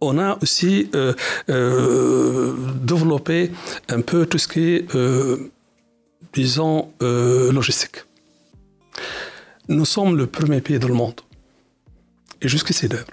on 0.00 0.18
a 0.18 0.38
aussi 0.42 0.90
euh, 0.94 1.14
euh, 1.48 2.54
développé 2.82 3.50
un 3.88 4.00
peu 4.00 4.26
tout 4.26 4.38
ce 4.38 4.48
qui 4.48 4.74
est, 4.74 4.94
euh, 4.94 5.50
disons, 6.32 6.90
logistique. 7.00 8.04
Nous 9.68 9.84
sommes 9.84 10.16
le 10.16 10.26
premier 10.26 10.60
pays 10.60 10.78
dans 10.78 10.88
le 10.88 10.94
monde, 10.94 11.20
et 12.40 12.48
jusqu'ici 12.48 12.88
d'ailleurs, 12.88 13.06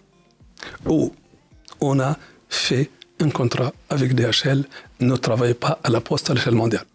où 0.85 1.13
on 1.81 1.99
a 1.99 2.17
fait 2.49 2.89
un 3.19 3.29
contrat 3.29 3.73
avec 3.89 4.13
DHL, 4.15 4.63
ne 4.99 5.15
travaille 5.15 5.53
pas 5.53 5.79
à 5.83 5.89
la 5.89 6.01
poste 6.01 6.29
à 6.29 6.33
l'échelle 6.33 6.55
mondiale. 6.55 6.85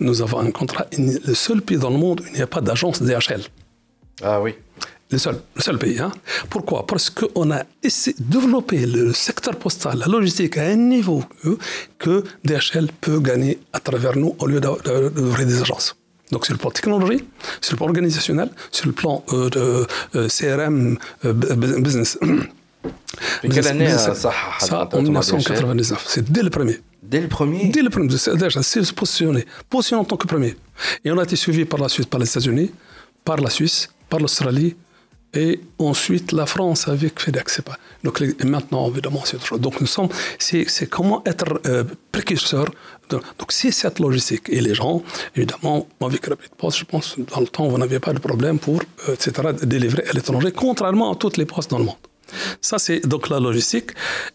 Nous 0.00 0.22
avons 0.22 0.40
un 0.40 0.50
contrat, 0.50 0.86
le 0.98 1.34
seul 1.34 1.62
pays 1.62 1.78
dans 1.78 1.90
le 1.90 1.98
monde 1.98 2.20
où 2.20 2.24
il 2.26 2.34
n'y 2.34 2.42
a 2.42 2.46
pas 2.46 2.60
d'agence 2.60 3.00
DHL. 3.02 3.42
Ah 4.22 4.40
oui 4.40 4.54
le 5.10 5.18
seul, 5.18 5.40
le 5.54 5.62
seul 5.62 5.78
pays. 5.78 5.98
Hein. 6.00 6.12
Pourquoi? 6.50 6.86
Parce 6.86 7.10
qu'on 7.10 7.50
a 7.50 7.62
essayé, 7.82 8.16
de 8.18 8.24
développer 8.24 8.86
le 8.86 9.12
secteur 9.12 9.56
postal, 9.56 9.98
la 9.98 10.06
logistique 10.06 10.56
à 10.58 10.64
un 10.64 10.76
niveau 10.76 11.24
que, 11.98 12.24
DHL 12.44 12.88
peut 13.00 13.20
gagner 13.20 13.58
à 13.72 13.80
travers 13.80 14.16
nous 14.16 14.34
au 14.38 14.46
lieu 14.46 14.60
d'ouvrir 14.60 15.46
des 15.46 15.60
agences. 15.60 15.96
Donc 16.32 16.44
sur 16.44 16.54
le 16.54 16.58
plan 16.58 16.70
technologie, 16.70 17.24
sur 17.60 17.74
le 17.74 17.76
plan 17.76 17.86
organisationnel, 17.86 18.50
sur 18.72 18.86
le 18.86 18.92
plan 18.92 19.22
euh, 19.32 19.48
de 19.48 19.86
euh, 20.16 20.28
CRM, 20.28 20.98
euh, 21.24 21.32
business. 21.32 22.18
Mais 22.22 23.48
quelle 23.48 23.68
année 23.68 23.84
business, 23.86 24.18
ça, 24.18 24.32
ça 24.58 24.88
en 24.92 25.02
1999, 25.02 26.04
c'est 26.08 26.30
dès 26.30 26.42
le 26.42 26.50
premier. 26.50 26.80
Dès 27.00 27.20
le 27.20 27.28
premier? 27.28 27.68
Dès 27.68 27.82
le 27.82 27.90
premier, 27.90 28.08
DHL 28.08 28.64
s'est 28.64 28.80
positionné, 28.92 29.46
positionné 29.70 30.00
en 30.00 30.04
tant 30.04 30.16
que 30.16 30.26
premier. 30.26 30.56
Et 31.04 31.12
on 31.12 31.18
a 31.18 31.22
été 31.22 31.36
suivi 31.36 31.64
par 31.64 31.78
la 31.78 31.88
Suisse, 31.88 32.06
par 32.06 32.18
les 32.18 32.28
États-Unis, 32.28 32.72
par 33.24 33.36
la 33.36 33.48
Suisse, 33.50 33.88
par 34.08 34.18
l'Australie, 34.18 34.74
et 35.36 35.60
ensuite 35.78 36.32
la 36.32 36.46
France 36.46 36.88
avec 36.88 37.20
FedEx. 37.20 37.60
Pas. 37.62 37.78
Donc 38.04 38.20
les- 38.20 38.34
maintenant, 38.44 38.88
évidemment, 38.90 39.22
c'est 39.24 39.36
autre 39.36 39.46
chose. 39.46 39.60
Donc 39.60 39.80
nous 39.80 39.86
sommes, 39.86 40.08
c'est 40.38 40.88
comment 40.88 41.22
être 41.26 41.60
euh, 41.66 41.84
précurseur. 42.12 42.66
donc 43.10 43.48
c'est 43.58 43.70
cette 43.70 43.98
logistique. 44.00 44.46
Et 44.48 44.60
les 44.60 44.74
gens, 44.74 45.02
évidemment, 45.36 45.86
avec 46.00 46.26
Rapid 46.26 46.52
Post, 46.56 46.78
je 46.78 46.84
pense, 46.84 47.06
dans 47.18 47.40
le 47.40 47.46
temps, 47.54 47.66
vous 47.68 47.78
n'aviez 47.78 48.00
pas 48.00 48.12
de 48.12 48.18
problème 48.28 48.58
pour, 48.58 48.80
euh, 49.08 49.14
etc., 49.14 49.30
délivrer 49.62 50.04
à 50.10 50.12
l'étranger, 50.12 50.50
contrairement 50.52 51.12
à 51.12 51.16
toutes 51.16 51.36
les 51.36 51.46
postes 51.46 51.70
dans 51.70 51.78
le 51.78 51.84
monde. 51.84 52.02
Ça, 52.60 52.78
c'est 52.78 53.00
donc 53.06 53.28
la 53.28 53.38
logistique. 53.38 53.90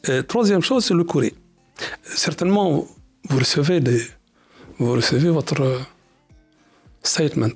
Euh, 0.09 0.21
troisième 0.23 0.61
chose, 0.69 0.85
c'est 0.85 0.93
le 0.93 1.03
courrier. 1.03 1.33
Certainement, 2.03 2.87
vous 3.29 3.39
recevez 3.39 3.79
des, 3.81 4.01
vous 4.79 4.93
recevez 4.93 5.29
votre 5.29 5.61
euh, 5.61 5.79
statement, 7.03 7.49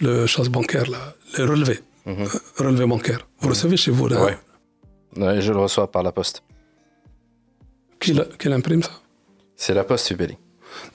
le 0.00 0.26
chose 0.26 0.48
bancaire, 0.48 0.88
là, 0.90 1.14
le 1.38 1.44
relevé, 1.44 1.78
euh, 2.06 2.26
relevé 2.58 2.86
bancaire. 2.86 3.26
Vous 3.40 3.48
recevez 3.48 3.76
chez 3.76 3.90
vous, 3.90 4.08
là, 4.08 4.24
Ouais. 4.24 4.36
Ouais, 5.16 5.40
je 5.40 5.52
le 5.52 5.58
reçois 5.58 5.90
par 5.90 6.02
la 6.02 6.12
poste. 6.12 6.42
qui, 8.00 8.12
l'imprime 8.48 8.82
ça? 8.82 8.90
C'est 9.56 9.74
la 9.74 9.84
poste 9.84 10.10
Ubeli. 10.10 10.36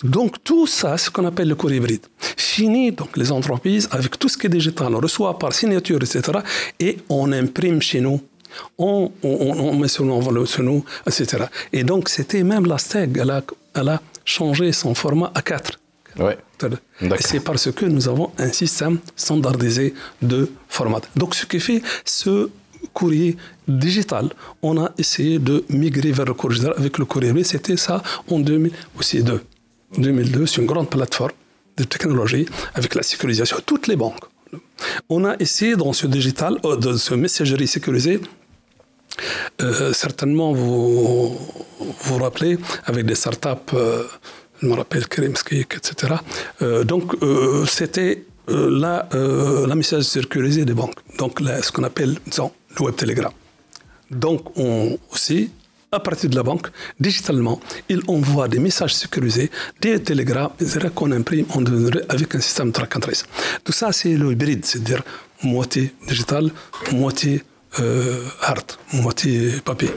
Donc 0.03 0.43
tout 0.43 0.65
ça, 0.67 0.97
c'est 0.97 1.05
ce 1.05 1.11
qu'on 1.11 1.25
appelle 1.25 1.47
le 1.47 1.55
courrier 1.55 1.77
hybride. 1.77 2.05
Fini 2.35 2.91
donc 2.91 3.15
les 3.15 3.31
entreprises 3.31 3.87
avec 3.91 4.17
tout 4.17 4.27
ce 4.27 4.37
qui 4.37 4.47
est 4.47 4.49
digital, 4.49 4.93
on 4.95 4.99
reçoit 4.99 5.37
par 5.37 5.53
signature, 5.53 5.97
etc. 5.97 6.39
Et 6.79 6.97
on 7.09 7.31
imprime 7.31 7.81
chez 7.81 8.01
nous. 8.01 8.19
On, 8.77 9.11
on- 9.23 9.27
on- 9.29 9.59
on 9.69 9.75
met 9.77 9.87
sur 9.87 10.03
nous, 10.05 10.45
sur 10.47 10.63
nous, 10.63 10.83
etc. 11.05 11.45
Et 11.71 11.83
donc 11.83 12.09
c'était 12.09 12.43
même 12.43 12.65
la 12.65 12.77
STEG, 12.79 13.17
elle 13.21 13.29
a, 13.29 13.43
elle 13.75 13.89
a 13.89 14.01
changé 14.25 14.71
son 14.71 14.95
format 14.95 15.31
à 15.35 15.41
4. 15.43 15.79
Ouais. 16.19 16.37
C'est 17.19 17.39
parce 17.39 17.71
que 17.71 17.85
nous 17.85 18.07
avons 18.07 18.31
un 18.37 18.51
système 18.51 18.99
standardisé 19.15 19.93
de 20.21 20.49
format. 20.67 21.01
Donc, 21.15 21.35
ce 21.35 21.45
qui 21.45 21.59
fait 21.59 21.81
ce 22.05 22.49
courrier 22.93 23.37
digital, 23.67 24.29
on 24.61 24.81
a 24.83 24.91
essayé 24.97 25.39
de 25.39 25.63
migrer 25.69 26.11
vers 26.11 26.25
le 26.25 26.33
courrier 26.33 26.59
digital 26.59 26.79
avec 26.79 26.97
le 26.97 27.05
courrier 27.05 27.29
hybride. 27.29 27.45
C'était 27.45 27.77
ça 27.77 28.01
en 28.29 28.39
2002. 28.39 29.41
2002, 29.97 30.45
c'est 30.45 30.61
une 30.61 30.67
grande 30.67 30.89
plateforme 30.89 31.31
de 31.77 31.83
technologie 31.83 32.45
avec 32.73 32.95
la 32.95 33.03
sécurisation 33.03 33.57
de 33.57 33.61
toutes 33.61 33.87
les 33.87 33.95
banques. 33.95 34.25
On 35.09 35.25
a 35.25 35.35
essayé 35.39 35.75
dans 35.75 35.93
ce 35.93 36.07
digital, 36.07 36.57
euh, 36.65 36.75
dans 36.75 36.97
ce 36.97 37.13
messagerie 37.13 37.67
sécurisée, 37.67 38.19
euh, 39.61 39.93
certainement, 39.93 40.53
vous 40.53 41.37
vous 42.01 42.17
rappelez, 42.17 42.57
avec 42.85 43.05
des 43.05 43.15
startups, 43.15 43.73
euh, 43.73 44.03
je 44.61 44.67
me 44.67 44.73
rappelle 44.73 45.07
Krimskik, 45.07 45.75
etc. 45.75 46.15
Euh, 46.61 46.83
donc, 46.83 47.15
euh, 47.21 47.65
c'était 47.65 48.25
euh, 48.49 48.69
la, 48.69 49.07
euh, 49.13 49.73
message 49.75 50.03
sécurisée 50.03 50.65
des 50.65 50.73
banques. 50.73 50.99
Donc, 51.17 51.39
ce 51.39 51.71
qu'on 51.71 51.83
appelle, 51.83 52.17
disons, 52.25 52.51
le 52.77 52.85
web 52.85 52.95
telegram. 52.95 53.31
Donc, 54.09 54.57
on, 54.57 54.97
aussi, 55.11 55.51
à 55.91 55.99
partir 55.99 56.29
de 56.29 56.35
la 56.35 56.43
banque, 56.43 56.67
digitalement, 56.99 57.59
il 57.89 58.01
envoie 58.07 58.47
des 58.47 58.59
messages 58.59 58.95
sécurisés, 58.95 59.49
des 59.81 60.01
télégrammes 60.01 60.51
qu'on 60.95 61.11
imprime 61.11 61.45
on 61.55 61.63
avec 62.09 62.35
un 62.35 62.39
système 62.39 62.71
track 62.71 62.95
and 62.95 62.99
trace. 63.01 63.25
Tout 63.63 63.73
ça, 63.73 63.91
c'est 63.91 64.15
le 64.15 64.31
hybride, 64.31 64.65
c'est-à-dire 64.65 65.03
moitié 65.43 65.93
digital, 66.07 66.51
moitié 66.91 67.43
hard, 68.41 68.71
moitié 68.93 69.51
papier. 69.63 69.91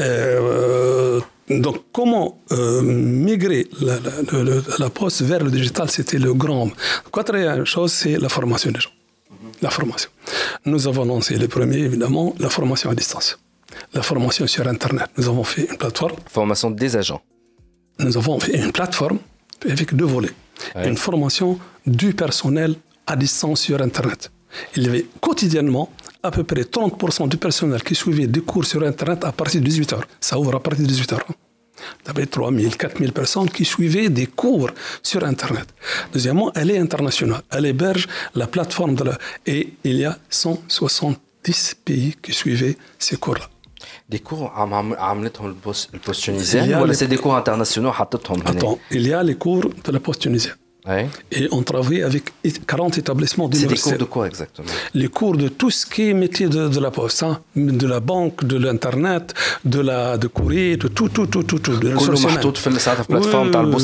Euh, 0.00 1.20
donc, 1.50 1.76
comment 1.92 2.38
euh, 2.52 2.82
migrer 2.82 3.66
la, 3.80 4.90
poste 4.90 5.22
vers 5.22 5.42
le 5.42 5.50
digital, 5.50 5.90
c'était 5.90 6.18
le 6.18 6.34
grand. 6.34 6.70
Quatrième 7.12 7.64
chose, 7.64 7.92
c'est 7.92 8.18
la 8.18 8.28
formation 8.28 8.70
des 8.70 8.80
gens. 8.80 8.90
La 9.62 9.70
formation. 9.70 10.10
Nous 10.66 10.86
avons 10.86 11.04
lancé 11.04 11.36
le 11.36 11.48
premier, 11.48 11.78
évidemment, 11.78 12.34
la 12.38 12.50
formation 12.50 12.90
à 12.90 12.94
distance. 12.94 13.38
La 13.94 14.02
formation 14.02 14.46
sur 14.46 14.66
Internet. 14.68 15.08
Nous 15.16 15.28
avons 15.28 15.44
fait 15.44 15.66
une 15.70 15.76
plateforme. 15.76 16.16
Formation 16.30 16.70
des 16.70 16.96
agents. 16.96 17.22
Nous 17.98 18.16
avons 18.16 18.38
fait 18.38 18.56
une 18.56 18.72
plateforme 18.72 19.18
avec 19.68 19.94
deux 19.94 20.04
volets. 20.04 20.34
Ouais. 20.74 20.88
Une 20.88 20.96
formation 20.96 21.58
du 21.86 22.12
personnel 22.12 22.74
à 23.06 23.16
distance 23.16 23.62
sur 23.62 23.80
Internet. 23.80 24.30
Il 24.76 24.82
y 24.84 24.88
avait 24.88 25.06
quotidiennement 25.20 25.90
à 26.27 26.29
peu 26.35 26.43
près 26.51 26.61
30% 26.61 27.27
du 27.33 27.37
personnel 27.37 27.81
qui 27.87 27.95
suivait 28.03 28.27
des 28.27 28.41
cours 28.51 28.65
sur 28.71 28.81
Internet 28.83 29.19
à 29.25 29.31
partir 29.31 29.59
de 29.61 29.67
18h. 29.69 29.97
Ça 30.27 30.33
ouvre 30.39 30.55
à 30.55 30.61
partir 30.67 30.85
de 30.87 30.91
18h. 30.91 31.17
Il 32.03 32.07
y 32.07 32.09
avait 32.11 32.25
3000, 32.27 32.77
4000 32.77 33.11
personnes 33.11 33.49
qui 33.49 33.65
suivaient 33.65 34.09
des 34.09 34.27
cours 34.27 34.69
sur 35.01 35.21
Internet. 35.33 35.67
Deuxièmement, 36.13 36.49
elle 36.55 36.69
est 36.71 36.77
internationale. 36.87 37.41
Elle 37.51 37.65
héberge 37.65 38.07
la 38.35 38.47
plateforme 38.47 38.95
de 38.95 39.03
la... 39.09 39.17
Et 39.45 39.61
il 39.83 39.95
y 39.97 40.05
a 40.05 40.17
170 40.29 41.75
pays 41.85 42.15
qui 42.21 42.31
suivaient 42.33 42.77
ces 42.99 43.17
cours-là. 43.17 43.47
Des 44.09 44.19
cours 44.19 44.51
عم- 44.55 44.73
عم- 44.73 44.93
عملتهم 44.93 45.47
البوست 45.47 45.93
البوست 45.93 46.25
تونيزيان 46.25 46.65
Il 46.65 46.71
y 46.71 46.73
a 46.73 46.81
ولا 46.81 46.93
les- 46.93 46.95
سي 46.95 47.05
دي 47.05 47.17
كور 47.17 47.37
انترناسيونال 47.37 47.91
حطتهم 47.93 48.41
هنا؟ 48.47 48.59
Attends, 48.59 48.77
il 48.91 49.07
y 49.07 49.13
a 49.13 49.23
les 49.23 49.35
cours 49.35 49.69
de 49.85 49.91
la 49.91 49.99
poste 49.99 50.21
tunisienne. 50.21 50.55
Et 51.32 51.48
on 51.50 51.62
travaillait 51.62 52.02
avec 52.02 52.32
40 52.66 52.98
établissements 52.98 53.48
d'université. 53.48 53.90
C'est 53.90 53.98
des 53.98 53.98
cours 53.98 54.06
de 54.06 54.12
quoi 54.12 54.26
exactement? 54.26 54.68
Les 54.94 55.08
cours 55.08 55.36
de 55.36 55.48
tout 55.48 55.70
ce 55.70 55.84
qui 55.84 56.08
est 56.08 56.14
métier 56.14 56.48
de, 56.48 56.80
la 56.80 56.90
poste, 56.90 57.22
hein. 57.22 57.40
de 57.56 57.86
la 57.86 58.00
banque, 58.00 58.44
de 58.44 58.56
l'Internet, 58.56 59.34
de 59.64 59.80
la 59.80 60.16
de 60.16 60.28
courrier, 60.28 60.76
de 60.76 60.88
tout, 60.88 61.08
tout, 61.08 61.26
tout, 61.26 61.42
tout. 61.42 61.58
tout 61.58 61.76
de 61.76 61.88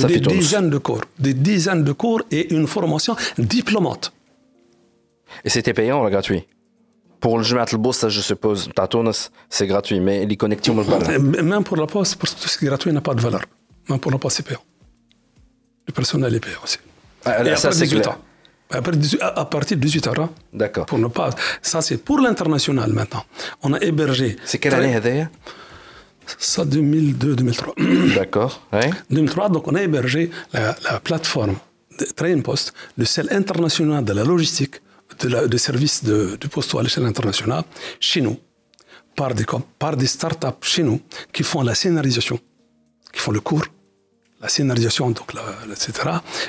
des 0.08 0.20
dizaines 0.20 0.70
de 0.70 0.78
cours. 0.78 1.02
Des 1.18 1.34
dizaines 1.34 1.84
de 1.84 1.92
cours 1.92 2.22
et 2.30 2.54
une 2.54 2.66
formation 2.66 3.16
diplômante. 3.38 4.12
Et 5.44 5.50
c'était 5.50 5.74
payant 5.74 6.04
ou 6.04 6.08
gratuit? 6.08 6.46
Pour 7.20 7.38
le 7.38 7.44
Jumat 7.44 7.64
al 7.72 7.92
ça 7.92 8.08
je 8.08 8.20
suppose, 8.20 8.70
c'est 9.48 9.66
gratuit, 9.66 10.00
mais 10.00 10.26
les 10.26 10.36
connexions, 10.36 10.74
même 10.74 11.64
pour 11.64 11.76
la 11.76 11.86
poste, 11.86 12.16
parce 12.16 12.34
tout 12.34 12.48
ce 12.48 12.58
qui 12.58 12.66
est 12.66 12.68
gratuit 12.68 12.92
n'a 12.92 13.00
pas 13.00 13.14
de 13.14 13.20
valeur. 13.20 13.42
Même 13.88 13.98
pour 13.98 14.12
la 14.12 14.18
poste, 14.18 14.36
c'est 14.38 14.46
payant 14.46 14.60
personne 15.94 16.20
n'allait 16.22 16.40
payer 16.40 16.56
aussi. 16.62 16.78
Ah, 17.24 17.42
là, 17.42 17.52
Et 17.52 17.56
ça, 17.56 17.72
c'est. 17.72 18.06
Ans. 18.06 18.18
À 18.70 19.44
partir 19.44 19.76
de 19.76 19.82
18 19.82 20.06
euros. 20.08 20.22
Hein, 20.22 20.30
D'accord. 20.52 20.86
Pour 20.86 20.98
ne 20.98 21.08
pas. 21.08 21.30
Ça, 21.62 21.80
c'est 21.80 21.98
pour 21.98 22.18
l'international 22.18 22.92
maintenant. 22.92 23.24
On 23.62 23.72
a 23.72 23.80
hébergé. 23.80 24.36
C'est 24.44 24.58
quelle 24.58 24.74
année, 24.74 24.94
Hadaya 24.96 25.30
Ça, 26.38 26.64
2002-2003. 26.64 28.14
D'accord. 28.14 28.66
2003, 29.10 29.48
donc 29.50 29.68
on 29.68 29.74
a 29.74 29.82
hébergé 29.82 30.30
la, 30.52 30.74
plateforme 31.02 31.56
de 31.98 32.04
Trainpost, 32.04 32.72
le 32.96 33.04
sel 33.04 33.28
international 33.30 34.04
de 34.04 34.12
la 34.12 34.24
logistique, 34.24 34.76
de, 35.20 35.56
services 35.56 36.02
de, 36.02 36.36
de 36.40 36.46
postaux 36.48 36.78
à 36.78 36.82
l'échelle 36.82 37.06
internationale, 37.06 37.62
chez 38.00 38.20
nous, 38.20 38.36
par 39.14 39.34
des, 39.34 39.44
par 39.78 39.96
des 39.96 40.06
startups 40.06 40.62
chez 40.62 40.82
nous 40.82 41.00
qui 41.32 41.42
font 41.44 41.62
la 41.62 41.74
scénarisation, 41.74 42.40
qui 43.12 43.20
font 43.20 43.30
le 43.30 43.40
cours, 43.40 43.66
la 44.44 44.50
scénarisation, 44.50 45.04
donc 45.18 45.30
etc., 45.72 45.90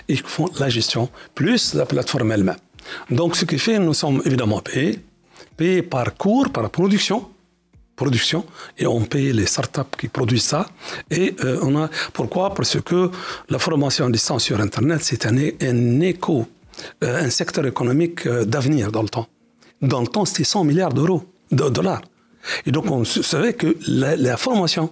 et 0.10 0.18
font 0.18 0.50
la 0.60 0.70
gestion, 0.78 1.04
plus 1.34 1.74
la 1.80 1.86
plateforme 1.86 2.30
elle-même. 2.34 2.62
Donc 3.10 3.30
ce 3.39 3.46
qui 3.46 3.58
fait, 3.58 3.80
nous 3.80 3.93
sommes 3.93 4.22
évidemment 4.26 4.60
payés, 4.60 5.00
payés 5.56 5.82
par 5.82 6.08
cours, 6.24 6.50
par 6.58 6.70
production, 6.70 7.20
production 7.96 8.41
et 8.78 8.86
on 8.86 9.02
paye 9.14 9.32
les 9.32 9.46
startups 9.46 9.93
qui 9.98 10.08
produisent 10.10 10.50
ça. 10.56 10.62
Et 11.10 11.28
euh, 11.46 11.68
on 11.68 11.74
a 11.82 11.89
pourquoi? 12.12 12.54
Parce 12.54 12.78
que 12.82 13.00
la 13.54 13.60
formation 13.60 14.04
à 14.08 14.10
distance 14.10 14.43
sur 14.43 14.60
Internet, 14.60 15.00
c'est 15.02 15.26
un, 15.26 15.38
un 15.72 16.02
écho, 16.02 16.46
euh, 17.02 17.26
un 17.28 17.30
secteur 17.30 17.66
économique 17.66 18.28
euh, 18.28 18.43
d'avenir 18.43 18.91
dans 18.91 19.04
le 19.04 19.12
temps. 19.16 19.28
Dans 19.82 20.02
le 20.02 20.08
temps, 20.08 20.26
c'était 20.26 20.43
100 20.43 20.66
milliards 20.66 20.93
d'euros, 20.93 21.24
de 21.52 21.70
dollars. 21.70 22.02
Et 22.66 22.72
donc 22.72 22.91
on 22.91 23.06
savait 23.06 23.54
que 23.54 23.78
la 23.88 24.36
formation, 24.36 24.91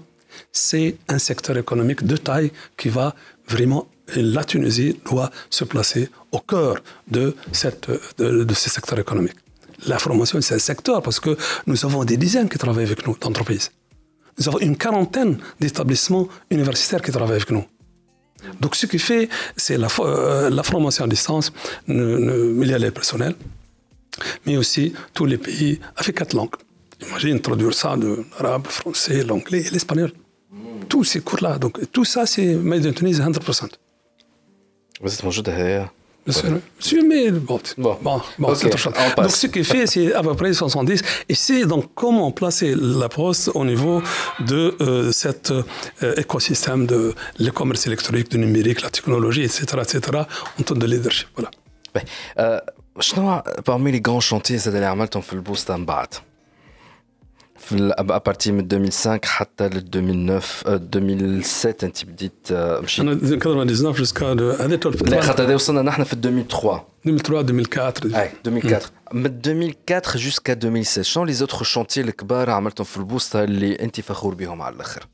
c'est 0.51 0.97
un 1.07 1.19
secteur 1.19 1.57
économique 1.57 2.03
de 2.03 2.17
taille 2.17 2.51
qui 2.77 2.89
va 2.89 3.15
vraiment 3.47 3.87
la 4.15 4.43
Tunisie 4.43 4.99
doit 5.05 5.31
se 5.49 5.63
placer 5.63 6.09
au 6.31 6.39
cœur 6.39 6.75
de, 7.07 7.35
cette, 7.51 7.89
de, 8.17 8.53
ce 8.53 8.69
secteur 8.69 8.99
économique. 8.99 9.35
La 9.87 9.99
formation, 9.99 10.39
c'est 10.41 10.55
un 10.55 10.59
secteur 10.59 11.01
parce 11.01 11.19
que 11.19 11.35
nous 11.67 11.85
avons 11.85 12.03
des 12.03 12.17
dizaines 12.17 12.49
qui 12.49 12.57
travaillent 12.57 12.85
avec 12.85 13.05
nous 13.07 13.17
d'entreprises. 13.17 13.71
Nous 14.37 14.47
avons 14.47 14.59
une 14.59 14.77
quarantaine 14.77 15.37
d'établissements 15.59 16.27
universitaires 16.49 17.01
qui 17.01 17.11
travaillent 17.11 17.37
avec 17.37 17.51
nous. 17.51 17.65
Donc, 18.59 18.75
ce 18.75 18.85
qui 18.85 18.99
fait, 18.99 19.29
c'est 19.55 19.77
la, 19.77 19.87
euh, 19.99 20.63
formation 20.63 21.05
à 21.05 21.07
distance, 21.07 21.53
il 21.87 22.65
y 22.65 22.73
a 22.73 22.77
les 22.77 22.91
personnels, 22.91 23.35
mais 24.45 24.57
aussi 24.57 24.93
tous 25.13 25.25
les 25.25 25.37
pays 25.37 25.79
avec 25.95 26.17
quatre 26.17 26.33
langues. 26.35 26.55
Imagine 27.07 27.39
traduire 27.39 27.73
ça 27.73 27.95
de 27.95 28.25
l'arabe, 28.39 28.65
le 28.65 28.71
français, 28.71 29.23
l'anglais 29.23 29.65
et 29.67 29.69
l'espagnol 29.69 30.11
Tous 30.88 31.04
ces 31.04 31.20
cours-là. 31.20 31.58
Donc, 31.58 31.74
tout 31.92 32.04
ça, 32.12 32.22
c'est 32.32 32.54
made 32.70 32.86
in 32.86 32.92
Tunisie 32.92 33.20
100%. 33.22 33.68
وزيت 35.00 35.24
موجودة 35.24 35.52
هذايا 35.52 35.90
Bien 36.28 36.34
sûr, 36.34 36.50
Monsieur, 36.78 37.02
mais 37.10 37.30
bon, 37.48 37.58
Bon. 37.84 37.96
bon, 38.06 38.20
bon, 38.38 38.48
Ok, 38.50 38.56
c'est 38.58 38.66
autre 38.66 38.76
chose. 38.84 38.92
on 39.06 39.10
passe. 39.16 39.26
Donc, 39.26 39.36
ce 39.42 39.46
qui 39.54 39.64
fait, 39.64 39.86
c'est 39.86 40.12
à 40.12 40.22
peu 40.22 40.34
près 40.34 40.52
70. 40.52 41.00
Et 41.30 41.34
c'est 41.34 41.64
donc 41.64 41.84
comment 41.94 42.30
placer 42.32 42.74
la 43.02 43.08
poste 43.08 43.48
au 43.54 43.64
niveau 43.64 44.02
de 44.52 44.60
euh, 44.82 45.10
cet 45.12 45.50
euh, 45.50 45.62
écosystème 46.24 46.86
de 46.86 47.14
le 47.38 47.50
commerce 47.50 47.86
électronique, 47.86 48.28
du 48.30 48.38
numérique, 48.38 48.82
la 48.82 48.90
technologie, 48.90 49.42
etc., 49.48 49.60
etc., 49.86 49.98
en 50.58 50.62
termes 50.66 50.80
de 50.80 50.86
leadership. 50.86 51.28
Voilà. 51.36 51.50
باهي. 51.94 52.04
آه، 52.38 52.62
شنو 53.00 53.42
parmi 53.64 53.92
les 53.92 54.00
grands 54.08 54.20
chantiers 54.30 54.56
زاد 54.56 54.74
اللي 54.74 54.86
عملتهم 54.86 55.22
في 55.22 55.32
البوسطة 55.32 55.76
من 55.76 55.86
بعد؟ 57.62 57.62
في 57.62 57.94
ابارتي 57.98 58.52
من 58.52 58.60
2005 58.60 59.20
حتى 59.24 59.68
ل 59.68 59.76
2009 59.76 60.42
آه، 60.66 60.74
2007 60.76 61.74
انت 61.82 62.04
بديت 62.04 62.32
آه، 62.52 62.80
مشيت 62.80 63.00
أنا 63.00 63.14
99 63.14 63.94
jusqu'à 63.94 64.36
de- 64.38 64.60
هذا 64.62 64.76
طول 64.76 64.92
لا 64.92 65.00
الفترة. 65.00 65.20
خاطر 65.20 65.44
هذا 65.44 65.54
وصلنا 65.54 65.82
نحن 65.82 66.04
في 66.04 66.12
2003 66.12 66.84
2003 67.06 67.40
2004 67.40 68.20
اي 68.22 68.30
2004 68.46 68.80
من 69.12 69.26
2004 69.26 70.16
jusqu'à 70.16 70.50
2016 70.50 71.02
شنو 71.02 71.24
لي 71.24 71.32
زوتر 71.32 71.62
شونتي 71.62 72.00
الكبار 72.00 72.50
عملتهم 72.50 72.84
في 72.84 72.96
البوسطة 72.96 73.44
اللي 73.44 73.74
انت 73.74 74.00
فخور 74.00 74.34
بهم 74.34 74.62
على 74.62 74.74
الاخر؟ 74.74 75.06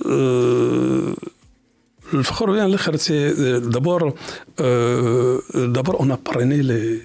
Euh, 0.00 1.30
الفخر 2.14 2.50
بها 2.50 2.66
الاخر 2.66 2.96
سي 2.96 3.30
دابور 3.60 4.14
دابور 5.54 5.96
on 5.98 6.10
a 6.10 6.16
parrainé 6.30 6.62
les 6.62 7.00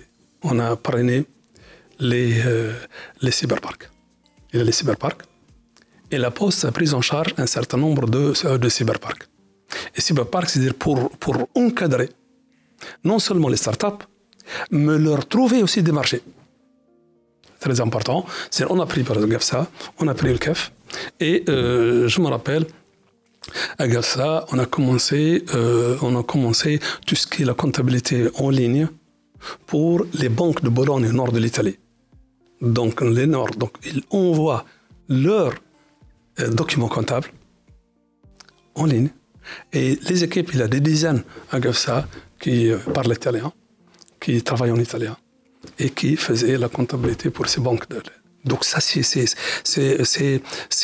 on 0.50 0.60
a 0.60 0.76
parrainé 0.88 1.24
les 2.00 2.32
euh, 2.46 2.74
les 3.26 3.32
cyberparks. 3.32 3.86
Il 4.53 4.59
y 4.59 4.61
a 4.61 4.65
les 4.65 4.73
cyberparks 4.73 5.23
et 6.11 6.19
la 6.19 6.31
Poste 6.31 6.65
a 6.65 6.73
pris 6.73 6.93
en 6.93 7.01
charge 7.01 7.35
un 7.39 7.47
certain 7.47 7.79
nombre 7.79 8.07
de 8.09 8.57
de 8.57 8.69
cyberparks. 8.69 9.29
Et 9.95 10.01
cyberparks, 10.01 10.51
c'est-à-dire 10.51 10.75
pour 10.75 11.49
encadrer 11.55 12.11
non 13.05 13.19
seulement 13.19 13.49
les 13.49 13.57
startups, 13.57 14.05
mais 14.71 14.99
leur 14.99 15.27
trouver 15.27 15.63
aussi 15.63 15.83
des 15.83 15.93
marchés 15.93 16.23
très 17.61 17.81
important. 17.81 18.27
C'est 18.51 18.65
on 18.71 18.81
a 18.81 18.87
pris 18.87 19.03
par 19.05 19.17
exemple 19.17 19.43
ça, 19.43 19.69
on 19.99 20.09
a 20.09 20.15
pris 20.15 20.33
le 20.33 20.39
CAF 20.39 20.73
et 21.21 21.45
euh, 21.49 22.09
je 22.09 22.21
me 22.21 22.29
rappelle 22.29 22.67
à 23.79 23.87
Gafsa, 23.87 24.47
on 24.53 24.59
a 24.59 24.67
commencé, 24.67 25.45
euh, 25.55 25.97
on 26.03 26.19
a 26.19 26.23
commencé 26.23 26.81
tout 27.07 27.15
ce 27.15 27.27
qui 27.27 27.43
est 27.43 27.45
la 27.45 27.55
comptabilité 27.55 28.29
en 28.39 28.51
ligne 28.51 28.89
pour 29.67 30.05
les 30.15 30.29
banques 30.29 30.63
de 30.63 30.69
Bologne 30.69 31.07
au 31.09 31.13
nord 31.13 31.33
de 31.33 31.39
l'Italie. 31.39 31.79
Donc 32.61 33.01
les 33.01 33.27
Nord, 33.27 33.51
donc 33.57 33.73
ils 33.85 34.03
envoient 34.11 34.65
leurs 35.09 35.55
euh, 36.41 36.49
documents 36.51 36.89
comptables 36.89 37.31
en 38.75 38.85
ligne 38.87 39.11
et 39.73 39.99
les 40.09 40.25
équipes, 40.25 40.51
il 40.53 40.61
y 40.61 40.63
a 40.63 40.69
des 40.69 40.81
dizaines 40.81 41.23
à 41.51 41.59
Gafsa 41.61 42.07
qui 42.39 42.71
euh, 42.71 42.79
parlent 42.79 43.13
italien, 43.13 43.53
qui 44.21 44.43
travaillent 44.43 44.73
en 44.73 44.79
italien 44.79 45.17
et 45.79 45.91
qui 45.91 46.17
faisaient 46.17 46.59
la 46.59 46.69
comptabilité 46.69 47.31
pour 47.31 47.49
ces 47.49 47.61
banques. 47.61 47.89
De, 47.89 48.01
donc 48.45 48.65
ça, 48.65 48.81
c'est, 48.81 49.07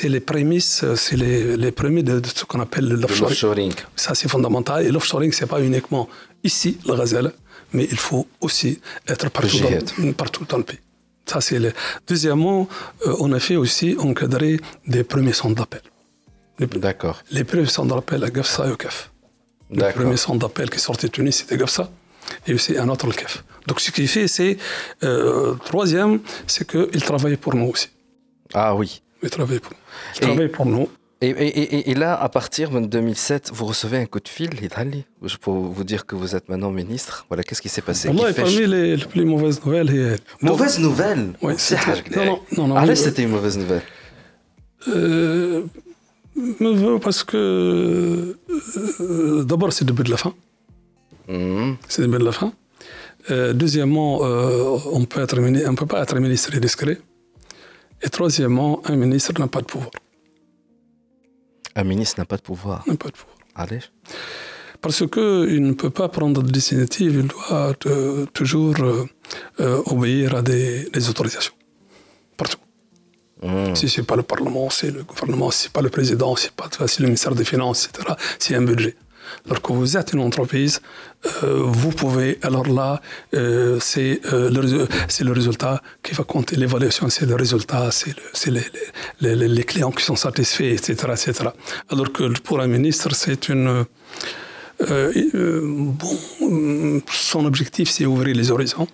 les 0.05 0.21
prémices, 0.21 0.85
c'est 0.95 1.17
les, 1.17 1.57
les 1.57 1.73
prémices 1.73 2.05
de, 2.05 2.21
de 2.21 2.27
ce 2.27 2.45
qu'on 2.45 2.61
appelle 2.61 2.89
l'offshoring. 2.89 3.73
Ça, 3.95 4.15
c'est 4.15 4.29
fondamental. 4.29 4.85
Et 4.85 4.91
l'offshoring, 4.91 5.33
c'est 5.33 5.47
pas 5.47 5.63
uniquement 5.63 6.09
ici, 6.45 6.79
la 6.87 6.97
gazelle, 6.97 7.33
mais 7.73 7.89
il 7.91 7.97
faut 7.97 8.27
aussi 8.41 8.81
être 9.09 9.31
partout, 9.31 9.59
dans, 9.59 10.13
partout 10.13 10.45
dans 10.47 10.59
le 10.59 10.65
pays. 10.65 10.79
Ça, 11.27 11.41
c'est 11.41 11.59
le... 11.59 11.73
Deuxièmement, 12.07 12.69
euh, 13.07 13.17
on 13.19 13.33
a 13.33 13.41
fait 13.41 13.57
aussi 13.57 13.97
encadrer 13.99 14.61
des 14.87 15.03
premiers 15.05 15.33
centres 15.33 15.57
d'appel. 15.57 15.83
D'accord. 16.59 17.23
Les 17.31 17.45
premiers 17.45 17.67
centres 17.67 17.95
d'appel 17.95 18.23
à 18.25 18.31
Gafsa 18.31 18.67
et 18.69 18.71
au 18.71 18.77
CAF. 18.77 19.11
Le 19.71 19.93
premier 19.93 20.17
centre 20.17 20.39
d'appel 20.39 20.71
qui 20.71 20.79
sortait 20.79 21.09
de 21.09 21.13
Tunis, 21.13 21.37
c'était 21.37 21.57
Gafsa. 21.57 21.91
Et 22.47 22.55
aussi 22.55 22.77
un 22.79 22.89
autre, 22.89 23.07
le 23.07 23.13
CAF. 23.13 23.45
Donc 23.67 23.81
ce 23.81 23.91
qu'il 23.91 24.09
fait, 24.09 24.29
c'est. 24.29 24.57
euh, 25.03 25.55
troisième, 25.65 26.21
c'est 26.47 26.67
qu'il 26.71 27.03
travaillait 27.03 27.37
pour 27.37 27.55
nous 27.55 27.67
aussi. 27.67 27.89
Ah 28.55 28.75
oui. 28.75 29.03
Il 29.23 29.31
travaillait 29.31 29.61
pour 29.61 29.73
nous. 29.73 29.79
Il 30.15 30.21
travaillait 30.21 30.49
pour 30.49 30.67
nous. 30.67 30.89
Et, 31.23 31.95
là, 31.95 32.15
à 32.15 32.29
partir 32.29 32.71
de 32.71 32.81
2007, 32.81 33.51
vous 33.55 33.65
recevez 33.65 33.97
un 33.97 34.05
coup 34.05 34.21
de 34.21 34.29
fil, 34.29 34.51
Idali, 34.63 35.07
pour 35.41 35.55
vous 35.55 35.85
dire 35.85 36.05
que 36.05 36.15
vous 36.15 36.37
êtes 36.37 36.51
maintenant 36.51 36.71
ministre. 36.71 37.25
Voilà, 37.31 37.43
qu'est-ce 37.43 37.63
qui 37.63 37.71
s'est 37.71 37.81
passé 37.81 38.11
Moi, 38.13 38.33
parmi 38.35 38.67
les, 38.67 38.97
les, 38.97 39.05
plus 39.07 39.25
mauvaises 39.25 39.65
nouvelles. 39.65 39.91
Et... 39.97 40.17
Mauvaise 40.45 40.79
nouvelle 40.79 41.33
Oui, 41.41 41.55
c'était. 41.57 42.03
Non, 42.15 42.41
non, 42.59 42.69
non. 42.69 42.77
Ah, 42.77 42.95
c'était 42.95 43.23
une 43.23 43.31
mauvaise 43.31 43.57
nouvelle 43.57 43.81
euh, 44.89 45.63
Parce 47.03 47.25
que. 47.25 48.37
Euh, 49.01 49.45
d'abord, 49.45 49.73
c'est 49.73 49.85
le 49.85 49.93
début 49.93 50.05
de 50.05 50.11
la 50.11 50.19
fin. 50.19 50.35
Hmm. 51.29 51.77
C'est 51.89 52.03
le 52.03 52.09
début 52.09 52.19
de 52.19 52.27
la 52.27 52.33
fin. 52.33 52.53
Euh, 53.31 53.55
deuxièmement, 53.55 54.19
on 54.21 54.81
on 54.93 55.01
ne 55.01 55.07
peut 55.77 55.87
pas 55.87 56.03
être 56.03 56.21
ministre 56.21 56.55
discret. 56.59 56.99
Et 58.03 58.11
troisièmement, 58.11 58.83
un 58.85 58.97
ministre 58.97 59.33
n'a 59.41 59.49
pas 59.49 59.63
de 59.63 59.67
pouvoir. 59.67 59.91
Un 61.77 61.85
ministre 61.85 62.19
n'a 62.19 62.25
pas 62.25 62.39
de 62.39 62.43
pouvoir. 62.43 62.83
N'a 62.87 62.97
pas 62.97 63.09
de 63.09 63.13
pouvoir. 63.13 63.37
Allez. 63.55 63.81
Parce 64.81 65.07
qu'il 65.07 65.63
ne 65.63 65.73
peut 65.73 65.91
pas 65.91 66.09
prendre 66.09 66.43
d'initiative, 66.43 67.17
il 67.21 67.29
doit 67.29 67.75
toujours 68.33 68.75
euh, 68.81 69.05
euh, 69.61 69.83
obéir 69.87 70.35
à 70.37 70.43
des, 70.43 70.89
autorisations. 71.09 71.55
Partout. 72.37 72.59
Hmm. 73.43 73.75
Si 73.75 73.89
ce 73.89 74.01
n'est 74.01 74.07
pas 74.07 74.17
le 74.17 74.23
Parlement, 74.23 74.71
c'est 74.71 74.91
le 74.91 75.03
gouvernement, 75.03 75.51
si 75.51 75.63
ce 75.63 75.67
n'est 75.67 75.73
pas 75.73 75.83
le 75.83 75.91
président, 75.91 76.35
si 76.37 76.49
c'est 76.87 77.01
le 77.01 77.07
ministère 77.07 77.35
des 77.35 77.45
Finances, 77.45 77.89
etc., 77.89 78.15
c'est 78.39 78.55
un 78.55 78.63
budget. 78.63 78.97
Alors 79.47 79.63
que 79.63 79.73
vous 79.73 79.97
êtes 79.97 80.13
une 80.13 80.21
entreprise, 80.21 80.81
euh, 81.43 81.63
vous 81.65 81.91
pouvez, 81.91 82.39
alors 82.43 82.67
là, 82.69 83.01
euh, 83.35 83.79
c'est 83.81 84.21
euh, 84.33 84.87
c'est 85.09 85.25
le 85.25 85.33
résultat 85.33 85.83
qui 86.03 86.15
va 86.15 86.25
compter. 86.25 86.57
L'évaluation, 86.57 87.09
c'est 87.09 87.27
le 87.27 87.35
résultat, 87.35 87.91
c'est 87.91 88.15
le- 88.17 88.23
c'est 88.33 88.51
les, 88.51 89.49
les, 89.59 89.65
clients 89.65 89.91
qui 89.91 90.05
sont 90.05 90.17
satisfaits, 90.17 90.73
etc., 90.79 90.93
etc. 91.13 91.33
Alors 91.91 92.13
que 92.13 92.25
pour 92.41 92.61
un 92.61 92.67
ministre, 92.67 93.15
c'est 93.15 93.49
une... 93.49 93.85
bon, 94.81 97.03
son 97.11 97.45
objectif, 97.47 97.89
c'est 97.91 98.07
ouvrir 98.07 98.37
les 98.37 98.51
horizons. 98.51 98.87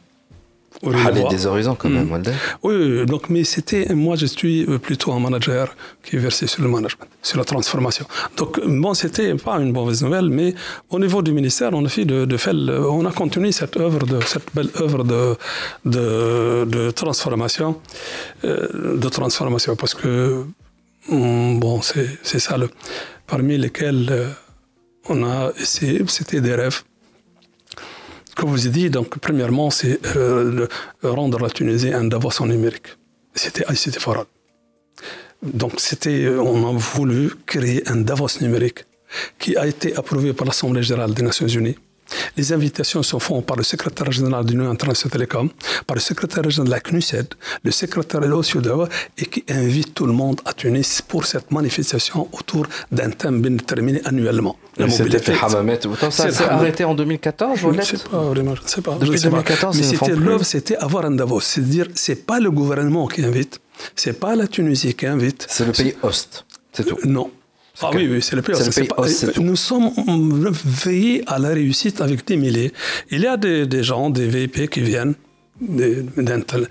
Aller 1.06 1.20
des 1.30 1.46
horizons 1.46 1.76
quand 1.76 1.88
même. 1.88 2.10
Walda. 2.10 2.32
Oui, 2.64 3.06
donc, 3.06 3.30
mais 3.30 3.44
c'était, 3.44 3.94
moi 3.94 4.16
je 4.16 4.26
suis 4.26 4.64
euh, 4.68 4.78
plutôt 4.78 5.12
un 5.12 5.20
manager 5.20 5.76
qui 6.02 6.16
est 6.16 6.18
versé 6.18 6.46
sur 6.48 6.60
le 6.62 6.68
management, 6.68 7.06
sur 7.22 7.38
la 7.38 7.44
transformation. 7.44 8.04
Donc, 8.36 8.58
bon, 8.66 8.92
c'était 8.94 9.32
pas 9.36 9.56
une 9.60 9.72
mauvaise 9.72 10.02
nouvelle, 10.02 10.28
mais 10.28 10.54
au 10.90 10.98
niveau 10.98 11.22
du 11.22 11.32
ministère, 11.32 11.70
on 11.72 11.84
a 11.84 11.88
fait 11.88 12.04
de, 12.04 12.24
de 12.24 12.36
fait 12.36 12.52
le- 12.52 12.84
on 12.98 13.04
a 13.06 13.12
continué 13.12 13.52
cette 13.52 13.76
œuvre, 13.76 14.04
de, 14.12 14.18
cette 14.32 14.48
belle 14.54 14.70
œuvre 14.80 15.04
de, 15.04 15.36
de, 15.84 16.64
de 16.64 16.90
transformation, 16.90 17.78
euh, 18.44 18.96
de 18.98 19.08
transformation, 19.08 19.76
parce 19.76 19.94
que, 19.94 20.44
hum, 21.08 21.60
bon, 21.60 21.80
c'est, 21.82 22.08
c'est 22.24 22.38
ça, 22.40 22.56
le, 22.58 22.68
parmi 23.26 23.56
lesquels 23.56 24.08
euh, 24.10 24.28
on 25.08 25.22
a 25.24 25.52
essayé, 25.60 26.02
c'était 26.08 26.40
des 26.40 26.54
rêves. 26.54 26.82
Comme 28.36 28.48
je 28.50 28.54
vous 28.54 28.66
ai 28.66 28.70
dit, 28.70 28.90
donc, 28.90 29.18
premièrement, 29.18 29.70
c'est 29.70 29.98
euh, 30.16 30.66
rendre 31.02 31.38
la 31.38 31.50
Tunisie 31.50 31.92
un 31.92 32.04
Davos 32.04 32.40
en 32.40 32.46
numérique. 32.46 32.88
C'était 33.34 33.64
c'était 33.74 34.00
Farad. 34.00 34.26
Donc, 35.42 35.74
c'était, 35.78 36.24
euh, 36.24 36.40
on 36.40 36.68
a 36.68 36.72
voulu 36.78 37.32
créer 37.46 37.82
un 37.88 37.96
Davos 37.96 38.40
numérique 38.40 38.84
qui 39.38 39.56
a 39.56 39.66
été 39.66 39.94
approuvé 39.96 40.32
par 40.32 40.46
l'Assemblée 40.46 40.82
générale 40.82 41.14
des 41.14 41.22
Nations 41.22 41.48
Unies. 41.48 41.76
Les 42.36 42.52
invitations 42.52 43.02
se 43.02 43.18
font 43.18 43.42
par 43.42 43.56
le 43.56 43.62
secrétaire 43.62 44.10
général 44.10 44.44
de 44.44 44.52
l'Union 44.52 44.70
internationale 44.70 45.12
télécom, 45.12 45.48
par 45.86 45.94
le 45.94 46.00
secrétaire 46.00 46.48
général 46.50 46.66
de 46.66 46.70
la 46.70 46.80
CNUSED, 46.80 47.34
le 47.62 47.70
secrétaire 47.70 48.20
de 48.20 48.26
l'OCDE, 48.26 48.88
et 49.18 49.26
qui 49.26 49.44
invite 49.48 49.94
tout 49.94 50.06
le 50.06 50.12
monde 50.12 50.40
à 50.44 50.52
Tunis 50.52 51.02
pour 51.02 51.26
cette 51.26 51.50
manifestation 51.50 52.28
autour 52.32 52.66
d'un 52.90 53.10
thème 53.10 53.40
bien 53.40 53.52
déterminé 53.52 54.00
annuellement. 54.04 54.56
C'était 54.88 55.18
fait 55.18 55.36
Hamamet. 55.40 55.80
Ça 56.10 56.30
s'est 56.30 56.44
arrêté 56.44 56.84
en 56.84 56.94
2014, 56.94 57.58
Je 57.58 57.68
ne 57.68 57.82
sais 57.82 57.96
pas 58.10 58.18
vraiment, 58.18 58.54
je 58.54 58.62
ne 58.62 58.68
sais 58.68 58.80
pas. 58.80 58.94
Depuis 58.94 59.06
je 59.06 59.12
ne 59.12 59.16
sais 59.16 59.30
pas. 59.30 59.42
2014, 59.42 59.76
Mais 59.76 59.82
c'était 59.82 60.16
l'œuvre, 60.16 60.44
c'était 60.44 60.76
avoir 60.76 61.04
un 61.04 61.12
Davos. 61.12 61.40
C'est-à-dire, 61.40 61.88
c'est 61.94 62.26
pas 62.26 62.40
le 62.40 62.50
gouvernement 62.50 63.06
qui 63.06 63.24
invite, 63.24 63.60
c'est 63.96 64.18
pas 64.18 64.34
la 64.36 64.46
Tunisie 64.46 64.94
qui 64.94 65.06
invite. 65.06 65.46
C'est 65.48 65.66
le 65.66 65.72
pays 65.72 65.94
host, 66.02 66.44
c'est 66.72 66.84
tout. 66.84 66.98
Non. 67.04 67.30
Ah 67.80 67.90
oui, 67.94 68.06
oui, 68.10 68.20
c'est 68.22 68.36
le 68.36 68.42
pays 68.42 68.54
pas- 68.54 69.08
c'est 69.08 69.32
tout. 69.32 69.42
Nous 69.42 69.56
sommes 69.56 69.90
veillés 70.84 71.22
à 71.26 71.38
la 71.38 71.48
réussite 71.50 72.00
avec 72.00 72.26
des 72.26 72.36
milliers. 72.36 72.72
Il 73.10 73.20
y 73.20 73.26
a 73.26 73.36
des, 73.36 73.66
des 73.66 73.82
gens, 73.82 74.10
des 74.10 74.26
VIP 74.28 74.68
qui 74.68 74.80
viennent 74.82 75.14
des- 75.60 76.02
d'un 76.16 76.40
tel. 76.40 76.68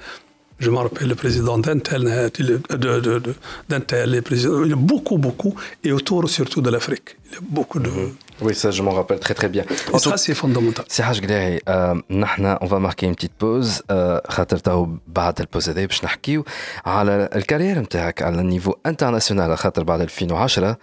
Je 0.60 0.70
me 0.70 0.78
rappelle 0.78 1.08
le 1.08 1.16
président 1.16 1.58
d'un 1.58 1.80
tel, 1.80 2.04
de, 2.04 2.78
de, 2.78 3.00
de- 3.00 3.34
d'un 3.68 3.80
tel, 3.80 4.12
les 4.12 4.22
présidents. 4.22 4.64
Il 4.64 4.70
y 4.70 4.74
a 4.74 4.76
beaucoup, 4.76 5.18
beaucoup, 5.18 5.56
et 5.84 5.92
autour 5.92 6.30
surtout 6.30 6.62
de 6.62 6.70
l'Afrique. 6.70 7.18
Il 7.32 7.34
y 7.34 7.38
a 7.38 7.40
beaucoup 7.50 7.80
de. 7.80 7.90
Oui, 8.43 8.55
ça, 8.55 8.71
je 8.71 8.83
m'en 8.83 8.95
rappelle 9.01 9.19
très 9.27 9.35
très 9.41 9.49
bien. 9.49 9.65
Et 9.71 9.95
En 9.95 9.99
tout 9.99 10.11
ça, 10.11 10.17
c'est 10.17 10.35
fondamental. 10.35 10.85
سي 10.89 11.03
حاج 11.03 11.25
قلاعي 11.25 11.61
آه، 11.69 12.03
نحن 12.11 12.45
اون 12.47 12.69
فا 12.69 12.79
ماركي 12.79 13.07
اون 13.07 13.13
بتيت 13.15 13.31
بوز 13.41 13.83
آه، 13.91 14.23
خاطر 14.29 14.57
تو 14.59 14.87
بعد 15.07 15.41
البوز 15.41 15.69
هذا 15.69 15.85
باش 15.87 16.05
نحكيو 16.05 16.45
على 16.87 17.29
الكارير 17.35 17.79
نتاعك 17.79 18.23
على 18.23 18.41
النيفو 18.41 18.75
انترناسيونال 18.87 19.59
خاطر 19.59 19.83
بعد 19.83 20.01
2010 20.01 20.77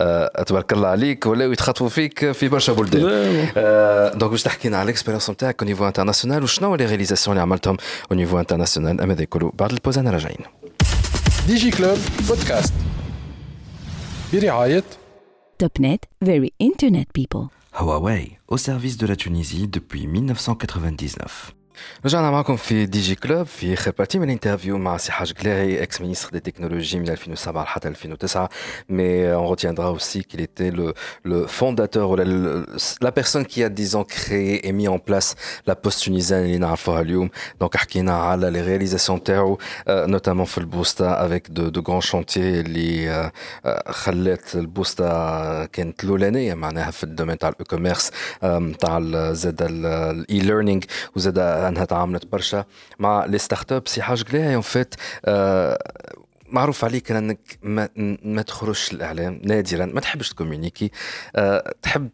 آه، 0.00 0.42
تبارك 0.46 0.72
الله 0.72 0.88
عليك 0.88 1.26
ولاو 1.26 1.52
يتخطفوا 1.52 1.88
فيك 1.88 2.32
في 2.32 2.48
برشا 2.48 2.72
بلدان 2.72 3.02
لا، 3.02 3.46
آه، 3.56 4.14
دونك 4.14 4.30
باش 4.30 4.42
تحكينا 4.42 4.76
على 4.76 4.84
الاكسبيريونس 4.84 5.30
نتاعك 5.30 5.62
او 5.62 5.68
نيفو 5.68 5.86
انترناسيونال 5.86 6.42
وشنو 6.42 6.68
هو 6.68 6.74
لي 6.74 6.84
رياليزاسيون 6.86 7.36
اللي 7.36 7.42
عملتهم 7.42 7.76
او 8.10 8.16
نيفو 8.16 8.40
انترناسيونال 8.40 9.00
اما 9.00 9.12
هذا 9.14 9.24
كله 9.24 9.52
بعد 9.54 9.72
البوز 9.72 9.98
انا 9.98 10.10
راجعين 10.10 10.38
ديجي 11.46 11.70
كلوب 11.70 11.98
بودكاست 12.28 12.74
برعاية 14.32 14.84
Topnet, 15.61 16.07
very 16.21 16.53
internet 16.59 17.13
people. 17.13 17.49
Huawei, 17.79 18.39
au 18.47 18.57
service 18.57 18.97
de 18.97 19.05
la 19.05 19.15
Tunisie 19.15 19.67
depuis 19.67 20.07
1999 20.07 21.53
رجعنا 22.04 22.30
معكم 22.30 22.56
في 22.56 22.86
دي 22.86 23.00
جي 23.00 23.14
كلوب 23.14 23.46
في 23.46 23.74
اخر 23.74 23.90
بارتي 23.98 24.18
من 24.18 24.24
الانترفيو 24.24 24.78
مع 24.78 24.96
سي 24.96 25.12
حاج 25.12 25.32
قلاعي 25.32 25.82
اكس 25.82 26.00
مينيستر 26.00 26.30
دي 26.30 26.40
تكنولوجي 26.40 26.98
من 26.98 27.08
2007 27.08 27.64
حتى 27.64 27.88
2009 27.88 28.48
mais 28.90 29.34
on 29.36 29.46
retiendra 29.46 29.90
aussi 29.92 30.24
qu'il 30.24 30.40
était 30.40 30.70
le, 30.70 30.94
le 31.24 31.46
fondateur 31.46 32.10
ou 32.10 32.16
la, 32.16 32.24
le- 32.24 32.66
la 33.02 33.12
personne 33.12 33.44
qui 33.46 33.62
a 33.64 33.68
disons 33.68 34.04
créé 34.04 34.66
et 34.68 34.72
mis 34.72 34.88
en 34.88 34.98
place 34.98 35.34
la 35.66 35.74
poste 35.76 36.00
tunisienne 36.02 36.44
اللي 36.44 36.58
نعرفوها 36.58 37.00
اليوم 37.00 37.30
donc 37.64 37.76
حكينا 37.76 38.12
على 38.18 38.50
les 38.52 38.64
réalisations 38.66 39.22
تاعو 39.24 39.58
euh, 39.58 40.06
notamment 40.06 40.44
في 40.44 40.58
البوستا 40.58 41.28
avec 41.28 41.52
de, 41.52 41.70
de 41.70 41.80
grands 41.80 42.06
chantiers 42.12 42.36
اللي 42.36 43.10
euh, 43.24 43.30
euh, 43.66 43.90
خلات 43.92 44.54
البوستا 44.54 45.68
كانت 45.72 46.04
الاولانيه 46.04 46.54
معناها 46.54 46.90
في 46.90 47.04
الدومين 47.04 47.38
تاع 47.38 47.48
الاي 47.48 47.64
كوميرس 47.64 48.10
تاع 48.80 48.98
ال- 48.98 49.36
زاد 49.36 49.62
الاي 49.62 50.38
ليرنينغ 50.40 50.80
وزاد 51.16 51.66
انها 51.71 51.85
تعاملت 51.85 52.25
برشا 52.25 52.65
مع 52.99 53.25
لي 53.25 53.37
ستارت 53.37 53.71
اب 53.71 53.87
سي 53.87 54.01
حاج 54.01 54.23
قلاعي 54.23 54.55
اون 54.55 54.61
فيت 54.61 54.95
معروف 56.47 56.85
عليك 56.85 57.11
إنك 57.11 57.59
ما, 57.61 57.89
ما 58.23 58.41
تخرجش 58.41 58.93
الاعلام 58.93 59.41
نادرا 59.43 59.85
ما 59.85 60.01
تحبش 60.01 60.29
تكومونيكي 60.29 60.91
أه 61.35 61.73
تحب 61.81 62.09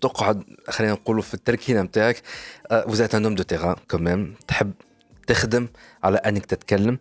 تقعد 0.00 0.44
خلينا 0.68 0.92
نقولوا 0.92 1.22
في 1.22 1.34
التركينة 1.34 1.82
نتاعك 1.82 2.22
وزات 2.72 3.14
ان 3.14 3.34
دو 3.34 3.42
تيران 3.42 3.76
كوميم 3.90 4.34
تحب 4.48 4.72
تخدم 5.26 5.68
على 6.04 6.16
إنك 6.16 6.46
تتكلم. 6.46 6.98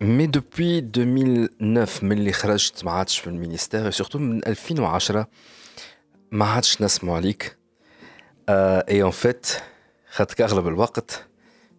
مي 0.00 0.26
دوبوي 0.26 0.78
2009 0.78 2.04
من 2.06 2.12
اللي 2.12 2.32
خرجت 2.32 2.84
ما 2.84 2.90
عادش 2.90 3.18
في 3.18 3.26
المينيستير 3.26 3.90
سورتو 3.90 4.18
من 4.18 4.46
2010 4.46 5.28
ما 6.32 6.44
عادش 6.44 6.82
نسمع 6.82 7.14
عليك. 7.14 7.56
اي 8.48 9.02
اون 9.02 9.10
فيت 9.10 9.46
خاطرك 10.11 10.41
اغلب 10.41 10.67
الوقت 10.67 11.25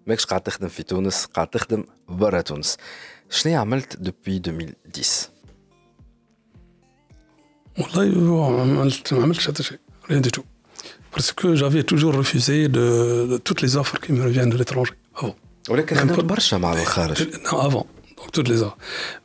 ماكش 0.06 0.24
قاعد 0.26 0.40
تخدم 0.40 0.68
في 0.68 0.82
تونس 0.82 1.24
قاعد 1.24 1.48
تخدم 1.48 1.84
برا 2.08 2.40
تونس 2.40 2.76
شنو 3.30 3.60
عملت 3.60 3.96
دوبوي 3.96 4.36
2010 4.36 5.28
والله 7.78 8.04
ما 8.18 8.80
عملت 8.80 9.14
ما 9.14 9.22
عملتش 9.22 9.46
حتى 9.48 9.62
شيء 9.62 9.78
rien 10.10 10.20
du 10.20 10.30
tout 10.30 10.44
parce 11.16 11.32
que 11.32 11.48
j'avais 11.60 11.82
toujours 11.92 12.14
refusé 12.22 12.68
de, 12.68 12.86
de 13.32 13.36
toutes 13.46 13.62
les 13.62 13.72
offres 13.76 13.98
qui 14.00 14.12
me 14.12 14.22
reviennent 14.24 14.50
de 14.50 14.56
l'étranger 14.58 14.94
avant 15.16 15.34
ولكن 15.68 15.96
Même 15.96 15.98
خدمت 16.00 16.16
pas- 16.20 16.22
برشا 16.24 16.56
مع 16.56 16.72
الخارج 16.72 17.22
non 17.22 17.56
avant 17.56 17.86
donc 18.18 18.30
toutes 18.32 18.48
les 18.48 18.62
offres 18.62 18.76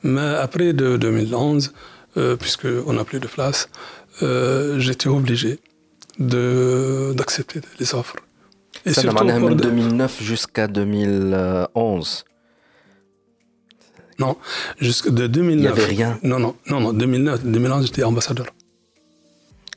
mais 0.03 0.35
après 0.45 0.73
de 0.73 0.97
2011 0.97 1.73
euh, 2.17 2.35
puisque 2.35 2.67
on 2.87 2.93
n'a 2.93 3.03
plus 3.03 3.19
de 3.19 3.27
place 3.27 3.67
euh, 4.23 4.79
j'étais 4.79 5.07
obligé 5.09 5.59
de 6.19 7.13
d'accepter 7.17 7.61
les 7.79 7.93
offres 7.95 8.15
ça 8.86 9.00
Sen 9.00 9.12
de 9.12 9.54
2009 9.54 10.22
jusqu'à 10.22 10.66
2011. 10.66 12.24
Non, 14.18 14.36
jusque 14.78 15.10
de 15.10 15.26
2009. 15.26 15.56
Il 15.56 15.60
n'y 15.60 15.66
avait 15.66 15.84
rien. 15.84 16.18
Non, 16.22 16.38
non, 16.38 16.54
non, 16.68 16.80
non 16.80 16.92
2009, 16.92 17.44
2011, 17.44 17.86
j'étais 17.86 18.04
ambassadeur. 18.04 18.46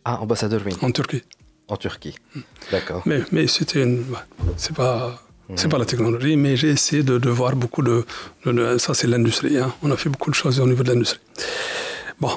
Ah, 0.04 0.20
ambassadeur, 0.22 0.62
oui. 0.66 0.74
En 0.82 0.92
Turquie. 0.92 1.24
En 1.68 1.78
Turquie, 1.78 2.16
mm. 2.36 2.40
d'accord. 2.72 3.04
Mais, 3.06 3.48
c'était 3.48 3.84
une. 3.84 4.04
Bah, 4.04 4.26
c'est 4.58 4.76
pas. 4.76 5.22
C'est 5.56 5.68
mhm. 5.68 5.72
pas 5.72 5.78
la 5.78 5.86
technologie, 5.86 6.36
mais 6.36 6.58
j'ai 6.58 6.72
essayé 6.72 7.04
de, 7.04 7.30
voir 7.30 7.56
beaucoup 7.56 7.82
de. 7.82 8.06
ça, 8.78 8.94
c'est 8.94 9.08
l'industrie. 9.08 9.58
Hein. 9.58 9.74
On 9.82 9.90
a 9.92 9.96
fait 9.96 10.10
beaucoup 10.10 10.30
de 10.30 10.36
choses 10.36 10.60
au 10.60 10.68
niveau 10.68 10.84
de 10.84 10.92
l'industrie. 10.92 11.22
Bon, 12.20 12.32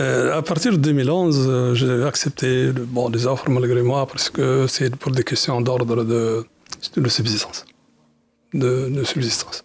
euh, 0.00 0.36
à 0.38 0.42
partir 0.42 0.72
de 0.72 0.76
2011, 0.78 1.46
euh, 1.48 1.74
j'ai 1.74 2.02
accepté 2.12 2.48
de- 2.72 2.84
bon, 2.84 3.08
des 3.10 3.26
offres 3.26 3.48
malgré 3.50 3.82
moi 3.82 4.06
parce 4.06 4.28
que 4.30 4.66
c'est 4.68 4.94
pour 4.96 5.10
des 5.12 5.24
questions 5.24 5.60
d'ordre 5.60 6.04
de, 6.04 6.44
de 6.96 7.08
subsistance, 7.08 7.64
de, 8.52 8.88
de 8.96 9.02
subsistance. 9.04 9.58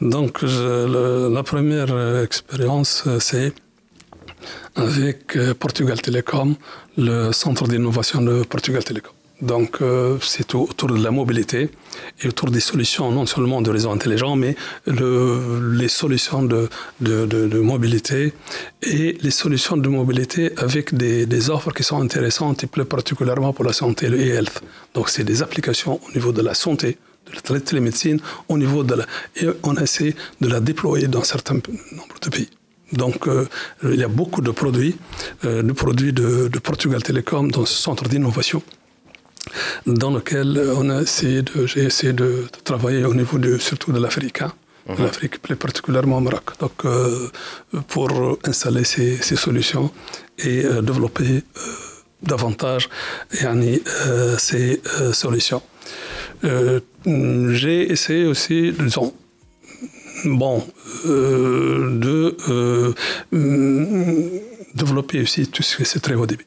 Donc 0.00 0.32
je- 0.44 0.86
le- 0.94 1.28
la 1.38 1.42
première 1.42 1.90
expérience, 2.28 2.92
euh, 3.06 3.18
c'est 3.28 3.52
avec 4.74 5.20
Portugal 5.58 5.98
Telecom, 6.06 6.54
le 6.98 7.32
centre 7.32 7.66
d'innovation 7.70 8.20
de 8.20 8.42
Portugal 8.44 8.84
Telecom. 8.84 9.15
Donc, 9.42 9.82
euh, 9.82 10.16
c'est 10.22 10.54
au- 10.54 10.62
autour 10.62 10.88
de 10.88 11.02
la 11.02 11.10
mobilité 11.10 11.68
et 12.22 12.28
autour 12.28 12.50
des 12.50 12.60
solutions, 12.60 13.10
non 13.12 13.26
seulement 13.26 13.60
de 13.60 13.70
réseau 13.70 13.90
intelligent, 13.90 14.34
mais 14.34 14.56
le- 14.86 15.72
les 15.76 15.88
solutions 15.88 16.42
de, 16.42 16.68
mobilité 17.60 18.32
et 18.82 19.18
les 19.20 19.30
solutions 19.30 19.76
de 19.76 19.88
mobilité 19.88 20.52
avec 20.56 20.94
des, 20.94 21.50
offres 21.50 21.72
qui 21.72 21.82
sont 21.82 22.00
intéressantes 22.00 22.64
et 22.64 22.66
plus 22.66 22.84
particulièrement 22.86 23.52
pour 23.52 23.64
la 23.64 23.72
santé, 23.74 24.08
le 24.08 24.16
e-health. 24.18 24.62
Donc, 24.94 25.10
c'est 25.10 25.24
des 25.24 25.42
applications 25.42 26.00
au 26.06 26.12
niveau 26.14 26.32
de 26.32 26.40
la 26.42 26.54
santé, 26.54 26.96
de 27.28 27.32
la 27.34 27.40
télé- 27.42 27.60
télémédecine, 27.60 28.20
au 28.48 28.56
niveau 28.56 28.84
de 28.84 28.94
la. 28.94 29.04
Et 29.42 29.46
on 29.64 29.74
essaie 29.76 30.14
de 30.40 30.48
la 30.48 30.60
déployer 30.60 31.08
dans 31.08 31.24
certains 31.24 31.54
nombres 31.92 32.18
de 32.22 32.30
pays. 32.30 32.48
Donc, 32.92 33.26
euh, 33.28 33.46
il 33.82 33.96
y 34.00 34.04
a 34.04 34.08
beaucoup 34.08 34.40
de 34.40 34.50
produits, 34.52 34.96
euh, 35.44 35.62
de 35.62 35.72
produits 35.72 36.12
de, 36.14 36.48
de 36.48 36.58
Portugal 36.58 37.02
Telecom 37.02 37.50
dans 37.50 37.66
ce 37.66 37.74
centre 37.74 38.08
d'innovation 38.08 38.62
dans 39.86 40.10
lequel 40.10 40.48
on 40.76 40.90
a 40.90 41.02
essayé 41.02 41.42
de, 41.42 41.66
j'ai 41.66 41.84
essayé 41.84 42.12
de, 42.12 42.46
travailler 42.64 43.04
au 43.04 43.14
niveau 43.14 43.38
de, 43.38 43.58
surtout 43.58 43.92
de 43.92 44.00
l'Afrique, 44.00 44.42
hein, 44.42 44.52
de 44.88 45.02
l'Afrique 45.02 45.40
plus 45.42 45.56
particulièrement 45.56 46.18
au 46.18 46.20
Maroc. 46.20 46.58
Donc, 46.60 46.84
euh, 46.84 47.28
pour 47.88 48.38
installer 48.44 48.84
ces, 48.84 49.16
ces 49.16 49.36
solutions 49.36 49.90
et 50.38 50.64
euh, 50.64 50.82
développer 50.82 51.24
euh, 51.24 51.42
davantage 52.22 52.88
yani, 53.42 53.80
euh, 54.06 54.36
ces 54.38 54.80
solutions. 55.12 55.62
J'ai 56.42 57.92
essayé 57.92 58.26
aussi, 58.26 58.72
disons, 58.72 59.14
bon, 60.24 60.66
de 61.04 62.36
développer 64.74 65.20
aussi 65.22 65.46
tout 65.46 65.62
ce 65.62 65.76
qui 65.76 65.82
est 65.82 66.00
très 66.00 66.14
haut 66.14 66.26
débit. 66.26 66.44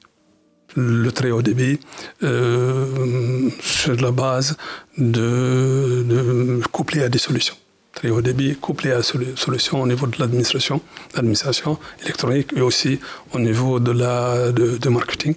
Le 0.76 1.12
très 1.12 1.32
haut 1.32 1.42
débit 1.42 1.80
euh, 2.24 3.50
sur 3.60 3.96
la 3.96 4.12
base 4.12 4.56
de, 4.98 6.06
de 6.08 6.62
couplé 6.72 7.04
à 7.04 7.10
des 7.10 7.18
solutions. 7.18 7.56
Très 7.94 8.10
haut 8.10 8.22
débit 8.22 8.56
couplé 8.56 8.92
à 8.92 9.02
solutions 9.02 9.82
au 9.82 9.88
niveau 9.88 10.08
de 10.08 10.16
l'administration, 10.20 10.82
l'administration 11.16 11.80
électronique 12.04 12.54
et 12.56 12.62
aussi 12.62 13.00
au 13.34 13.40
niveau 13.40 13.80
de 13.80 13.92
la 13.92 14.52
de 14.52 14.90
marketing 14.90 15.36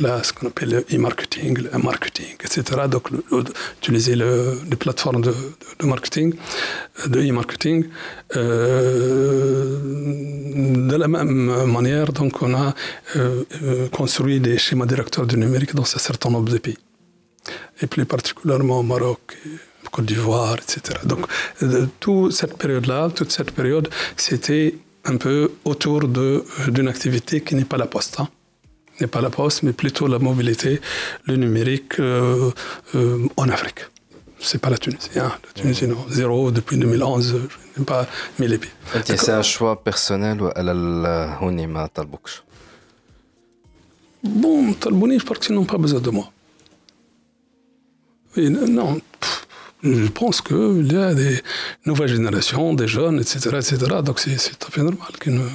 la, 0.00 0.22
ce 0.22 0.32
qu'on 0.32 0.48
appelle 0.48 0.70
le 0.70 0.84
e-marketing, 0.94 1.58
le 1.72 1.78
marketing, 1.78 2.34
etc. 2.44 2.62
Donc, 2.88 3.08
utiliser 3.80 4.16
le, 4.16 4.58
les 4.70 4.76
plateformes 4.76 5.22
de, 5.22 5.34
marketing, 5.82 6.34
euh, 6.34 7.08
de 7.08 7.20
e-marketing. 7.20 7.86
Euh, 8.36 9.78
de 10.90 10.96
la 10.96 11.08
même 11.08 11.64
manière, 11.66 12.12
donc, 12.12 12.42
on 12.42 12.54
a 12.54 12.74
euh, 13.16 13.88
construit 13.90 14.40
des 14.40 14.58
schémas 14.58 14.86
directeurs 14.86 15.26
du 15.26 15.36
numérique 15.36 15.74
dans 15.74 15.82
un 15.82 15.98
certain 15.98 16.30
nombre 16.30 16.50
de 16.50 16.58
pays. 16.58 16.78
Et 17.80 17.86
plus 17.86 18.04
particulièrement 18.04 18.80
au 18.80 18.82
Maroc, 18.82 19.36
Côte 19.92 20.06
d'Ivoire, 20.06 20.56
etc. 20.56 20.98
Donc, 21.04 21.26
toute 22.00 22.32
cette 22.32 22.56
période-là, 22.58 23.08
toute 23.14 23.30
cette 23.30 23.52
période, 23.52 23.88
c'était 24.16 24.74
un 25.04 25.16
peu 25.16 25.52
autour 25.64 26.00
d'une 26.08 26.88
activité 26.88 27.40
qui 27.40 27.54
n'est 27.54 27.64
pas 27.64 27.76
la 27.76 27.86
poste. 27.86 28.18
hein 28.18 28.28
n'est 29.00 29.06
pas 29.06 29.20
la 29.20 29.30
poste, 29.30 29.62
mais 29.62 29.72
plutôt 29.72 30.06
la 30.06 30.18
mobilité, 30.18 30.80
le 31.24 31.36
numérique 31.36 31.98
euh, 32.00 32.50
euh, 32.94 33.26
en 33.36 33.48
Afrique. 33.48 33.80
C'est 34.38 34.60
pas 34.60 34.70
la 34.70 34.78
Tunisie. 34.78 35.18
Hein. 35.18 35.32
La 35.44 35.62
Tunisie, 35.62 35.86
non. 35.86 36.04
Zéro 36.10 36.50
depuis 36.50 36.76
2011, 36.76 37.36
je 37.74 37.80
n'ai 37.80 37.86
pas 37.86 38.06
mis 38.38 38.48
les 38.48 38.58
pieds. 38.58 38.70
C'est 39.04 39.30
un 39.30 39.42
choix 39.42 39.82
personnel 39.82 40.40
ou 40.42 40.46
à 40.46 41.88
Talboukch 41.88 42.42
Bon, 44.22 44.72
Talbouni, 44.74 45.18
je 45.18 45.24
pense 45.24 45.38
qu'ils 45.38 45.54
n'ont 45.54 45.64
pas 45.64 45.78
besoin 45.78 46.00
de 46.00 46.10
moi. 46.10 46.30
Et 48.36 48.50
non, 48.50 49.00
je 49.82 50.08
pense 50.08 50.42
qu'il 50.42 50.92
y 50.92 50.96
a 50.96 51.14
des 51.14 51.40
nouvelles 51.86 52.08
générations, 52.08 52.74
des 52.74 52.88
jeunes, 52.88 53.20
etc. 53.20 53.50
etc. 53.54 53.76
donc 54.04 54.20
c'est 54.20 54.36
tout 54.58 54.68
à 54.68 54.70
fait 54.70 54.82
normal 54.82 55.12
qu'ils 55.20 55.34
ne. 55.34 55.46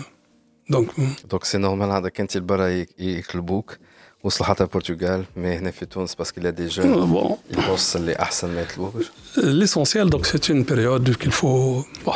Donc, 0.73 1.01
دونك 1.31 1.45
سي 1.45 1.59
نورمال 1.59 1.91
هذاك 1.91 2.21
انت 2.21 2.37
لبرا 2.37 2.69
ي- 2.69 2.87
يطلبوك 2.99 3.79
وصلوا 4.25 4.49
حتى 4.51 4.63
البرتغال 4.65 5.25
مي 5.37 5.57
هنا 5.57 5.71
في 5.71 5.87
تونس 5.87 6.15
باسكو 6.15 6.41
لا 6.41 6.51
دي 6.51 6.67
جون 6.67 6.95
bon, 6.95 7.57
البوست 7.59 7.97
اللي 7.97 8.13
احسن 8.17 8.49
ما 8.55 8.61
يطلبوكش 8.63 9.07
L'essentiel, 9.37 10.11
donc, 10.15 10.27
c'est 10.27 10.49
une 10.49 10.65
période 10.65 11.17
qu'il 11.21 11.33
faut. 11.33 11.85
Bon, 12.07 12.13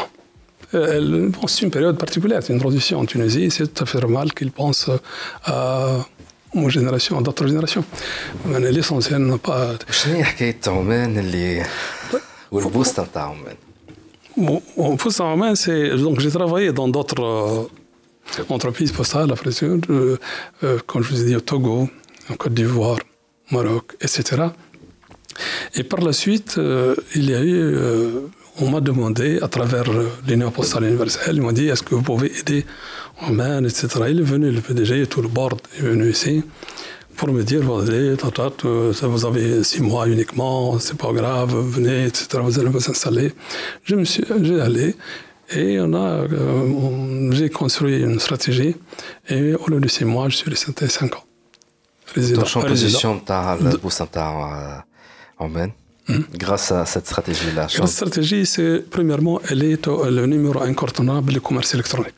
Euh, 0.74 0.96
elle- 0.96 1.28
bon, 1.36 1.44
c'est 1.52 1.62
une 1.66 1.74
période 1.78 1.96
particulière, 2.04 2.40
c'est 2.44 2.52
une 2.56 2.62
transition 2.66 2.96
en 3.02 3.06
Tunisie. 3.12 3.46
C'est 3.54 3.66
tout 3.74 3.82
à 3.84 3.86
fait 3.90 4.00
normal 4.06 4.26
qu'ils 4.36 4.52
pensent 4.60 4.88
à 5.52 5.56
aux 6.62 6.70
générations, 6.76 7.14
à 7.20 7.22
d'autres 7.26 7.46
générations. 7.52 7.84
Mais 8.48 8.58
l'essentiel 8.76 9.20
n'a 9.30 9.38
pas. 9.48 9.78
شنو 9.90 10.14
هي 10.14 10.24
حكايه 10.24 10.56
عمان 10.66 11.18
اللي 11.18 11.66
والبوست 12.52 13.00
نتاع 13.00 13.22
عمان 13.22 13.56
Bon, 14.46 14.60
en 14.88 14.96
poste 15.02 15.20
en 15.20 15.36
main, 15.42 15.54
c'est. 15.64 15.82
Donc, 16.06 16.16
j'ai 16.24 16.30
travaillé 16.40 16.68
dans 16.80 16.88
d'autres 16.94 17.22
euh, 17.22 17.68
entreprises 18.49 18.91
postales, 18.91 19.33
Sud, 19.51 19.85
euh, 19.89 20.17
comme 20.85 21.03
je 21.03 21.09
vous 21.11 21.21
ai 21.21 21.25
dit, 21.25 21.35
au 21.35 21.41
Togo, 21.41 21.89
en 22.29 22.35
Côte 22.35 22.53
d'Ivoire, 22.53 22.99
au 23.51 23.55
Maroc, 23.55 23.95
etc. 24.01 24.47
Et 25.75 25.83
par 25.83 26.01
la 26.01 26.13
suite, 26.13 26.55
euh, 26.57 26.95
il 27.15 27.29
y 27.29 27.33
a 27.35 27.41
eu. 27.41 27.53
euh, 27.53 28.21
on 28.61 28.69
m'a 28.69 28.79
demandé, 28.79 29.39
à 29.41 29.47
travers 29.49 29.89
euh, 29.89 30.07
l'Union 30.27 30.49
postale 30.49 30.85
universelle, 30.85 31.35
ils 31.35 31.41
m'ont 31.41 31.51
dit 31.51 31.67
est-ce 31.67 31.83
que 31.83 31.93
vous 31.93 32.01
pouvez 32.01 32.31
aider 32.39 32.65
Oman, 33.27 33.65
etc. 33.65 33.87
Il 34.09 34.19
est 34.19 34.23
venu, 34.23 34.49
le 34.51 34.61
PDG, 34.61 35.07
tout 35.07 35.21
le 35.21 35.27
board 35.27 35.59
est 35.77 35.81
venu 35.81 36.09
ici 36.09 36.43
pour 37.17 37.29
me 37.29 37.43
dire 37.43 37.61
vous 37.61 39.25
avez 39.25 39.63
six 39.63 39.81
mois 39.81 40.07
uniquement, 40.07 40.79
c'est 40.79 40.97
pas 40.97 41.13
grave, 41.13 41.55
venez, 41.55 42.05
etc. 42.07 42.39
Vous 42.41 42.59
allez 42.59 42.69
vous 42.69 42.89
installer. 42.89 43.31
Je 43.83 43.95
me 43.95 44.03
suis, 44.03 44.23
j'ai 44.41 44.59
allé 44.59 44.95
et 45.51 45.79
on, 45.79 45.93
a, 45.93 46.23
euh, 46.23 47.31
j'ai 47.31 47.49
construit 47.49 48.01
une 48.01 48.19
stratégie. 48.19 48.75
Et 49.29 49.53
au 49.53 49.67
lieu 49.67 49.79
de 49.79 49.87
6 49.87 50.05
mois, 50.05 50.29
je 50.29 50.37
suis 50.37 50.49
resté 50.49 50.87
5 50.87 51.15
ans. 51.15 51.23
Résident. 52.13 52.41
Ton 52.41 52.47
champ 52.47 52.63
de 52.63 52.67
position 52.67 53.19
Oman, 55.39 55.71
euh, 56.09 56.13
hmm. 56.13 56.23
grâce 56.35 56.71
à 56.71 56.85
cette 56.85 57.07
stratégie-là 57.07 57.67
La 57.77 57.87
stratégie, 57.87 58.45
c'est 58.45 58.83
premièrement, 58.89 59.41
elle 59.49 59.63
est 59.63 59.87
euh, 59.87 60.09
le 60.09 60.25
numéro 60.25 60.61
incontournable 60.61 61.33
du 61.33 61.41
commerce 61.41 61.73
électronique. 61.73 62.15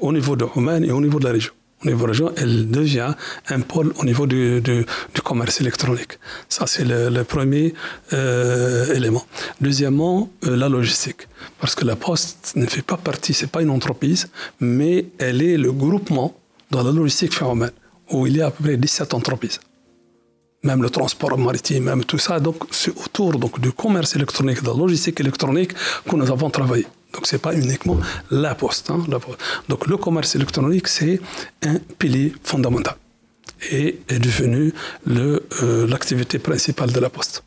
Au 0.00 0.12
niveau 0.12 0.36
de 0.36 0.46
Oman 0.56 0.82
et 0.84 0.90
au 0.90 1.00
niveau 1.00 1.18
de 1.18 1.24
la 1.24 1.32
région. 1.32 1.52
Au 1.84 1.88
niveau 1.88 2.06
région, 2.06 2.32
elle 2.36 2.70
devient 2.70 3.14
un 3.48 3.60
pôle 3.60 3.92
au 3.98 4.04
niveau 4.04 4.26
du, 4.26 4.60
du- 4.60 4.86
commerce 5.22 5.60
électronique. 5.60 6.18
Ça, 6.48 6.66
c'est 6.66 6.84
le, 6.84 7.22
premier 7.24 7.74
euh, 8.12 8.94
élément. 8.94 9.24
Deuxièmement, 9.60 10.30
euh, 10.46 10.56
la 10.56 10.68
logistique. 10.68 11.22
Parce 11.60 11.74
que 11.74 11.84
la 11.84 11.96
Poste 11.96 12.52
ne 12.56 12.66
fait 12.66 12.82
pas 12.82 12.96
partie, 12.96 13.32
c'est 13.34 13.50
pas 13.50 13.62
une 13.62 13.70
entreprise, 13.70 14.28
mais 14.60 15.06
elle 15.18 15.42
est 15.42 15.56
le 15.56 15.72
groupement 15.72 16.34
dans 16.70 16.82
la 16.82 16.92
logistique 16.92 17.40
Oman, 17.42 17.70
où 18.10 18.26
il 18.26 18.36
y 18.36 18.42
a 18.42 18.46
à 18.46 18.50
peu 18.50 18.64
près 18.64 18.76
17 18.76 19.14
entreprises 19.14 19.60
même 20.64 20.82
le 20.82 20.90
transport 20.90 21.36
maritime, 21.38 21.84
même 21.84 22.04
tout 22.04 22.18
ça. 22.18 22.40
Donc, 22.40 22.56
c'est 22.70 22.90
autour 22.90 23.38
donc, 23.38 23.60
du 23.60 23.70
commerce 23.72 24.16
électronique, 24.16 24.62
de 24.62 24.68
la 24.68 24.74
logistique 24.74 25.20
électronique 25.20 25.72
que 26.08 26.16
nous 26.16 26.30
avons 26.30 26.50
travaillé. 26.50 26.86
Donc, 27.14 27.26
ce 27.26 27.36
n'est 27.36 27.40
pas 27.40 27.54
uniquement 27.54 27.98
la 28.30 28.54
poste, 28.54 28.90
hein, 28.90 29.04
la 29.08 29.18
poste. 29.18 29.40
Donc, 29.68 29.86
le 29.86 29.96
commerce 29.96 30.34
électronique, 30.34 30.88
c'est 30.88 31.20
un 31.62 31.76
pilier 31.98 32.32
fondamental 32.42 32.96
et 33.70 34.00
est 34.08 34.18
devenu 34.18 34.72
euh, 35.08 35.86
l'activité 35.86 36.38
principale 36.38 36.92
de 36.92 37.00
la 37.00 37.10
poste. 37.10 37.44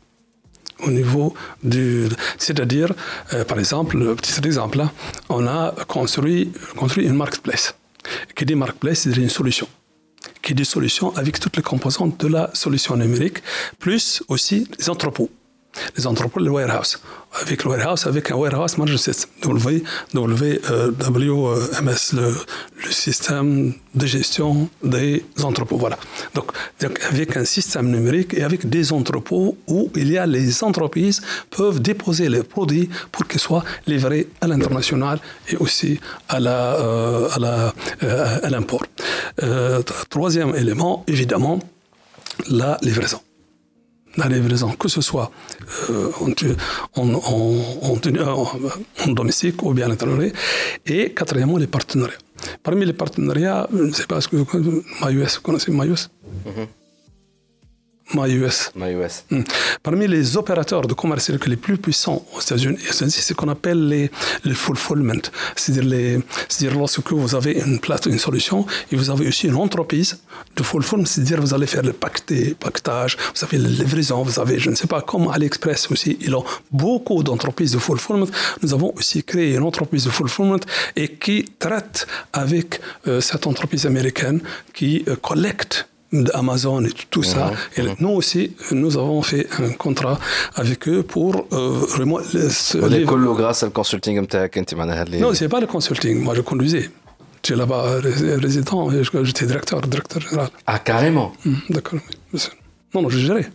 Au 0.86 0.90
niveau 0.90 1.34
du. 1.62 2.08
C'est-à-dire, 2.38 2.92
euh, 3.32 3.44
par 3.44 3.58
exemple, 3.58 3.98
le 3.98 4.14
petit 4.14 4.38
exemple, 4.46 4.78
là, 4.78 4.92
on 5.28 5.46
a 5.46 5.74
construit, 5.88 6.52
construit 6.76 7.04
une 7.06 7.16
marketplace. 7.16 7.74
Qui 8.34 8.44
dit 8.44 8.54
marketplace, 8.54 9.00
c'est 9.00 9.16
une 9.16 9.28
solution 9.28 9.68
qui 10.42 10.54
dit 10.54 10.64
solution 10.64 11.14
avec 11.16 11.38
toutes 11.40 11.56
les 11.56 11.62
composantes 11.62 12.20
de 12.20 12.28
la 12.28 12.50
solution 12.54 12.96
numérique, 12.96 13.38
plus 13.78 14.22
aussi 14.28 14.66
les 14.78 14.88
entrepôts. 14.88 15.30
Les 15.96 16.06
entrepôts, 16.06 16.40
le 16.40 16.50
warehouse. 16.50 16.98
Avec 17.42 17.64
le 17.64 17.70
warehouse, 17.70 18.06
avec 18.06 18.30
un 18.30 18.36
warehouse 18.36 18.78
management 18.78 18.98
system, 18.98 19.30
WMS, 20.14 22.02
le, 22.14 22.34
le 22.84 22.90
système 22.90 23.74
de 23.94 24.06
gestion 24.06 24.68
des 24.82 25.24
entrepôts. 25.42 25.76
Voilà. 25.76 25.98
Donc, 26.34 26.52
donc, 26.80 26.98
avec 27.10 27.36
un 27.36 27.44
système 27.44 27.90
numérique 27.90 28.34
et 28.34 28.42
avec 28.42 28.68
des 28.68 28.92
entrepôts 28.92 29.56
où 29.66 29.90
il 29.94 30.10
y 30.10 30.18
a 30.18 30.26
les 30.26 30.64
entreprises 30.64 31.20
peuvent 31.50 31.80
déposer 31.80 32.28
les 32.28 32.42
produits 32.42 32.88
pour 33.12 33.26
qu'ils 33.26 33.40
soient 33.40 33.64
livrés 33.86 34.28
à 34.40 34.46
l'international 34.46 35.18
et 35.48 35.56
aussi 35.56 36.00
à 36.28 36.40
la, 36.40 36.74
euh, 36.76 37.28
à 37.30 37.38
la, 37.38 37.74
euh, 38.02 38.38
à 38.42 38.50
l'import. 38.50 38.84
Euh, 39.42 39.82
troisième 40.08 40.54
élément, 40.56 41.04
évidemment, 41.06 41.58
la 42.48 42.78
livraison 42.82 43.20
la 44.18 44.28
livraison, 44.28 44.70
que 44.72 44.88
ce 44.88 45.00
soit 45.00 45.30
en, 46.20 46.30
en, 46.96 47.14
en, 47.82 48.46
en, 49.04 49.12
domestique 49.12 49.62
ou 49.62 49.72
bien 49.72 49.86
à 49.86 49.88
l'étranger. 49.90 50.32
Et 50.86 51.12
quatrièmement, 51.12 51.58
les 51.58 51.66
partenariats. 51.66 52.18
Parmi 52.62 52.84
les 52.86 52.92
partenariats, 52.92 53.68
je 53.72 53.82
ne 53.82 53.92
sais 53.92 54.06
pas 54.06 54.20
ce 54.20 54.28
que 54.28 54.36
vous 54.36 54.44
connaissez, 54.44 54.82
MyUS, 55.02 55.36
vous 55.36 55.42
connaissez 55.42 55.72
MyUS 55.72 56.02
mm-hmm. 56.46 56.66
MyUS. 58.14 58.70
MyUS. 58.74 59.24
Hmm. 59.30 59.42
Parmi 59.82 60.06
les 60.06 60.36
opérateurs 60.36 60.86
de 60.86 60.94
commerce 60.94 61.30
les 61.30 61.56
plus 61.56 61.76
puissants 61.76 62.24
aux 62.34 62.40
États-Unis, 62.40 62.78
c'est 62.90 63.10
ce 63.10 63.34
qu'on 63.34 63.48
appelle 63.48 63.88
les, 63.88 64.10
les 64.44 64.54
fulfillment. 64.54 65.20
C'est-à-dire, 65.56 66.22
c'est-à-dire 66.48 66.78
lorsque 66.78 67.12
vous 67.12 67.34
avez 67.34 67.52
une 67.52 67.78
place, 67.78 68.06
une 68.06 68.18
solution, 68.18 68.66
et 68.90 68.96
vous 68.96 69.10
avez 69.10 69.28
aussi 69.28 69.48
une 69.48 69.56
entreprise 69.56 70.18
de 70.56 70.62
fulfillment, 70.62 71.06
c'est-à-dire 71.06 71.40
vous 71.40 71.54
allez 71.54 71.66
faire 71.66 71.82
le 71.82 71.92
pactage, 71.92 73.16
vous 73.34 73.44
avez 73.44 73.58
la 73.58 73.68
livraison, 73.68 74.22
vous 74.22 74.40
avez, 74.40 74.58
je 74.58 74.70
ne 74.70 74.74
sais 74.74 74.86
pas, 74.86 75.02
comme 75.02 75.28
AliExpress 75.28 75.90
aussi, 75.90 76.18
ils 76.20 76.34
ont 76.34 76.44
beaucoup 76.70 77.22
d'entreprises 77.22 77.72
de 77.72 77.78
fulfillment. 77.78 78.26
Nous 78.62 78.72
avons 78.72 78.92
aussi 78.96 79.22
créé 79.22 79.54
une 79.54 79.64
entreprise 79.64 80.04
de 80.04 80.10
fulfillment 80.10 80.60
et 80.96 81.08
qui 81.08 81.44
traite 81.58 82.06
avec 82.32 82.80
euh, 83.06 83.20
cette 83.20 83.46
entreprise 83.46 83.86
américaine 83.86 84.40
qui 84.72 85.04
euh, 85.08 85.16
collecte 85.16 85.87
d'Amazon 86.11 86.83
et 86.85 86.91
tout 87.09 87.23
ça. 87.23 87.45
Mhm, 87.45 87.55
et 87.77 87.81
mhm. 87.81 87.95
nous 87.99 88.09
aussi, 88.09 88.55
nous 88.71 88.97
avons 88.97 89.21
fait 89.21 89.47
un 89.59 89.71
contrat 89.71 90.19
avec 90.55 90.87
eux 90.87 91.03
pour 91.03 91.47
euh, 91.51 91.69
vraiment. 91.93 92.19
Les 92.89 93.03
grâce 93.03 93.63
au 93.63 93.69
consulting 93.71 94.15
Non, 95.19 95.33
c'est 95.33 95.49
pas 95.49 95.59
le 95.59 95.67
consulting. 95.67 96.21
Moi, 96.21 96.35
je 96.35 96.41
conduisais. 96.41 96.89
Tu 97.41 97.53
es 97.53 97.55
là-bas 97.55 97.99
résident 98.47 98.91
et 98.91 99.03
j'étais 99.03 99.45
directeur, 99.45 99.81
directeur 99.81 100.21
général. 100.21 100.49
Ah, 100.65 100.79
carrément 100.79 101.33
hmm, 101.43 101.55
D'accord, 101.71 101.99
Non, 102.93 103.01
non, 103.01 103.09
j'ai 103.09 103.19
géré. 103.19 103.45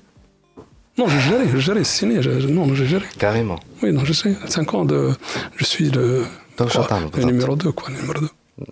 Non, 0.99 1.07
j'ai 1.09 1.21
géré, 1.21 1.45
j'ai 1.53 1.61
géré, 1.61 1.85
c'est 1.85 1.99
signé. 2.01 2.21
non, 2.49 2.67
non, 2.67 2.75
j'ai 2.75 2.87
géré. 2.87 3.07
Carrément 3.19 3.59
Oui, 3.83 3.93
non, 3.93 4.05
je 4.05 4.13
sais. 4.13 4.37
5 4.47 4.75
ans 4.75 4.85
de. 4.85 5.13
Je 5.57 5.65
suis 5.65 5.91
le. 5.91 6.25
le 6.59 7.25
numéro 7.25 7.55
2, 7.57 7.73
quoi, 7.73 7.89
numéro 7.91 8.21
2. 8.21 8.29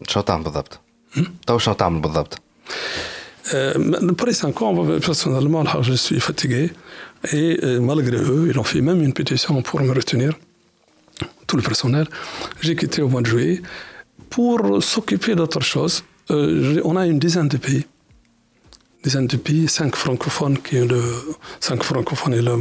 شو 0.08 0.20
تعمل 0.20 0.42
بالضبط؟ 0.42 0.80
تو 1.46 1.58
شو 1.58 1.72
تعمل 1.72 2.00
بالضبط؟ 2.00 2.38
Euh, 3.53 4.13
pour 4.13 4.27
les 4.27 4.33
5 4.33 4.61
ans, 4.61 4.99
personnellement, 4.99 5.63
je 5.81 5.93
suis 5.93 6.19
fatigué. 6.19 6.71
Et 7.31 7.59
euh, 7.63 7.79
malgré 7.79 8.17
eux, 8.17 8.47
ils 8.49 8.57
ont 8.59 8.63
fait 8.63 8.81
même 8.81 9.01
une 9.03 9.13
pétition 9.13 9.61
pour 9.61 9.81
me 9.81 9.91
retenir, 9.91 10.33
tout 11.47 11.57
le 11.57 11.61
personnel. 11.61 12.07
J'ai 12.61 12.75
quitté 12.75 13.01
au 13.01 13.09
mois 13.09 13.21
de 13.21 13.27
juillet 13.27 13.61
pour 14.29 14.83
s'occuper 14.83 15.35
d'autre 15.35 15.61
chose. 15.61 16.03
Euh, 16.31 16.81
on 16.83 16.95
a 16.95 17.05
une 17.05 17.19
dizaine 17.19 17.47
de 17.47 17.57
pays. 17.57 17.85
Dizaine 19.03 19.27
de 19.27 19.37
pays, 19.37 19.67
cinq 19.67 19.95
francophones, 19.95 20.57
qui 20.57 20.77
est 20.77 20.85
le, 20.85 21.01
cinq 21.59 21.83
francophones 21.83 22.33
et 22.33 22.41
le, 22.41 22.55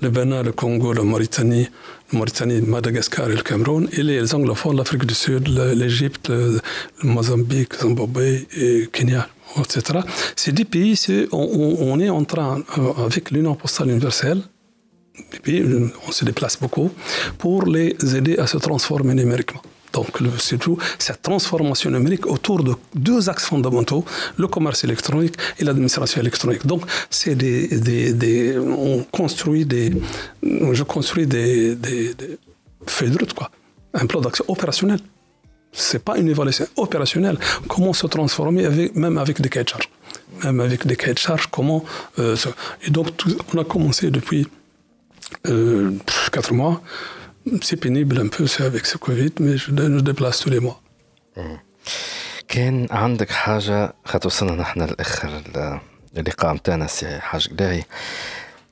le 0.00 0.08
Bénin, 0.10 0.42
le 0.42 0.52
Congo, 0.52 0.92
la 0.92 1.02
Mauritanie, 1.02 1.68
Mauritanie, 2.12 2.60
Madagascar 2.60 3.30
et 3.30 3.36
le 3.36 3.42
Cameroun, 3.42 3.88
et 3.92 4.02
les 4.02 4.34
anglophones, 4.34 4.76
l'Afrique 4.76 5.06
du 5.06 5.14
Sud, 5.14 5.48
l'Égypte, 5.48 6.28
le, 6.28 6.60
Mozambique, 7.02 7.74
Zimbabwe, 7.80 8.46
et 8.56 8.88
Kenya, 8.92 9.28
etc. 9.58 10.00
Ces 10.36 10.52
dix 10.52 10.64
pays, 10.64 10.98
on, 11.32 12.00
est 12.00 12.10
en 12.10 12.24
train, 12.24 12.62
euh, 12.78 13.04
avec 13.04 13.30
l'Union 13.30 13.54
postale 13.54 13.90
universelle, 13.90 14.42
on 16.08 16.12
se 16.12 16.24
déplace 16.24 16.58
beaucoup, 16.58 16.90
pour 17.38 17.66
les 17.66 17.96
aider 18.16 18.38
à 18.38 18.46
se 18.46 18.58
transformer 18.58 19.14
numériquement. 19.14 19.62
Donc, 19.92 20.18
c'est 20.38 20.58
tout 20.58 20.78
cette 20.98 21.22
transformation 21.22 21.90
numérique 21.90 22.26
autour 22.26 22.62
de 22.62 22.74
deux 22.94 23.28
axes 23.28 23.44
fondamentaux, 23.44 24.04
le 24.38 24.46
commerce 24.46 24.84
électronique 24.84 25.34
et 25.58 25.64
l'administration 25.64 26.20
électronique. 26.20 26.66
Donc, 26.66 26.82
c'est 27.10 27.34
des, 27.34 28.56
on 28.58 29.04
construit 29.10 29.64
des, 29.66 29.92
je 30.42 30.82
construis 30.82 31.26
des, 31.26 31.74
des, 31.74 32.14
des 32.14 32.38
feuilles 32.86 33.10
de 33.10 33.18
route, 33.18 33.34
quoi. 33.34 33.50
Un 33.94 34.06
plan 34.06 34.20
d'action 34.20 34.44
opérationnel. 34.48 35.00
C'est 35.72 36.02
pas 36.02 36.16
une 36.18 36.28
évaluation 36.28 36.66
opérationnelle. 36.76 37.38
Comment 37.68 37.92
se 37.92 38.06
transformer 38.06 38.64
avec, 38.64 38.94
même 38.94 39.18
avec 39.18 39.40
des 39.40 39.48
cahiers 39.48 39.64
de 39.64 39.70
charges? 39.70 39.90
Même 40.44 40.60
avec 40.60 40.86
des 40.86 40.96
cahiers 40.96 41.14
de 41.14 41.18
charges, 41.18 41.46
comment. 41.50 41.84
Euh, 42.18 42.36
et 42.86 42.90
donc, 42.90 43.08
on 43.52 43.58
a 43.58 43.64
commencé 43.64 44.10
depuis 44.10 44.46
euh, 45.46 45.90
quatre 46.30 46.52
mois 46.52 46.82
c'est 47.61 47.77
pénible 47.77 48.19
un 48.19 48.27
peu 48.27 48.45
avec 48.59 48.85
ce 48.85 48.97
Covid, 48.97 49.33
mais 49.39 49.57
je, 49.57 49.71
je 49.75 50.01
déplace 50.01 50.39
tous 50.39 50.49
les 50.49 50.59
mois. 50.59 50.81
كان 52.47 52.87
عندك 52.91 53.29
حاجة 53.29 53.93
خاطر 54.05 54.27
وصلنا 54.27 54.55
نحن 54.55 54.81
لآخر 54.81 55.41
اللقاء 56.17 56.53
متاعنا 56.53 56.87
سي 56.87 57.19
حاج 57.19 57.47
قلاعي 57.47 57.83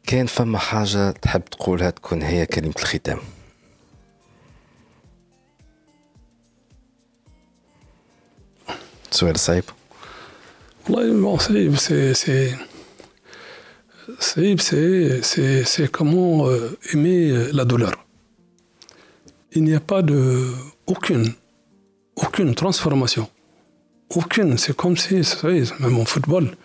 كان 0.08 0.26
فما 0.26 0.58
حاجة 0.58 1.12
تحب 1.12 1.46
تقولها 1.46 1.90
تكون 1.90 2.22
هي 2.22 2.46
كلمة 2.46 2.74
الختام 2.80 3.20
سؤال 9.12 9.40
صعيب 9.40 9.64
والله 10.90 11.22
bon, 11.22 11.40
c'est 11.40 12.14
c'est 12.14 12.56
c'est 14.20 15.64
c'est 15.66 15.92
comment 15.92 16.48
euh, 16.48 16.78
aimer 16.94 17.52
la 17.52 17.66
douleur 17.66 18.06
il 19.53 19.65
n'y 19.65 19.75
a 19.75 19.81
pas 19.81 20.03
de 20.03 20.49
aucune, 20.87 21.33
aucune 22.17 22.55
transformation. 22.55 23.29
Aucune. 24.15 24.59
C'est 24.59 24.77
comme 24.77 24.97
si, 24.97 25.23
même 25.81 25.99
en 25.99 26.05
football, 26.05 26.57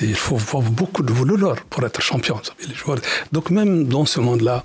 il 0.00 0.14
faut 0.14 0.36
avoir 0.36 0.62
beaucoup 0.70 1.02
de 1.02 1.12
voleurs 1.12 1.62
pour 1.70 1.84
être 1.84 2.00
champion. 2.00 2.40
Les 2.68 2.74
joueurs. 2.74 2.98
Donc 3.32 3.50
même 3.50 3.86
dans 3.86 4.06
ce 4.06 4.20
monde-là, 4.20 4.64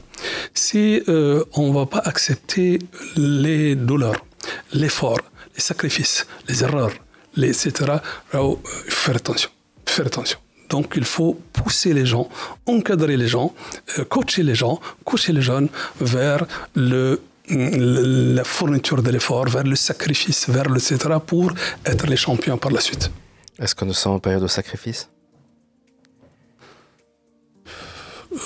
si 0.53 1.01
euh, 1.07 1.43
on 1.53 1.69
ne 1.69 1.73
va 1.73 1.85
pas 1.85 1.99
accepter 1.99 2.79
les 3.15 3.75
douleurs, 3.75 4.25
l'effort, 4.73 5.19
les 5.55 5.61
sacrifices, 5.61 6.27
les 6.47 6.63
erreurs, 6.63 6.91
les, 7.35 7.49
etc., 7.49 7.93
il 8.33 8.37
faut 8.37 8.59
faire 8.87 9.15
attention. 9.15 9.49
Faire 9.85 10.07
attention. 10.07 10.39
Donc 10.69 10.93
il 10.95 11.03
faut 11.03 11.39
pousser 11.51 11.93
les 11.93 12.05
gens, 12.05 12.29
encadrer 12.65 13.17
les 13.17 13.27
gens, 13.27 13.53
euh, 13.97 14.05
coacher 14.05 14.43
les 14.43 14.55
gens, 14.55 14.79
coacher 15.03 15.33
les 15.33 15.41
jeunes 15.41 15.69
vers 15.99 16.45
le 16.75 17.19
la 17.49 18.43
fourniture 18.43 19.01
de 19.01 19.09
l'effort, 19.09 19.47
vers 19.49 19.63
le 19.63 19.75
sacrifice, 19.75 20.49
vers 20.49 20.69
le 20.69 20.77
etc. 20.77 20.97
pour 21.25 21.51
être 21.85 22.05
les 22.07 22.17
champions 22.17 22.57
par 22.57 22.71
la 22.71 22.79
suite. 22.79 23.11
Est-ce 23.57 23.75
que 23.75 23.85
nous 23.85 23.93
sommes 23.93 24.13
en 24.13 24.19
période 24.19 24.43
de 24.43 24.47
sacrifice? 24.47 25.09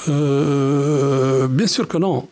Euh, 0.08 1.48
Bien 1.48 1.68
sûr 1.68 1.88
que 1.88 1.98
non. 1.98 2.28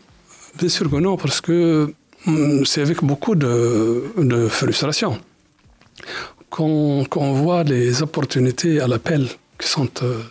Bien 0.57 0.69
sûr 0.69 0.89
que 0.89 0.95
non, 0.95 1.17
parce 1.17 1.41
que 1.41 1.93
hum, 2.25 2.65
c'est 2.65 2.81
avec 2.81 3.03
beaucoup 3.03 3.35
de, 3.35 4.47
frustration 4.49 5.19
qu'on 6.49 7.33
voit 7.33 7.63
les 7.63 8.01
opportunités 8.01 8.81
à 8.81 8.87
l'appel 8.87 9.29
qui 9.57 9.67
sont, 9.69 9.89
euh, 10.01 10.21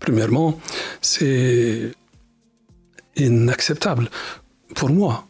premièrement, 0.00 0.58
c'est 1.00 1.92
inacceptable 3.16 4.10
pour 4.74 4.90
moi 4.90 5.27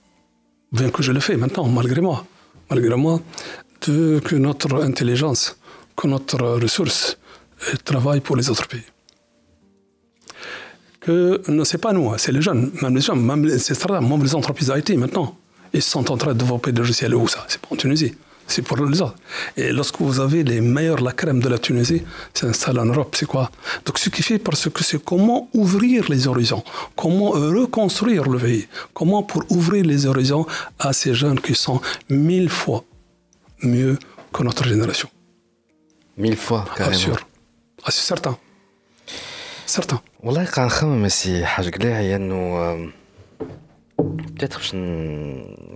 bien 0.72 0.90
que 0.90 1.02
je 1.02 1.12
le 1.12 1.20
fais 1.20 1.36
maintenant, 1.36 1.66
malgré 1.68 2.00
moi, 2.00 2.24
malgré 2.70 2.94
moi, 2.96 3.20
que 3.80 4.36
notre 4.36 4.82
intelligence, 4.82 5.56
que 5.96 6.06
notre 6.06 6.38
ressource 6.60 7.18
euh, 7.68 7.76
travaille 7.84 8.20
pour 8.20 8.36
les 8.36 8.50
autres 8.50 8.66
pays. 8.66 8.84
Que 11.00 11.40
ne 11.48 11.64
c'est 11.64 11.78
pas 11.78 11.92
nous, 11.92 12.10
hein, 12.10 12.16
c'est 12.18 12.32
les 12.32 12.42
jeunes, 12.42 12.70
même 12.82 12.94
les 12.94 13.00
jeunes, 13.00 13.24
même 13.24 13.44
les, 13.44 13.56
même 13.88 14.22
les 14.22 14.34
entreprises 14.34 14.72
IT 14.76 14.90
maintenant, 14.96 15.36
ils 15.72 15.82
sont 15.82 16.10
en 16.10 16.16
train 16.16 16.34
de 16.34 16.38
développer 16.38 16.72
des 16.72 16.78
logiciels 16.78 17.14
où 17.14 17.28
ça 17.28 17.44
C'est 17.48 17.60
pas 17.60 17.68
en 17.70 17.76
Tunisie 17.76 18.14
c'est 18.47 18.61
pour 18.61 18.77
les 18.77 19.01
autres. 19.01 19.15
Et 19.57 19.71
lorsque 19.71 19.99
vous 19.99 20.19
avez 20.19 20.43
les 20.43 20.61
meilleurs, 20.61 21.01
la 21.01 21.13
crème 21.13 21.39
de 21.39 21.49
la 21.49 21.57
Tunisie, 21.57 22.03
s'installe 22.33 22.79
en 22.79 22.85
Europe, 22.85 23.15
c'est 23.17 23.25
quoi 23.25 23.49
Donc 23.85 23.97
ce 23.97 24.09
qui 24.09 24.21
fait, 24.21 24.39
parce 24.39 24.69
que 24.69 24.83
c'est 24.83 25.01
comment 25.03 25.49
ouvrir 25.53 26.09
les 26.09 26.27
horizons, 26.27 26.63
comment 26.95 27.29
reconstruire 27.31 28.23
le 28.29 28.39
pays, 28.39 28.67
comment 28.93 29.23
pour 29.23 29.43
ouvrir 29.49 29.83
les 29.85 30.05
horizons 30.05 30.45
à 30.79 30.93
ces 30.93 31.13
jeunes 31.13 31.39
qui 31.39 31.55
sont 31.55 31.79
mille 32.09 32.49
fois 32.49 32.83
mieux 33.63 33.97
que 34.33 34.43
notre 34.43 34.65
génération. 34.65 35.09
Mille 36.17 36.37
fois, 36.37 36.65
carrément. 36.75 36.97
Sûr. 36.97 37.17
Ah, 37.83 37.91
c'est 37.91 38.07
certain. 38.13 38.37
certain. 39.65 39.99
والله 40.23 40.45
قاعد 40.45 40.67
نخمم 40.67 41.07
سي 41.07 41.45
حاج 41.45 41.69
قلاعي 41.69 42.15
انه 42.15 42.93
بتاتر 43.99 44.57
باش 44.57 44.71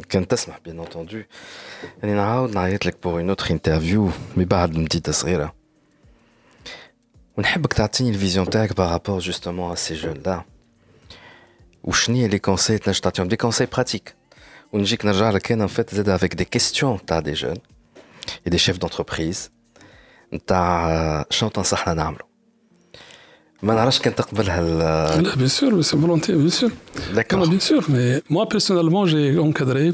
كان 0.09 0.27
تسمح 0.27 0.59
بيان 0.59 0.79
انتوندو 0.79 1.21
يعني 2.03 2.15
نعاود 2.15 2.55
نعيط 2.55 2.85
لك 2.85 3.03
بور 3.03 3.13
اون 3.19 3.29
اوتر 3.29 3.51
انترفيو 3.51 4.11
مي 4.37 4.45
بعد 4.45 4.77
مديده 4.77 5.11
صغيره 5.11 5.55
ونحبك 7.37 7.73
تعطيني 7.73 8.09
الفيزيون 8.09 8.49
تاعك 8.49 8.77
بارابور 8.77 9.19
جوستومون 9.19 9.71
ا 9.71 9.75
سي 9.75 9.93
جون 9.93 10.21
لا 10.25 10.43
وشنو 11.83 12.15
هي 12.15 12.27
لي 12.27 12.39
كونساي 12.39 12.77
تنجم 12.77 12.99
تعطيهم 12.99 13.27
دي 13.27 13.35
كونساي 13.35 13.67
براتيك 13.73 14.15
ونجيك 14.73 15.05
نرجع 15.05 15.29
لك 15.29 15.51
انا 15.51 15.67
فات 15.67 15.95
زاد 15.95 16.09
افيك 16.09 16.35
دي 16.35 16.45
كيستيون 16.45 17.05
تاع 17.05 17.19
دي 17.19 17.33
جون 17.33 17.57
et 18.45 18.49
des 18.49 18.57
chefs 18.57 18.79
d'entreprise 18.79 19.49
نتاع 20.33 21.25
شنو 21.29 21.49
تنصحنا 21.49 21.93
نعملو 21.93 22.25
ما 23.63 23.73
نعرفش 23.73 23.99
كان 23.99 24.15
تقبلها 24.15 24.61
Là, 25.21 25.35
bien 25.35 25.47
sûr, 25.47 25.83
c'est 25.83 25.97
volontiers, 25.97 26.35
bien 26.35 26.49
sûr. 26.49 26.69
Non, 26.69 27.15
داكور 27.15 27.49
bien 27.49 27.59
sûr, 27.59 27.83
mais 27.89 28.21
moi 28.29 28.47
personnellement, 28.47 29.05
j'ai 29.07 29.39
encadré, 29.39 29.93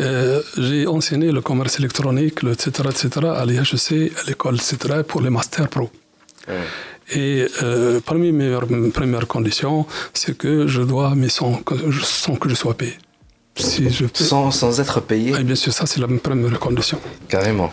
euh, 0.00 0.42
j'ai 0.58 0.86
enseigné 0.86 1.32
le 1.32 1.40
commerce 1.40 1.78
électronique, 1.78 2.42
le 2.42 2.52
etc., 2.52 2.66
etc., 2.90 3.26
à 3.40 3.44
l'IHEC, 3.46 4.12
à 4.20 4.22
l'école, 4.28 4.56
etc., 4.56 5.02
pour 5.08 5.20
les 5.22 5.30
masters 5.30 5.68
pro. 5.68 5.88
Et 7.12 7.46
euh, 7.62 8.00
parmi 8.04 8.32
mes 8.32 8.50
premières 8.98 9.26
conditions, 9.26 9.86
c'est 10.12 10.36
que 10.36 10.66
je 10.66 10.82
dois, 10.82 11.14
mais 11.20 11.28
sans 11.28 11.54
que, 11.66 11.74
sans 12.02 12.36
que 12.36 12.48
je 12.48 12.54
sois 12.54 12.74
payé. 12.74 12.96
Si 13.57 13.89
je 13.89 14.05
paie- 14.05 14.23
sans, 14.23 14.51
sans 14.51 14.79
être 14.81 14.99
payé 15.01 15.31
Oui, 15.33 15.43
bien 15.43 15.55
sûr, 15.55 15.71
ça 15.71 15.85
c'est 15.85 15.99
la 16.01 16.07
première 16.07 16.59
condition. 16.59 16.99
carrément 17.29 17.71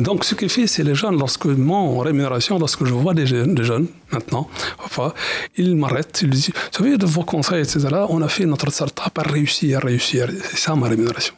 Donc, 0.00 0.24
ce 0.24 0.34
qui 0.34 0.48
fait, 0.48 0.66
c'est 0.66 0.82
les 0.84 0.94
jeunes, 0.94 1.18
lorsque 1.18 1.46
mon 1.46 1.98
rémunération, 2.00 2.58
lorsque 2.58 2.84
je 2.84 2.92
vois 2.92 3.14
des 3.14 3.26
jeunes, 3.26 3.54
des 3.54 3.64
jeunes 3.64 3.86
maintenant, 4.12 4.48
enfin, 4.84 5.14
ils 5.56 5.74
m'arrêtent, 5.76 6.20
ils 6.22 6.30
disent, 6.30 6.50
vous 6.54 6.78
savez, 6.78 6.98
de 6.98 7.06
vos 7.06 7.24
conseils, 7.24 7.62
etc., 7.62 7.88
on 8.10 8.20
a 8.22 8.28
fait 8.28 8.44
notre 8.44 8.70
start-up 8.70 9.18
à 9.18 9.22
réussir, 9.22 9.78
à 9.78 9.80
réussir. 9.80 10.28
C'est 10.50 10.58
ça 10.58 10.74
ma 10.76 10.88
rémunération. 10.88 11.34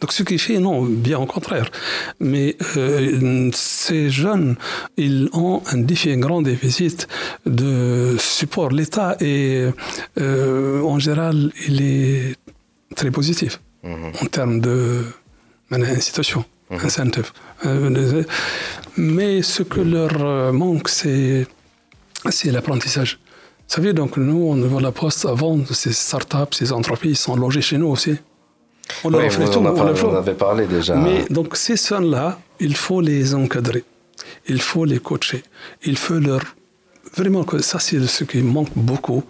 Donc 0.00 0.12
ce 0.12 0.22
qui 0.22 0.38
fait, 0.38 0.58
non, 0.58 0.82
bien 0.82 1.18
au 1.18 1.26
contraire. 1.26 1.70
Mais 2.20 2.56
euh, 2.76 3.50
ces 3.52 4.10
jeunes, 4.10 4.56
ils 4.96 5.28
ont 5.32 5.62
un, 5.72 5.78
défi, 5.78 6.10
un 6.10 6.18
grand 6.18 6.42
déficit 6.42 7.08
de 7.46 8.16
support. 8.18 8.70
L'État 8.70 9.16
est, 9.20 9.72
euh, 10.20 10.82
en 10.82 10.98
général, 10.98 11.52
il 11.66 11.82
est 11.82 12.36
très 12.94 13.10
positif 13.10 13.60
mhm. 13.82 14.12
en 14.22 14.26
termes 14.26 14.60
de 14.60 15.04
ben, 15.70 15.82
incitation, 15.82 16.44
mhm. 16.70 16.78
incentive. 16.84 17.32
Euh, 17.66 18.24
mais 18.96 19.42
ce 19.42 19.62
que 19.62 19.80
leur 19.80 20.52
manque, 20.52 20.88
c'est 20.88 21.46
l'apprentissage. 22.44 23.18
Vous 23.68 23.74
savez, 23.74 23.92
donc 23.92 24.16
nous, 24.16 24.48
on 24.48 24.56
voit 24.66 24.80
la 24.80 24.92
poste 24.92 25.26
avant, 25.26 25.58
ces 25.70 25.92
startups, 25.92 26.52
ces 26.52 26.72
entreprises 26.72 27.12
ils 27.12 27.16
sont 27.16 27.36
logés 27.36 27.60
chez 27.60 27.76
nous 27.76 27.88
aussi. 27.88 28.16
On 29.04 29.12
Oui, 29.12 29.28
tout, 29.28 29.42
en, 29.58 29.66
a 29.66 29.70
on 29.72 29.76
on 29.80 29.88
offre. 29.88 30.14
avait 30.16 30.34
parlé 30.34 30.66
déjà. 30.66 30.94
Mais 30.96 31.24
donc 31.30 31.56
ces 31.56 31.76
jeunes-là, 31.76 32.38
il 32.60 32.74
faut 32.76 33.00
les 33.00 33.34
encadrer, 33.34 33.84
il 34.46 34.60
faut 34.60 34.84
les 34.84 34.98
coacher, 34.98 35.42
il 35.84 35.96
faut 35.96 36.18
leur 36.18 36.42
vraiment 37.16 37.44
ça 37.60 37.78
c'est 37.78 38.00
ce 38.06 38.24
qui 38.24 38.38
manque 38.42 38.70
beaucoup. 38.74 39.22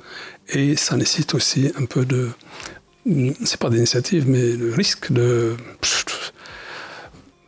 Et 0.50 0.76
ça 0.76 0.96
nécessite 0.96 1.34
aussi 1.34 1.70
un 1.80 1.84
peu 1.84 2.04
de 2.06 2.30
c'est 3.44 3.58
pas 3.58 3.70
d'initiative 3.70 4.24
mais 4.28 4.52
le 4.52 4.72
risque 4.74 5.12
de 5.12 5.56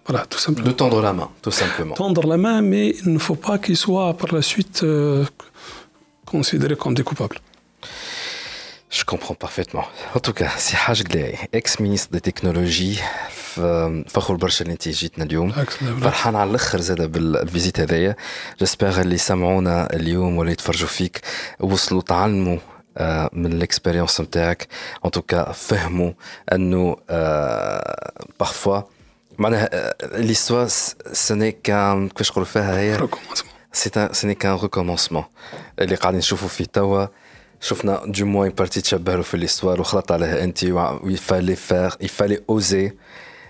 voilà 0.07 0.27
tout 0.27 0.39
simplement. 0.39 0.67
De 0.69 0.73
tendre 0.73 1.01
la 1.03 1.13
main 1.13 1.31
tout 1.43 1.51
simplement. 1.51 1.95
Tendre 1.95 2.27
la 2.27 2.37
main 2.37 2.61
mais 2.63 2.95
il 3.05 3.13
ne 3.13 3.19
faut 3.19 3.35
pas 3.37 3.59
qu'ils 3.59 3.77
soient 3.77 4.15
par 4.15 4.35
la 4.35 4.43
suite 4.43 4.83
euh, 4.83 5.25
considérés 6.27 6.77
comme 6.77 6.95
des 6.95 7.03
coupables. 7.03 7.39
Je 8.91 9.05
comprends 9.05 9.35
parfaitement. 9.47 9.85
En 10.17 10.21
tout 10.21 10.33
cas, 10.33 10.51
c'est 10.65 10.77
Haj 10.87 11.05
Glay, 11.05 11.39
ex-ministre 11.53 12.11
des 12.13 12.21
technologies 12.21 13.01
فخور 14.09 14.37
برشا 14.37 14.63
اللي 14.63 14.73
انت 14.73 14.89
جيتنا 14.89 15.25
اليوم 15.25 15.53
فرحان 16.01 16.37
على 16.37 16.51
الآخر 16.51 16.81
زاد 16.81 17.13
بالفيزيت 17.13 17.81
هذايا 17.81 18.17
جيسبر 18.59 19.01
اللي 19.01 19.19
سمعونا 19.19 19.95
اليوم 19.95 20.37
واللي 20.37 20.53
يتفرجوا 20.53 20.89
فيك 20.89 21.21
وصلوا 21.61 22.03
تعلموا 22.03 22.59
من 23.33 23.53
الاكسبيريونس 23.53 24.21
نتاعك 24.21 24.69
ان 25.05 25.11
توكا 25.11 25.53
فهموا 25.53 26.13
انه 26.53 26.97
بارفوا 28.41 28.83
معناها 29.39 29.95
ليستوار 30.03 30.69
سني 31.13 31.53
كان 31.53 32.09
كيفاش 32.09 32.31
نقولوا 32.31 32.49
فيها 32.49 32.79
هي 32.79 33.09
ce 33.73 34.27
n'est 34.27 34.39
qu'un 34.43 34.57
recommencement. 34.67 35.25
اللي 35.79 35.95
قاعدين 35.95 36.19
نشوفوا 36.19 36.49
فيه 36.49 36.65
توا 36.65 37.07
شفنا 37.62 38.02
du 38.08 38.24
moins 38.24 38.46
une 38.50 38.66
partie 38.66 38.82
تشبه 38.82 39.22
في 39.22 39.48
l'histoire 39.48 39.80
وخلط 39.80 40.12
عليها 40.12 40.44
انت 40.44 40.64
و 40.64 41.00
il 41.10 41.18
fallait 41.18 41.56
faire, 41.72 41.98
il 42.02 42.10
fallait 42.10 42.42
oser 42.48 42.92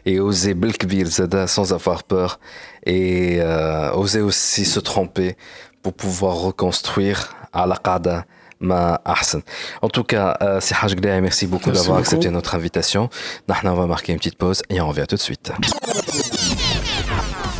et 0.08 0.20
oser 0.20 0.54
بالكبير 0.54 1.08
زادا 1.08 1.46
sans 1.46 1.74
avoir 1.74 2.04
peur 2.04 2.40
et 2.88 3.38
euh, 3.42 3.92
oser 3.94 4.22
aussi 4.22 4.66
se 4.66 4.80
tromper 4.80 5.36
pour 5.84 5.94
pouvoir 5.94 6.36
reconstruire 6.36 7.18
على 7.54 7.76
قاعدة 7.76 8.26
ما 8.62 9.00
أحسن. 9.08 9.42
En 9.82 9.88
tout 9.90 10.04
cas, 10.04 10.38
euh, 10.42 10.60
c'est 10.62 10.76
Haj 10.82 10.96
Gdea, 10.96 11.22
merci 11.22 11.46
beaucoup 11.48 11.70
Merci 11.70 11.82
d'avoir 11.82 11.98
beaucoup. 11.98 12.16
accepté 12.16 12.30
notre 12.32 12.56
invitation. 12.56 13.10
Nahna, 13.48 13.74
on 13.74 13.76
va 13.76 13.86
marquer 13.86 14.12
une 14.14 14.18
petite 14.20 14.38
pause 14.38 14.62
et 14.70 14.80
on 14.82 14.88
revient 14.88 15.06
tout 15.08 15.16
de 15.16 15.26
suite. 15.30 15.52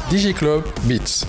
DigiClub 0.10 0.64
Beats. 0.88 1.26